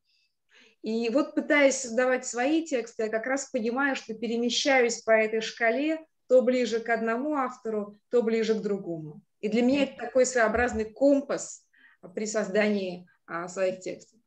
[0.84, 6.00] И вот пытаясь создавать свои тексты, я как раз понимаю, что перемещаюсь по этой шкале
[6.28, 9.22] то ближе к одному автору, то ближе к другому.
[9.42, 11.66] И для меня это такой своеобразный компас
[12.14, 14.20] при создании а, своих текстов.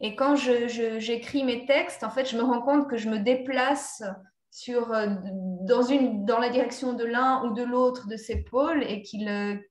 [0.00, 3.08] Et quand j'écris je, je, mes textes, en fait, je me rends compte que je
[3.08, 4.02] me déplace
[4.50, 5.14] sur, euh,
[5.62, 9.62] dans, une, dans la direction de l'un ou de l'autre de ces pôles et qu'ils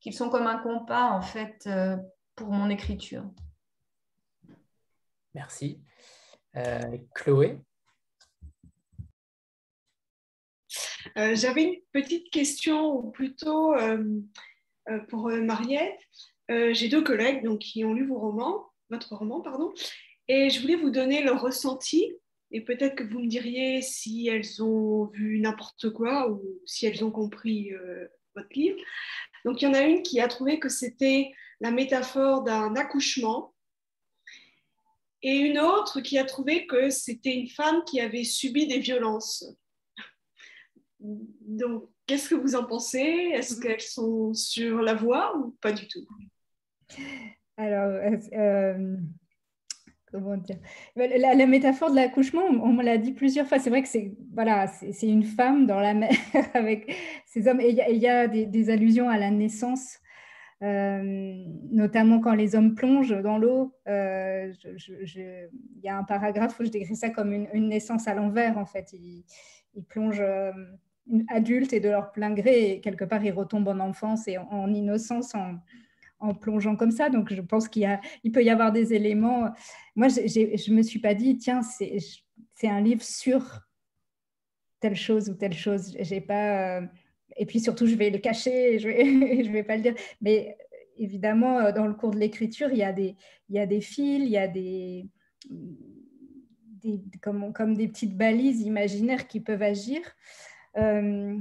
[0.00, 1.96] qu'ils sont comme un compas en fait euh,
[2.34, 3.24] pour mon écriture.
[5.33, 5.79] Merci.
[6.55, 7.57] Euh, Chloé?
[11.17, 14.19] Euh, J'avais une petite question, ou plutôt euh,
[15.09, 15.99] pour Mariette.
[16.49, 19.73] J'ai deux collègues donc, qui ont lu vos romans, votre roman, pardon,
[20.27, 22.13] et je voulais vous donner leur ressenti.
[22.51, 27.03] Et peut-être que vous me diriez si elles ont vu n'importe quoi ou si elles
[27.03, 27.71] ont compris
[28.35, 28.77] votre livre.
[29.45, 33.52] Donc il y en a une qui a trouvé que c'était la métaphore d'un accouchement
[35.23, 39.45] et une autre qui a trouvé que c'était une femme qui avait subi des violences.
[40.99, 43.31] Donc qu'est-ce que vous en pensez?
[43.33, 46.05] Est-ce qu'elles sont sur la voie ou pas du tout?
[47.55, 48.01] Alors,
[48.33, 48.97] euh,
[50.11, 50.57] comment dire?
[50.95, 53.59] La, la, métaphore de l'accouchement, on, me l'a dit plusieurs fois.
[53.59, 56.11] C'est vrai que c'est voilà, c'est une femme dans la mer
[56.53, 56.93] avec
[57.27, 57.61] ses hommes.
[57.61, 59.99] Et il y, a des, des, allusions à la naissance,
[60.63, 63.75] notamment quand les hommes plongent dans l'eau.
[63.87, 64.53] Euh,
[64.87, 65.49] il
[65.83, 68.57] y a un paragraphe où je décris ça comme une, naissance à l'envers.
[68.57, 69.25] En fait, ils,
[69.89, 70.51] plongent euh,
[71.29, 72.71] adultes et de leur plein gré.
[72.71, 75.33] Et quelque part, ils retombent en enfance et en, en innocence.
[75.35, 75.59] En,
[76.39, 77.09] plongeant comme ça.
[77.09, 79.51] Donc, je pense qu'il il peut y avoir des éléments.
[79.97, 83.59] Moi, je ne me suis pas dit, tiens, c'est un livre sur
[84.79, 85.93] telle chose ou telle chose.
[85.99, 86.77] J'ai pas.
[86.79, 86.87] Euh...
[87.37, 89.95] Et puis surtout, je vais le cacher, je vais, je vais pas le dire.
[90.21, 90.57] Mais
[90.97, 93.15] évidemment, euh, dans le cours de l'écriture, il y a des,
[93.49, 95.07] il y a des fils, il y a des,
[95.49, 100.01] des comme, comme des petites balises imaginaires qui peuvent agir.
[100.77, 101.37] Euh,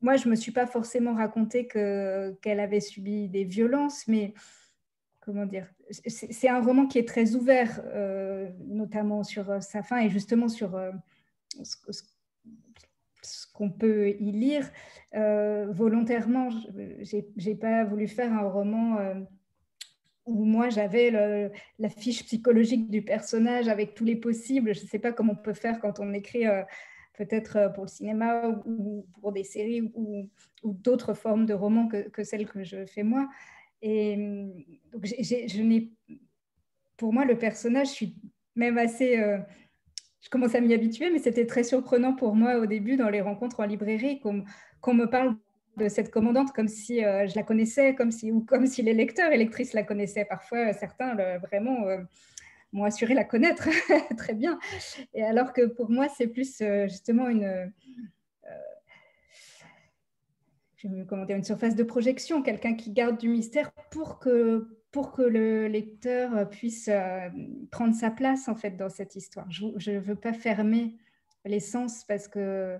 [0.00, 4.34] moi, je ne me suis pas forcément raconté qu'elle avait subi des violences, mais
[5.20, 10.10] comment dire, c'est un roman qui est très ouvert, euh, notamment sur sa fin et
[10.10, 10.78] justement sur
[11.62, 12.02] ce, ce
[13.52, 14.70] qu'on peut y lire.
[15.14, 19.14] Euh, volontairement, je n'ai pas voulu faire un roman euh,
[20.26, 21.10] où moi j'avais
[21.78, 24.74] la fiche psychologique du personnage avec tous les possibles.
[24.74, 26.62] Je ne sais pas comment on peut faire quand on écrit euh,
[27.16, 30.28] peut-être euh, pour le cinéma ou pour des séries ou,
[30.62, 33.28] d'autres formes de romans que, que, celles que je fais moi.
[33.82, 34.16] Et
[34.92, 35.88] donc, je
[36.96, 38.16] pour moi, le personnage, je suis
[38.56, 39.22] même assez,
[40.24, 43.20] je commence à m'y habituer, mais c'était très surprenant pour moi au début dans les
[43.20, 44.42] rencontres en librairie qu'on
[44.82, 45.36] qu me parle
[45.76, 48.94] de cette commandante comme si euh, je la connaissais, comme si, ou comme si les
[48.94, 50.24] lecteurs et lectrices la connaissaient.
[50.24, 51.98] Parfois, certains vraiment euh,
[52.72, 53.68] m'ont assuré la connaître
[54.16, 54.58] très bien.
[55.12, 57.70] Et alors que pour moi, c'est plus euh, justement une,
[61.06, 65.22] comment dire, une surface de projection, quelqu'un qui garde du mystère pour que, pour que
[65.22, 67.28] le lecteur puisse euh,
[67.72, 69.44] prendre sa place en fait dans cette histoire.
[69.50, 70.94] Je ne veux pas fermer
[71.44, 72.78] les sens parce que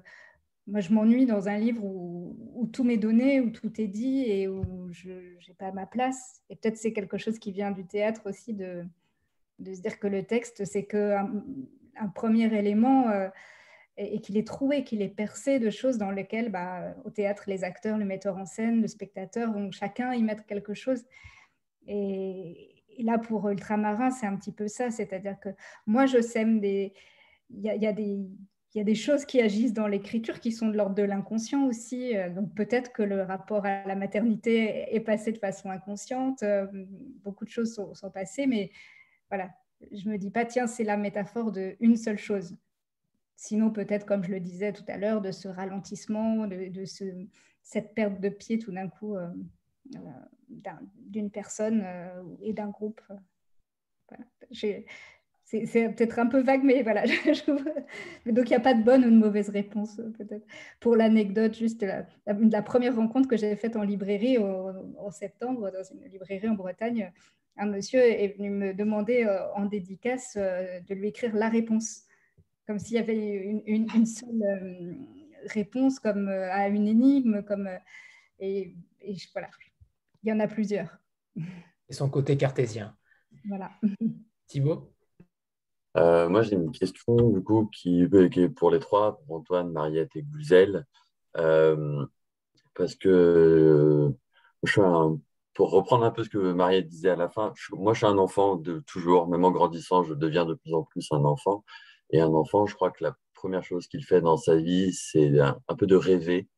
[0.68, 4.46] moi, je m'ennuie dans un livre où, tout m'est donné, où tout est dit et
[4.46, 6.40] où je n'ai pas ma place.
[6.50, 8.84] Et peut-être c'est quelque chose qui vient du théâtre aussi, de,
[9.58, 11.42] se dire que le texte, c'est qu'un
[11.96, 13.28] un premier élément euh,
[13.96, 17.64] et, qu'il est troué, qu'il est percé de choses dans lesquelles, bah, au théâtre, les
[17.64, 21.04] acteurs, le metteur en scène, le spectateur vont chacun y mettre quelque chose.
[21.86, 25.50] Et, là, pour Ultramarin, c'est un petit peu ça, c'est-à-dire que
[25.86, 26.92] moi, je sème des...
[27.50, 28.26] Il y a, des
[28.74, 31.64] il y a des choses qui agissent dans l'écriture qui sont de l'ordre de l'inconscient
[31.66, 32.16] aussi.
[32.16, 36.42] Euh, donc peut-être que le rapport à la maternité est passé de façon inconsciente.
[36.42, 36.66] Euh,
[37.22, 38.72] beaucoup de choses sont, passées, mais
[39.30, 39.50] voilà,
[39.92, 42.56] je me dis pas, tiens, c'est la métaphore d'une seule chose.
[43.36, 47.04] Sinon, peut-être, comme je le disais tout à l'heure, de ce ralentissement, de, ce,
[47.62, 49.28] cette perte de pied tout d'un coup euh,
[49.86, 51.84] d'une personne
[52.40, 53.00] et d'un groupe.
[54.08, 54.24] Voilà.
[55.44, 57.04] C'est peut-être un peu vague, mais voilà.
[58.26, 60.46] Donc, il n'y a pas de bonne ou de mauvaise réponse, peut-être.
[60.80, 61.84] Pour l'anecdote, juste
[62.26, 67.12] la, première rencontre que j'avais faite en librairie en septembre, dans une librairie en Bretagne,
[67.56, 72.02] un monsieur est venu me demander euh, en dédicace euh, de lui écrire la réponse,
[72.66, 74.92] comme s'il y avait une, seule euh,
[75.46, 77.68] réponse, comme à une énigme, comme
[78.40, 78.74] et
[79.32, 79.48] voilà,
[80.24, 80.88] il y en a plusieurs.
[81.36, 82.96] Et son côté cartésien.
[83.46, 83.70] Voilà.
[84.46, 84.90] Thibaut?
[85.96, 90.16] Euh, moi, j'ai une question du coup qui, est pour les trois, pour Antoine, Mariette
[90.16, 90.86] et Guzel.
[91.36, 92.04] Euh,
[92.74, 94.12] parce que
[94.62, 94.80] je
[95.54, 98.18] pour reprendre un peu ce que Mariette disait à la fin, moi, je suis un
[98.18, 101.64] enfant de toujours, même en grandissant, je deviens de plus en plus un enfant.
[102.10, 105.38] Et un enfant, je crois que la première chose qu'il fait dans sa vie, c'est
[105.38, 106.48] un, peu de rêver.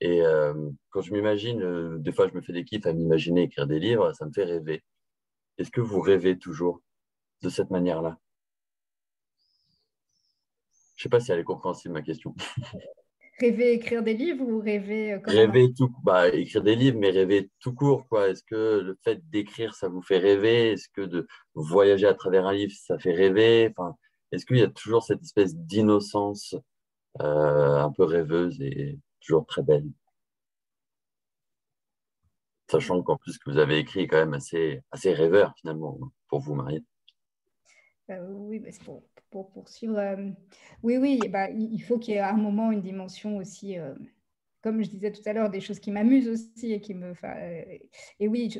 [0.00, 0.54] Et euh,
[0.90, 4.12] quand je m'imagine, des fois, je me fais des kiffs à m'imaginer écrire des livres,
[4.12, 4.82] ça me fait rêver.
[5.58, 6.82] Est-ce que vous rêvez toujours
[7.42, 8.18] de cette manière-là?
[10.96, 12.34] Je ne sais pas si elle est compréhensible, ma question.
[13.38, 17.50] Rêver écrire des livres ou rêver euh, Rêver tout, bah, écrire des livres, mais rêver
[17.60, 18.30] tout court, quoi.
[18.30, 20.72] Est-ce que le fait d'écrire, ça vous fait rêver?
[20.72, 23.74] Est-ce que de voyager à travers un livre, ça fait rêver?
[23.76, 23.94] Enfin,
[24.32, 26.54] Est-ce qu'il y a toujours cette espèce d'innocence
[27.20, 29.86] euh, un peu rêveuse et toujours très belle
[32.70, 35.98] Sachant qu'en plus que vous avez écrit quand même assez, assez rêveur finalement
[36.28, 36.84] pour vous, Marie.
[38.10, 39.98] Euh, oui, c'est pour, pour poursuivre.
[39.98, 40.30] Euh,
[40.82, 43.94] oui, oui, bah, il faut qu'il y ait à un moment une dimension aussi, euh,
[44.62, 47.12] comme je disais tout à l'heure, des choses qui m'amusent aussi et qui me.
[47.22, 47.78] Euh,
[48.18, 48.58] et oui, je,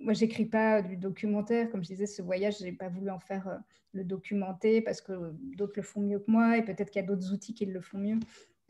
[0.00, 1.70] moi, j'écris pas du documentaire.
[1.70, 3.60] Comme je disais, ce voyage, je n'ai pas voulu en faire
[3.92, 7.06] le documenter parce que d'autres le font mieux que moi et peut-être qu'il y a
[7.06, 8.18] d'autres outils qui le font mieux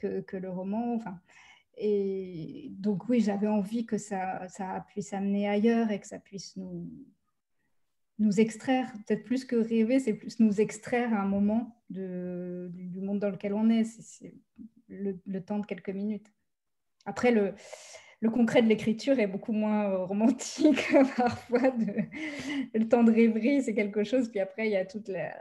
[0.02, 0.94] que, le roman.
[0.94, 1.18] Enfin,
[1.76, 4.48] et donc, oui, j'avais envie que ça,
[4.88, 6.90] puisse amener ailleurs et que ça puisse nous
[8.18, 13.18] nous extraire, peut-être plus que rêver, c'est plus nous extraire à un moment du, monde
[13.18, 13.84] dans lequel on est.
[13.84, 14.34] C'est
[14.88, 16.30] le, temps de quelques minutes.
[17.04, 17.54] Après, le,
[18.20, 21.72] le concret de l'écriture est beaucoup moins euh, romantique parfois.
[22.74, 24.28] le temps de rêverie, c'est quelque chose.
[24.28, 25.34] Puis après, il y a toute la,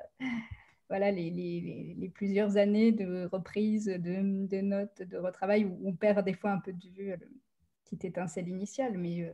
[0.92, 5.96] voilà, les, les, les, plusieurs années de reprise, de, de, notes, de retravail, où on
[5.96, 7.30] perd des fois un peu de vue le
[7.86, 8.98] petite étincelle initiale.
[8.98, 9.32] Mais euh,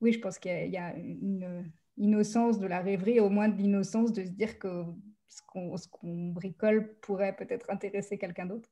[0.00, 4.14] oui, je pense qu'il y, a une innocence de la rêverie, au moins de l'innocence
[4.14, 4.84] de se dire que
[5.28, 5.42] ce
[5.90, 8.70] qu'on bricole pourrait peut-être intéresser quelqu'un d'autre.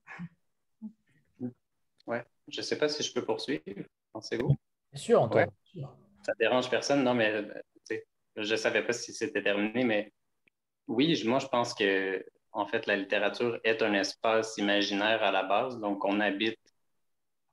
[2.07, 3.63] Ouais, je ne sais pas si je peux poursuivre.
[4.15, 4.57] Pensez-vous?
[4.91, 5.51] Bien sûr, Antoine.
[6.23, 7.47] Ça dérange personne, non, mais
[8.37, 10.13] je ne savais pas si c'était terminé, mais
[10.93, 15.43] oui, moi, je pense que en fait, la littérature est un espace imaginaire à la
[15.43, 16.59] base, donc on habite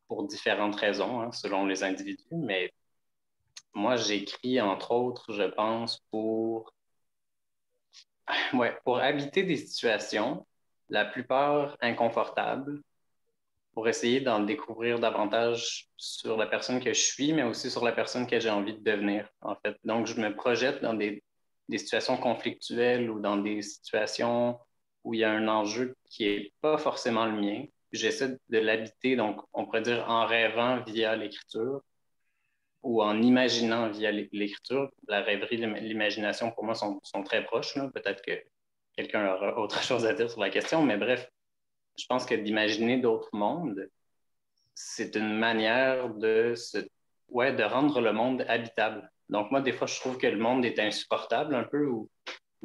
[0.07, 2.71] pour différentes raisons, hein, selon les individus, mais
[3.73, 6.73] moi, j'écris, entre autres, je pense, pour,
[8.53, 10.45] ouais, pour habiter des situations,
[10.89, 12.81] la plupart inconfortables,
[13.73, 17.91] pour essayer d'en découvrir davantage sur la personne que je suis, mais aussi sur la
[17.91, 19.77] personne que j'ai envie de devenir, en fait.
[19.83, 21.23] Donc, je me projette dans des,
[21.69, 24.59] des situations conflictuelles ou dans des situations
[25.03, 27.65] où il y a un enjeu qui n'est pas forcément le mien.
[27.91, 31.81] J'essaie de l'habiter, donc on pourrait dire en rêvant via l'écriture,
[32.83, 34.89] ou en imaginant via l'écriture.
[35.07, 37.75] La rêverie l'imagination, pour moi, sont, très proches.
[37.93, 38.31] Peut-être que
[38.95, 41.29] quelqu'un aura autre chose à dire sur la question, mais bref,
[41.97, 43.89] je pense que d'imaginer d'autres mondes,
[44.73, 46.77] c'est une manière de, se,
[47.29, 49.11] ouais, de rendre le monde habitable.
[49.29, 52.09] Donc, moi, des fois, je trouve que le monde est insupportable un peu ou,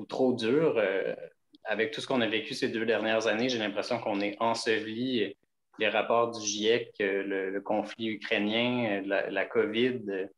[0.08, 0.74] trop dur.
[0.76, 1.14] Euh,
[1.64, 5.34] avec tout ce qu'on a vécu ces deux dernières années, j'ai l'impression qu'on est enseveli
[5.78, 10.28] les rapports du GIEC, le, conflit ukrainien, la, COVID,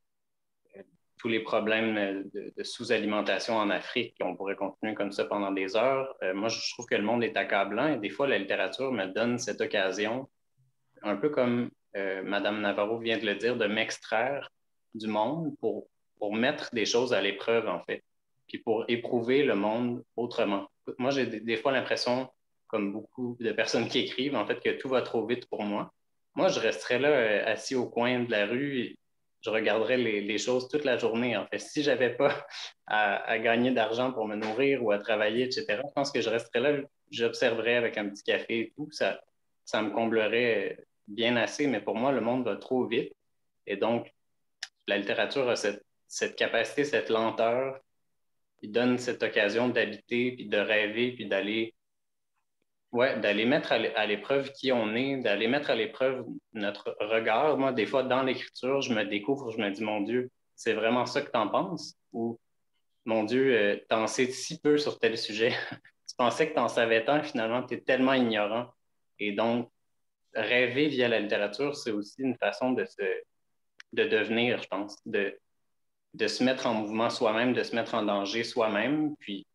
[1.18, 4.16] tous les problèmes de, sous-alimentation en Afrique.
[4.20, 6.14] On pourrait continuer comme ça pendant des heures.
[6.22, 9.06] Euh, moi, je trouve que le monde est accablant et des fois, la littérature me
[9.06, 10.28] donne cette occasion,
[11.02, 14.50] un peu comme euh, Madame Navarro vient de le dire, de m'extraire
[14.94, 15.88] du monde pour,
[16.18, 18.02] pour mettre des choses à l'épreuve, en fait,
[18.48, 20.68] puis pour éprouver le monde autrement.
[20.98, 22.28] Moi, j'ai des, fois l'impression,
[22.68, 25.92] comme beaucoup de personnes qui écrivent, en fait, que tout va trop vite pour moi.
[26.34, 28.96] Moi, je resterais là, euh, assis au coin de la rue
[29.46, 31.36] je regarderais les, choses toute la journée.
[31.36, 32.46] En fait, si je n'avais pas
[32.88, 36.60] à, gagner d'argent pour me nourrir ou à travailler, etc., je pense que je resterais
[36.60, 36.82] là,
[37.12, 38.88] j'observerais avec un petit café et tout.
[38.90, 39.20] Ça,
[39.64, 43.12] ça me comblerait bien assez, mais pour moi, le monde va trop vite.
[43.68, 44.12] Et donc,
[44.88, 47.80] la littérature a cette, cette capacité, cette lenteur,
[48.58, 51.74] qui donne cette occasion d'habiter, puis de rêver, puis d'aller
[52.92, 56.24] Ouais, d'aller mettre à l'épreuve qui on est, d'aller mettre à l'épreuve
[56.54, 57.58] notre regard.
[57.58, 61.04] Moi, des fois, dans l'écriture, je me découvre, je me dis, mon Dieu, c'est vraiment
[61.04, 61.94] ça que tu en penses?
[62.12, 62.38] Ou,
[63.04, 65.50] mon Dieu, euh, tu en sais si peu sur tel sujet?
[66.08, 68.66] tu pensais que tu en savais tant, finalement, tu es tellement ignorant.
[69.18, 69.70] Et donc,
[70.34, 73.02] rêver via la littérature, c'est aussi une façon de, se,
[73.92, 75.38] de devenir, je pense, de,
[76.14, 79.46] de se mettre en mouvement soi-même, de se mettre en danger soi-même, puis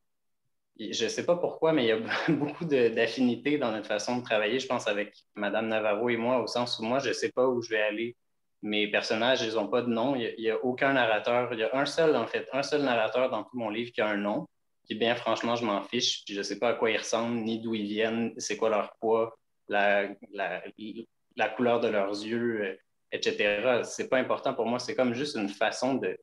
[0.80, 1.99] je ne sais pas pourquoi, mais il y a
[2.30, 6.48] beaucoup d'affinités dans notre façon de travailler, je pense, avec Madame Navarro et moi, au
[6.48, 8.15] sens où moi, je ne sais pas où je vais aller.
[8.64, 10.15] Mes personnages, ils n'ont pas de nom.
[10.15, 11.53] Il n'y a, aucun narrateur.
[11.53, 14.02] Il y a un seul, en fait, un seul narrateur dans tout mon livre qui
[14.02, 14.48] a un nom,
[14.86, 16.23] qui, bien franchement, je m'en fiche.
[16.26, 18.69] Puis je ne sais pas à quoi ils ressemblent, ni d'où ils viennent, c'est quoi
[18.69, 19.36] leur poids,
[19.68, 22.76] la, la, couleur de leurs yeux, euh,
[23.11, 23.82] etc.
[23.84, 24.78] Ce n'est pas important pour moi.
[24.78, 26.18] C'est comme juste une façon de,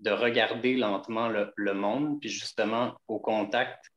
[0.00, 3.92] de regarder lentement le, monde, puis justement au contact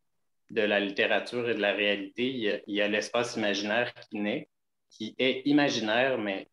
[0.50, 2.28] de la littérature et de la réalité,
[2.66, 4.50] il y a, l'espace imaginaire qui naît,
[4.90, 6.48] qui est imaginaire, mais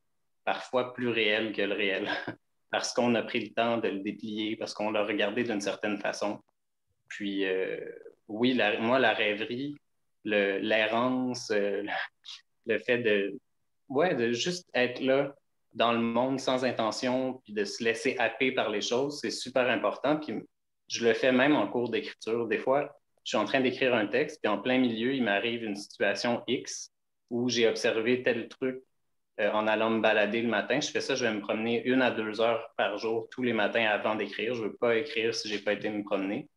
[0.45, 2.09] parfois plus réel que le réel,
[2.71, 5.99] parce qu'on a pris le temps de le déplier, parce qu'on l'a regardé d'une certaine
[5.99, 6.41] façon.
[7.09, 7.79] Puis euh,
[8.29, 9.77] oui, moi, la rêverie,
[10.25, 11.83] l'errance, euh,
[12.67, 13.39] le, fait de,
[13.89, 15.35] ouais, de juste être là,
[15.77, 19.69] dans le monde sans intention, puis de se laisser happer par les choses, c'est super
[19.69, 20.17] important.
[20.17, 20.35] Puis
[20.89, 22.49] je le fais même en cours d'écriture.
[22.49, 25.65] Des fois, je suis en train d'écrire un texte, puis en plein milieu, il m'arrive
[25.65, 26.93] une situation X
[27.29, 28.83] où j'ai observé tel truc
[29.39, 30.81] euh, en allant me balader le matin.
[30.81, 33.53] Je fais ça, je vais me promener une à deux heures par jour tous les
[33.53, 34.55] matins avant d'écrire.
[34.55, 36.49] Je ne veux pas écrire si je n'ai pas été me promener.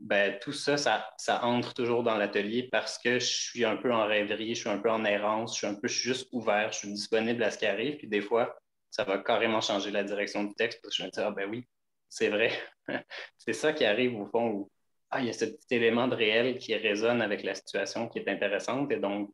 [0.00, 3.92] Ben, tout ça, ça, ça entre toujours dans l'atelier parce que je suis un peu
[3.92, 6.78] en rêverie, je suis un peu en errance, je suis un peu juste ouvert, je
[6.78, 7.96] suis disponible à ce qui arrive.
[7.96, 8.56] Puis des fois,
[8.90, 11.30] ça va carrément changer la direction du texte parce que je vais me dire, ah
[11.32, 11.66] ben oui,
[12.08, 12.52] c'est vrai.
[13.38, 14.70] c'est ça qui arrive au fond où
[15.10, 18.18] ah, il y a ce petit élément de réel qui résonne avec la situation qui
[18.18, 18.92] est intéressante.
[18.92, 19.32] Et donc,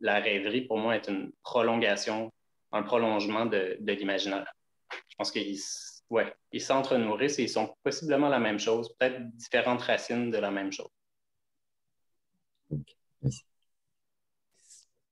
[0.00, 2.32] la rêverie, pour moi, est une prolongation,
[2.72, 4.52] un prolongement de, de l'imaginaire.
[5.08, 5.56] Je pense qu'il
[6.11, 10.51] ouais, ils s'entre-nourrissent et ils sont possiblement la même chose, peut-être différentes racines de la
[10.51, 10.89] même chose.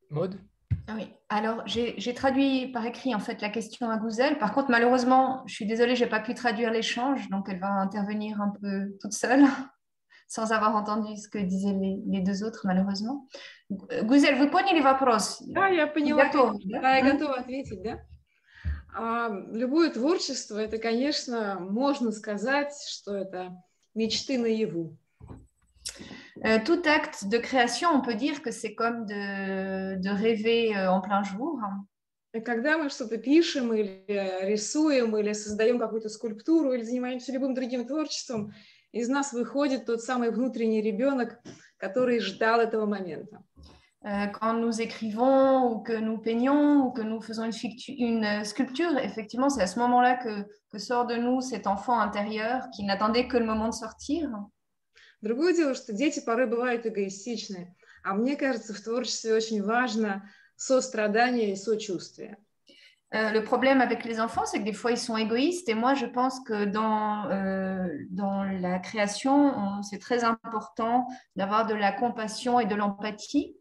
[0.10, 0.40] Maude
[0.88, 4.38] ah oui, alors j'ai traduit par écrit en fait la question à Gouzel.
[4.38, 7.72] Par contre, malheureusement, je suis désolée, je n'ai pas pu traduire l'échange, donc elle va
[7.72, 9.46] intervenir un peu toute seule,
[10.28, 11.76] sans avoir entendu ce que disaient
[12.06, 13.28] les, deux autres, malheureusement.
[14.04, 15.42] Гузель, vous поняли вопрос?
[15.48, 16.26] Да, я поняла.
[16.26, 16.98] Готова, да?
[16.98, 18.00] я готова ответить, да?
[18.95, 23.63] А любое творчество, это, конечно, можно сказать, что это
[23.95, 24.97] мечты наяву.
[26.65, 31.03] Tout acte de création, on peut dire que c'est comme de, de rêver euh, en
[31.03, 31.61] plein jour.
[32.45, 34.05] Когда мы что-то пишем или
[34.47, 38.55] рисуем, или создаем какую-то скульптуру, или занимаемся любым другим творчеством,
[38.93, 41.41] из нас выходит тот самый внутренний ребенок,
[41.77, 43.43] который ждал этого момента.
[44.06, 47.50] Euh, quand nous écrivons ou que nous peignons ou que nous faisons
[47.88, 52.70] une, euh, sculpture, effectivement, c'est à ce moment-là que, sort de nous cet enfant intérieur
[52.76, 54.30] qui n'attendait que le moment de sortir.
[55.22, 61.54] Другое дело, что дети порой бывают эгоистичны, а мне кажется, в творчестве очень важно сострадание
[61.54, 62.38] и сочувствие.
[63.14, 65.70] Euh, le problème avec les enfants, c'est que des fois, ils sont égoïstes.
[65.70, 67.30] Et moi, je pense que dans,
[68.12, 71.08] dans la création, c'est très important
[71.38, 73.56] d'avoir de la compassion et de l'empathie.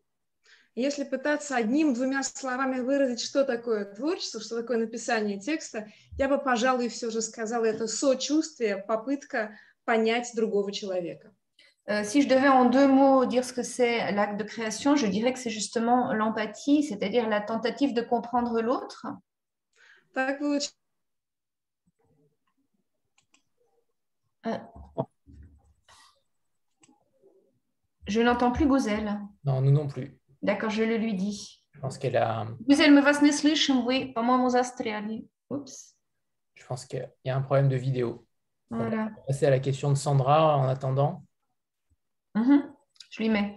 [0.80, 6.88] Если пытаться одним-двумя словами выразить, что такое творчество, что такое написание текста, я бы, пожалуй,
[6.88, 11.34] все же сказала, это сочувствие, попытка понять другого человека.
[11.86, 15.08] Euh, si je devais en deux mots dire ce que c'est l'acte de création, je
[15.08, 19.06] dirais que c'est justement l'empathie, c'est-à-dire la tentative de comprendre l'autre.
[28.08, 29.20] Je n'entends plus Gozelle.
[29.44, 30.19] Non, nous non plus.
[30.43, 31.65] D'accord, je le lui dis.
[31.73, 32.47] Je pense qu'elle a.
[32.61, 35.27] Гузель, мы вас не слышим, вы, по-моему, застряли.
[35.51, 35.97] Oups.
[36.55, 38.27] Je pense qu'il y a un problème de vidéo.
[38.71, 38.97] Voilà.
[38.97, 41.25] On va passer à la question de Sandra en attendant.
[42.35, 42.73] Mhm.
[43.11, 43.57] Je lui mets.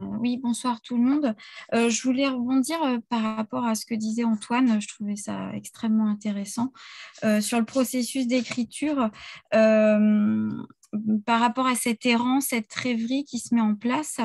[0.00, 1.36] Euh, Oui, bonsoir tout le monde.
[1.74, 4.80] Euh, je voulais rebondir euh, par rapport à ce que disait Antoine.
[4.80, 6.72] Je trouvais ça extrêmement intéressant.
[7.24, 9.10] Euh, sur le processus d'écriture,
[9.54, 10.50] euh,
[11.25, 14.19] par rapport à cette errance, cette rêverie qui se met en place,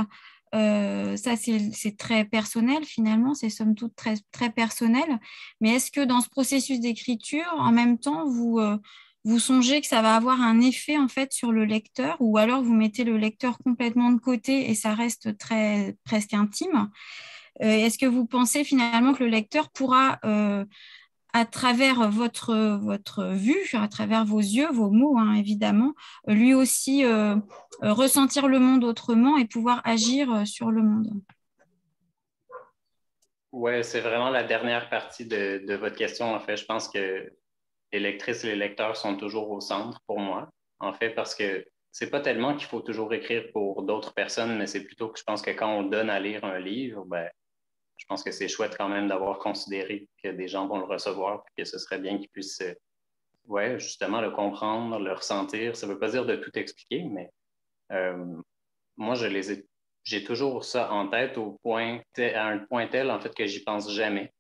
[0.55, 5.19] euh, ça c'est très personnel finalement, c'est somme toute très, personnel.
[5.61, 8.77] Mais est-ce que dans ce processus d'écriture, en même temps, vous, euh,
[9.24, 12.62] vous songez que ça va avoir un effet en fait sur le lecteur ou alors
[12.62, 16.90] vous mettez le lecteur complètement de côté et ça reste très presque intime?
[17.62, 20.19] Euh, Est-ce que vous pensez finalement que le lecteur pourra,
[21.33, 25.95] à travers votre, votre vue, à travers vos yeux, vos mots hein, évidemment,
[26.27, 27.37] lui aussi euh,
[27.83, 31.09] euh, ressentir le monde autrement et pouvoir agir euh, sur le monde
[33.53, 36.35] Oui, c'est vraiment la dernière partie de, de votre question.
[36.35, 37.33] En fait, je pense que
[37.93, 40.51] les lectrices et les lecteurs sont toujours au centre pour moi.
[40.81, 44.67] En fait, parce que c'est pas tellement qu'il faut toujours écrire pour d'autres personnes, mais
[44.67, 47.29] c'est plutôt que je pense que quand on donne à lire un livre, ben,
[47.97, 51.44] je pense que c'est chouette quand même d'avoir considéré que des gens vont le recevoir,
[51.44, 52.74] puis que ce serait bien qu'ils puissent, euh,
[53.47, 55.77] ouais, justement, le comprendre, le ressentir.
[55.77, 57.31] Ça veut pas dire de tout expliquer, mais
[57.93, 58.24] euh,
[58.97, 59.66] moi, je les ai,
[60.05, 63.62] j'ai toujours ça en tête au point, à un point tel, en fait, que j'y
[63.62, 64.32] pense jamais.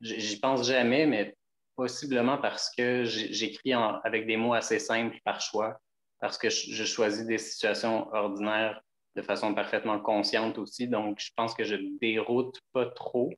[0.00, 1.36] J'y pense jamais, mais
[1.76, 5.78] possiblement parce que j'écris avec des mots assez simples par choix,
[6.20, 8.80] parce que je choisis des situations ordinaires
[9.16, 10.86] de façon parfaitement consciente aussi.
[10.86, 13.32] Donc, je pense que je déroute pas trop,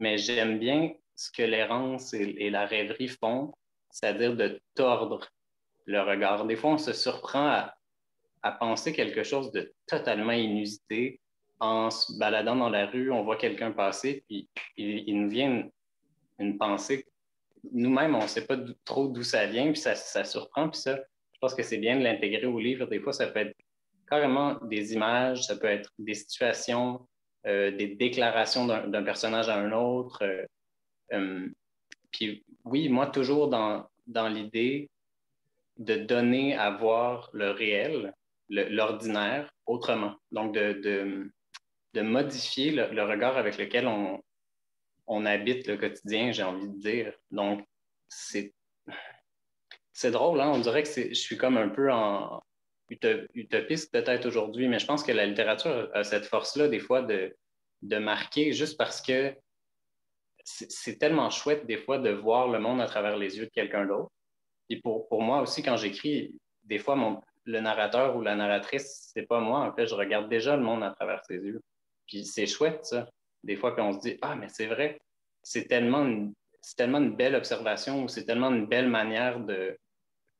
[0.00, 3.52] mais j'aime bien ce que l'errance et, la rêverie font,
[3.90, 5.28] c'est-à-dire de tordre
[5.86, 6.46] le regard.
[6.46, 7.48] Des fois, on se surprend
[8.42, 11.18] à, penser quelque chose de totalement inusité
[11.60, 15.66] en se baladant dans la rue, on voit quelqu'un passer, puis il, nous vient
[16.38, 17.06] une, pensée.
[17.72, 20.96] Nous-mêmes, on ne sait pas trop d'où ça vient, puis ça, ça surprend, puis ça,
[21.32, 22.86] je pense que c'est bien de l'intégrer au livre.
[22.86, 23.56] Des fois, ça peut être
[24.08, 27.06] carrément des images, ça peut être des situations,
[27.46, 30.22] euh, des déclarations d'un personnage à un autre.
[30.22, 30.44] euh,
[31.12, 31.48] euh,
[32.10, 34.90] puis oui, moi, toujours dans, dans l'idée
[35.78, 38.14] de donner à voir le réel,
[38.48, 40.14] l'ordinaire, autrement.
[40.30, 41.30] Donc, de,
[41.92, 44.22] de, modifier le, regard avec lequel on,
[45.06, 47.12] on habite le quotidien, j'ai envie de dire.
[47.30, 47.66] Donc,
[48.08, 48.52] c'est
[50.10, 50.50] drôle, hein?
[50.54, 52.42] on dirait que je suis comme un peu en
[52.90, 57.34] utopiste peut-être aujourd'hui, mais je pense que la littérature a cette force-là des fois de,
[57.82, 59.34] de marquer juste parce que
[60.44, 63.86] c'est tellement chouette des fois de voir le monde à travers les yeux de quelqu'un
[63.86, 64.10] d'autre.
[64.68, 66.34] Et pour, pour moi aussi, quand j'écris,
[66.64, 69.60] des fois, mon, le narrateur ou la narratrice, c'est pas moi.
[69.60, 71.62] En fait, je regarde déjà le monde à travers ses yeux.
[72.06, 73.08] Puis c'est chouette, ça.
[73.42, 74.98] Des fois, puis on se dit, ah, mais c'est vrai,
[75.42, 76.34] c'est tellement, une-
[76.76, 79.78] tellement une belle observation ou c'est tellement une belle manière de,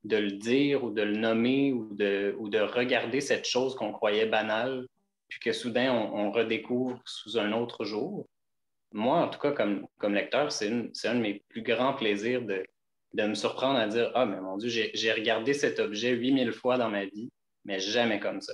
[0.04, 3.92] de le dire ou de le nommer ou de, ou de regarder cette chose qu'on
[3.92, 4.86] croyait banale,
[5.28, 8.28] puis que soudain, on, redécouvre sous un autre jour.
[8.92, 12.64] Moi, en tout cas, comme, comme lecteur, c'est un de mes plus grands plaisirs de,
[13.14, 16.76] de me surprendre à dire Ah, mais mon Dieu, j'ai regardé cet objet 8000 fois
[16.76, 17.30] dans ma vie,
[17.64, 18.52] mais jamais comme ça.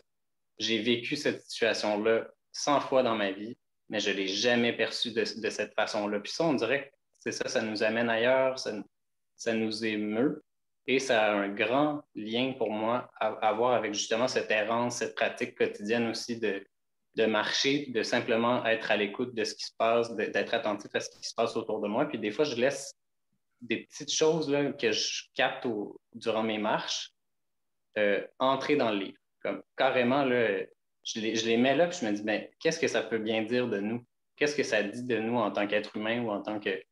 [0.58, 3.56] J'ai vécu cette situation-là 100 fois dans ma vie,
[3.88, 6.20] mais je ne l'ai jamais perçu de, de cette façon-là.
[6.20, 8.72] Puis ça, on dirait que c'est ça, ça nous amène ailleurs, ça,
[9.36, 10.42] ça nous émeut.
[10.90, 15.14] Et ça a un grand lien pour moi à, voir avec justement cette errance, cette
[15.14, 16.66] pratique quotidienne aussi de,
[17.14, 20.98] de marcher, de simplement être à l'écoute de ce qui se passe, d'être attentif à
[20.98, 22.06] ce qui se passe autour de moi.
[22.06, 22.92] Puis des fois, je laisse
[23.60, 25.64] des petites choses que je capte
[26.14, 27.12] durant mes marches
[27.96, 29.18] euh, entrer dans le livre.
[29.44, 30.58] Comme carrément, là,
[31.04, 33.18] je, les, je les mets là, puis je me dis, ben, qu'est-ce que ça peut
[33.18, 34.04] bien dire de nous?
[34.34, 36.82] Qu'est-ce que ça dit de nous en tant qu'être humain ou en tant que,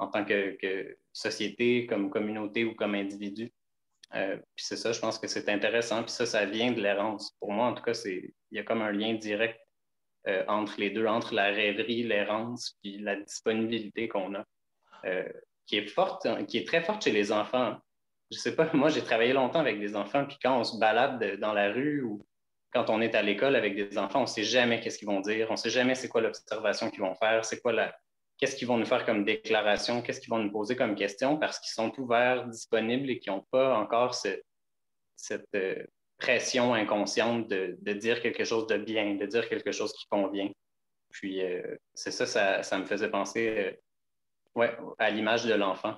[0.00, 0.58] en tant que
[1.18, 3.52] société, comme communauté ou comme individu?
[4.14, 6.02] Euh, puis c'est ça, je pense que c'est intéressant.
[6.02, 7.32] Puis ça, ça vient de l'errance.
[7.40, 9.60] Pour moi, en tout cas, il y a comme un lien direct
[10.26, 14.44] euh, entre les deux, entre la rêverie, l'errance, puis la disponibilité qu'on a,
[15.04, 15.28] euh,
[15.66, 17.76] qui est forte, qui est très forte chez les enfants.
[18.30, 21.20] Je sais pas, moi, j'ai travaillé longtemps avec des enfants, puis quand on se balade
[21.20, 22.26] de- dans la rue ou
[22.72, 25.48] quand on est à l'école avec des enfants, on sait jamais qu'est-ce qu'ils vont dire,
[25.50, 27.96] on sait jamais c'est quoi l'observation qu'ils vont faire, c'est quoi la,
[28.38, 31.58] qu'est-ce qu'ils vont nous faire comme déclaration, qu'est-ce qu'ils vont nous poser comme question, parce
[31.58, 34.40] qu'ils sont ouverts, disponibles et qui n'ont pas encore ce-
[35.16, 35.84] cette euh,
[36.18, 40.50] pression inconsciente de, dire quelque chose de bien, de dire quelque chose qui convient.
[41.10, 43.72] Puis euh, c'est ça, ça, me faisait penser euh,
[44.54, 45.96] ouais, à l'image de l'enfant,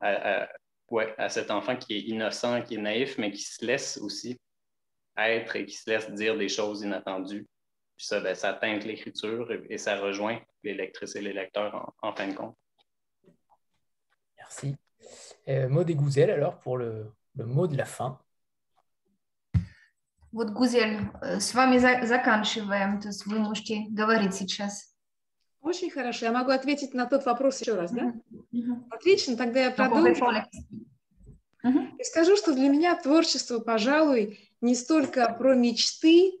[0.00, 0.48] à,
[0.90, 4.40] ouais, à cet enfant qui est innocent, qui est naïf, mais qui se laisse aussi
[5.16, 7.46] être et qui se laisse dire des choses inattendues.
[7.96, 12.08] Puis ça, ben, ça teinte l'écriture et ça rejoint les lectrices et les lecteurs en,
[12.08, 12.56] en fin de compte.
[14.36, 14.76] Merci.
[15.48, 18.18] Euh, Maud et Gouzel, alors, pour le, le mot de la fin.
[20.32, 24.94] Вот, Гузель, с вами за- заканчиваем, то есть вы можете говорить сейчас.
[25.62, 26.26] Очень хорошо.
[26.26, 28.12] Я могу ответить на тот вопрос еще раз, да?
[28.52, 28.86] Мгм.
[28.90, 30.24] Отлично, тогда я продолжу.
[31.62, 31.96] Мгм.
[31.98, 36.32] И скажу, что для меня творчество, пожалуй, не столько про мечты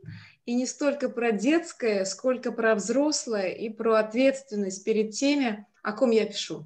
[0.45, 6.11] и не столько про детское, сколько про взрослое и про ответственность перед теми, о ком
[6.11, 6.65] я пишу.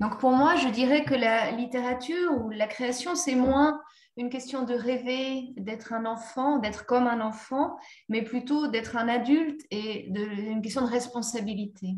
[0.00, 3.80] Donc pour moi, je dirais que la littérature ou la création, c'est moins
[4.16, 7.76] une question de rêver, d'être un enfant, d'être comme un enfant,
[8.08, 11.96] mais plutôt d'être un adulte et de, une question de responsabilité.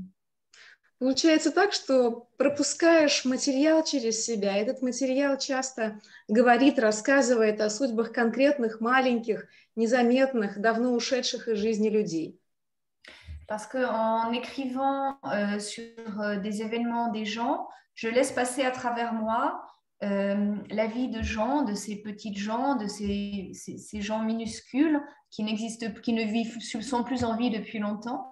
[1.01, 4.55] Получается так, что пропускаешь материал через себя.
[4.55, 12.39] Этот материал часто говорит, рассказывает о судьбах конкретных, маленьких, незаметных, давно ушедших из жизни людей.
[13.47, 19.11] Parce qu'en écrivant euh, sur euh, des événements des gens, je laisse passer à travers
[19.11, 19.59] moi
[20.03, 25.01] euh, la vie de gens, de ces petites gens, de ces, ces- ces gens minuscules
[25.31, 28.30] qui n'existent, qui ne vivent, sont plus en vie depuis longtemps.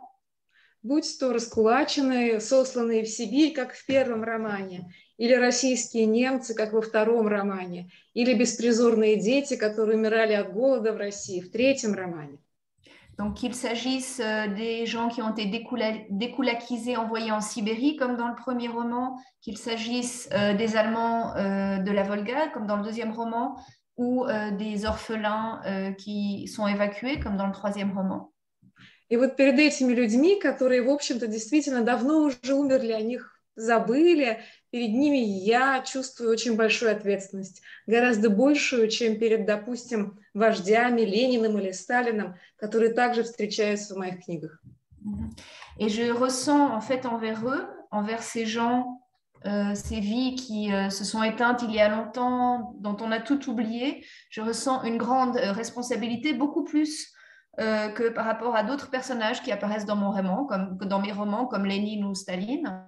[0.81, 6.81] Будь то раскулаченные, сосланные в Сибирь, как в первом романе, или российские немцы, как во
[6.81, 12.37] втором романе, или беспризорные дети, которые умирали от голода в России в третьем романе.
[13.17, 18.15] Donc, qu'il s'agisse euh, des gens qui ont été découla- découlakisés, envoyés en Sibérie, comme
[18.15, 22.77] dans le premier roman, qu'il s'agisse euh, des Allemands euh, de la Volga, comme dans
[22.77, 23.57] le deuxième roman,
[23.97, 28.31] ou euh, des orphelins euh, qui sont évacués, comme dans le troisième roman.
[29.09, 34.41] И вот перед этими людьми, которые, в общем-то, действительно давно уже умерли, о них забыли,
[34.69, 41.71] перед ними я чувствую очень большую ответственность, гораздо большую, чем перед, допустим, вождями Лениным или
[41.71, 44.61] Сталиным, которые также встречаются в моих книгах.
[45.79, 49.01] Et je ressens en fait envers eux, envers ces gens,
[49.45, 53.19] euh, ces vies qui euh, se sont éteintes il y a longtemps, dont on a
[53.19, 57.13] tout oublié, je ressens une grande euh, responsabilité, beaucoup plus
[57.60, 61.00] euh, que par rapport à d'autres personnages qui apparaissent dans mon roman, comme que dans
[61.00, 62.82] mes romans, comme Lénine ou Staline.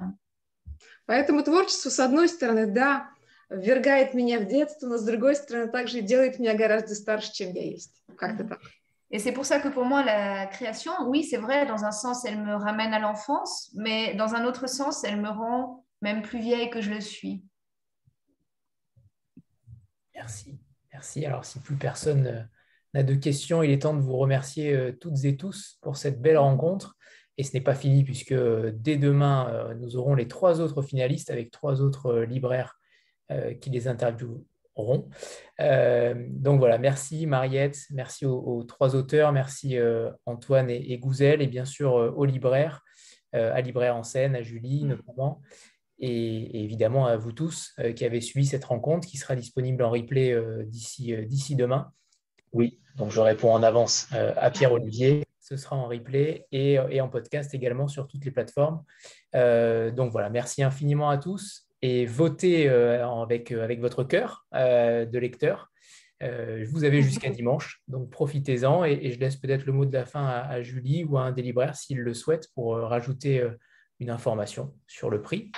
[1.07, 3.09] Поэтому творчество, с одной стороны, да,
[3.49, 7.53] ввергает меня в детство, но с другой стороны, также и делает меня гораздо старше, чем
[7.53, 8.03] я есть.
[8.17, 8.61] Как-то так.
[9.09, 12.25] Et c'est pour ça que pour moi, la création, oui, c'est vrai, dans un sens,
[12.25, 16.41] elle me ramène à l'enfance, mais dans un autre sens, elle me rend même plus
[16.41, 17.45] vieille que je le suis.
[20.13, 20.59] Merci.
[20.93, 21.25] Merci.
[21.25, 22.43] Alors, si plus personne euh,
[22.94, 26.22] n'a de questions, il est temps de vous remercier euh, toutes et tous pour cette
[26.22, 26.98] belle rencontre.
[27.38, 30.82] Et ce n'est pas fini puisque euh, dès demain, euh, nous aurons les trois autres
[30.82, 32.78] finalistes avec trois autres libraires
[33.62, 35.08] qui les intervieweront.
[35.58, 39.78] Donc voilà, merci Mariette, merci aux, aux trois auteurs, merci
[40.26, 42.84] Antoine et, et Gouzel, et bien sûr aux libraires,
[43.32, 45.42] à Libraire en scène, à Julie notamment,
[45.98, 50.36] et, évidemment à vous tous qui avez suivi cette rencontre qui sera disponible en replay
[50.66, 51.94] d'ici demain.
[52.54, 55.24] Oui, donc je réponds en avance euh, à Pierre-Olivier.
[55.40, 58.84] Ce sera en replay et, et en podcast également sur toutes les plateformes.
[59.36, 65.06] Euh, donc voilà, merci infiniment à tous et votez euh, avec, avec votre cœur euh,
[65.06, 65.72] de lecteur.
[66.22, 69.94] Euh, vous avez jusqu'à dimanche, donc profitez-en et, et je laisse peut-être le mot de
[69.94, 72.86] la fin à, à Julie ou à un des libraires s'il le souhaite pour euh,
[72.86, 73.52] rajouter euh,
[74.00, 75.52] une information sur le prix.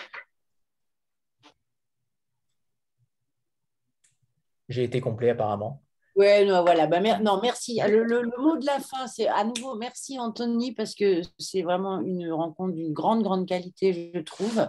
[4.70, 5.84] J'ai été complet apparemment.
[6.16, 6.86] Ouais, non, voilà.
[6.86, 7.80] Bah, mer- non, merci.
[7.88, 11.64] Le, le- le mot de la fin, c'est à nouveau merci Anthony parce que c'est
[11.64, 14.68] vraiment une rencontre d'une grande, grande qualité, je trouve,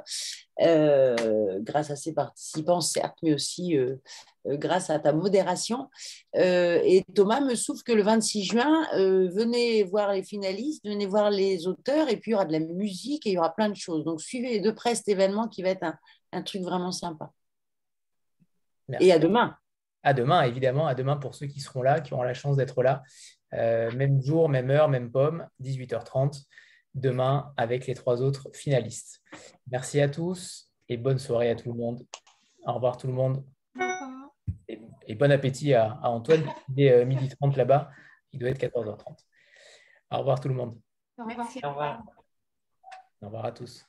[0.63, 3.97] euh, grâce à ses participants, certes, mais aussi euh,
[4.47, 5.91] euh, grâce à ta modération.
[6.37, 11.29] Euh, et Thomas me souffle que le 26 juin, venez voir les finalistes, venez voir
[11.29, 13.69] les auteurs, et puis il y aura de la musique et il y aura plein
[13.69, 14.03] de choses.
[14.05, 15.99] Donc suivez de près cet événement qui va être un,
[16.33, 17.31] un truc vraiment sympa.
[18.89, 19.07] Merci.
[19.09, 19.57] Et à demain.
[20.05, 22.83] À demain, évidemment, à demain pour ceux qui seront là, qui auront la chance d'être
[22.83, 23.03] là.
[23.55, 26.45] Euh, même jour, même heure, même pomme, 18h30,
[26.95, 29.23] demain avec les trois autres finalistes.
[29.71, 32.07] Merci à tous et bonne soirée à tout le monde.
[32.67, 33.45] Au revoir tout le monde.
[34.69, 36.45] Et, et bon appétit à, à Antoine.
[36.69, 37.91] Il est euh, midi 30 là-bas.
[38.33, 39.17] Il doit être 14h30.
[40.11, 40.79] Au revoir tout le monde.
[41.27, 41.61] Merci.
[41.65, 42.03] Au revoir.
[43.23, 43.87] Au revoir à tous.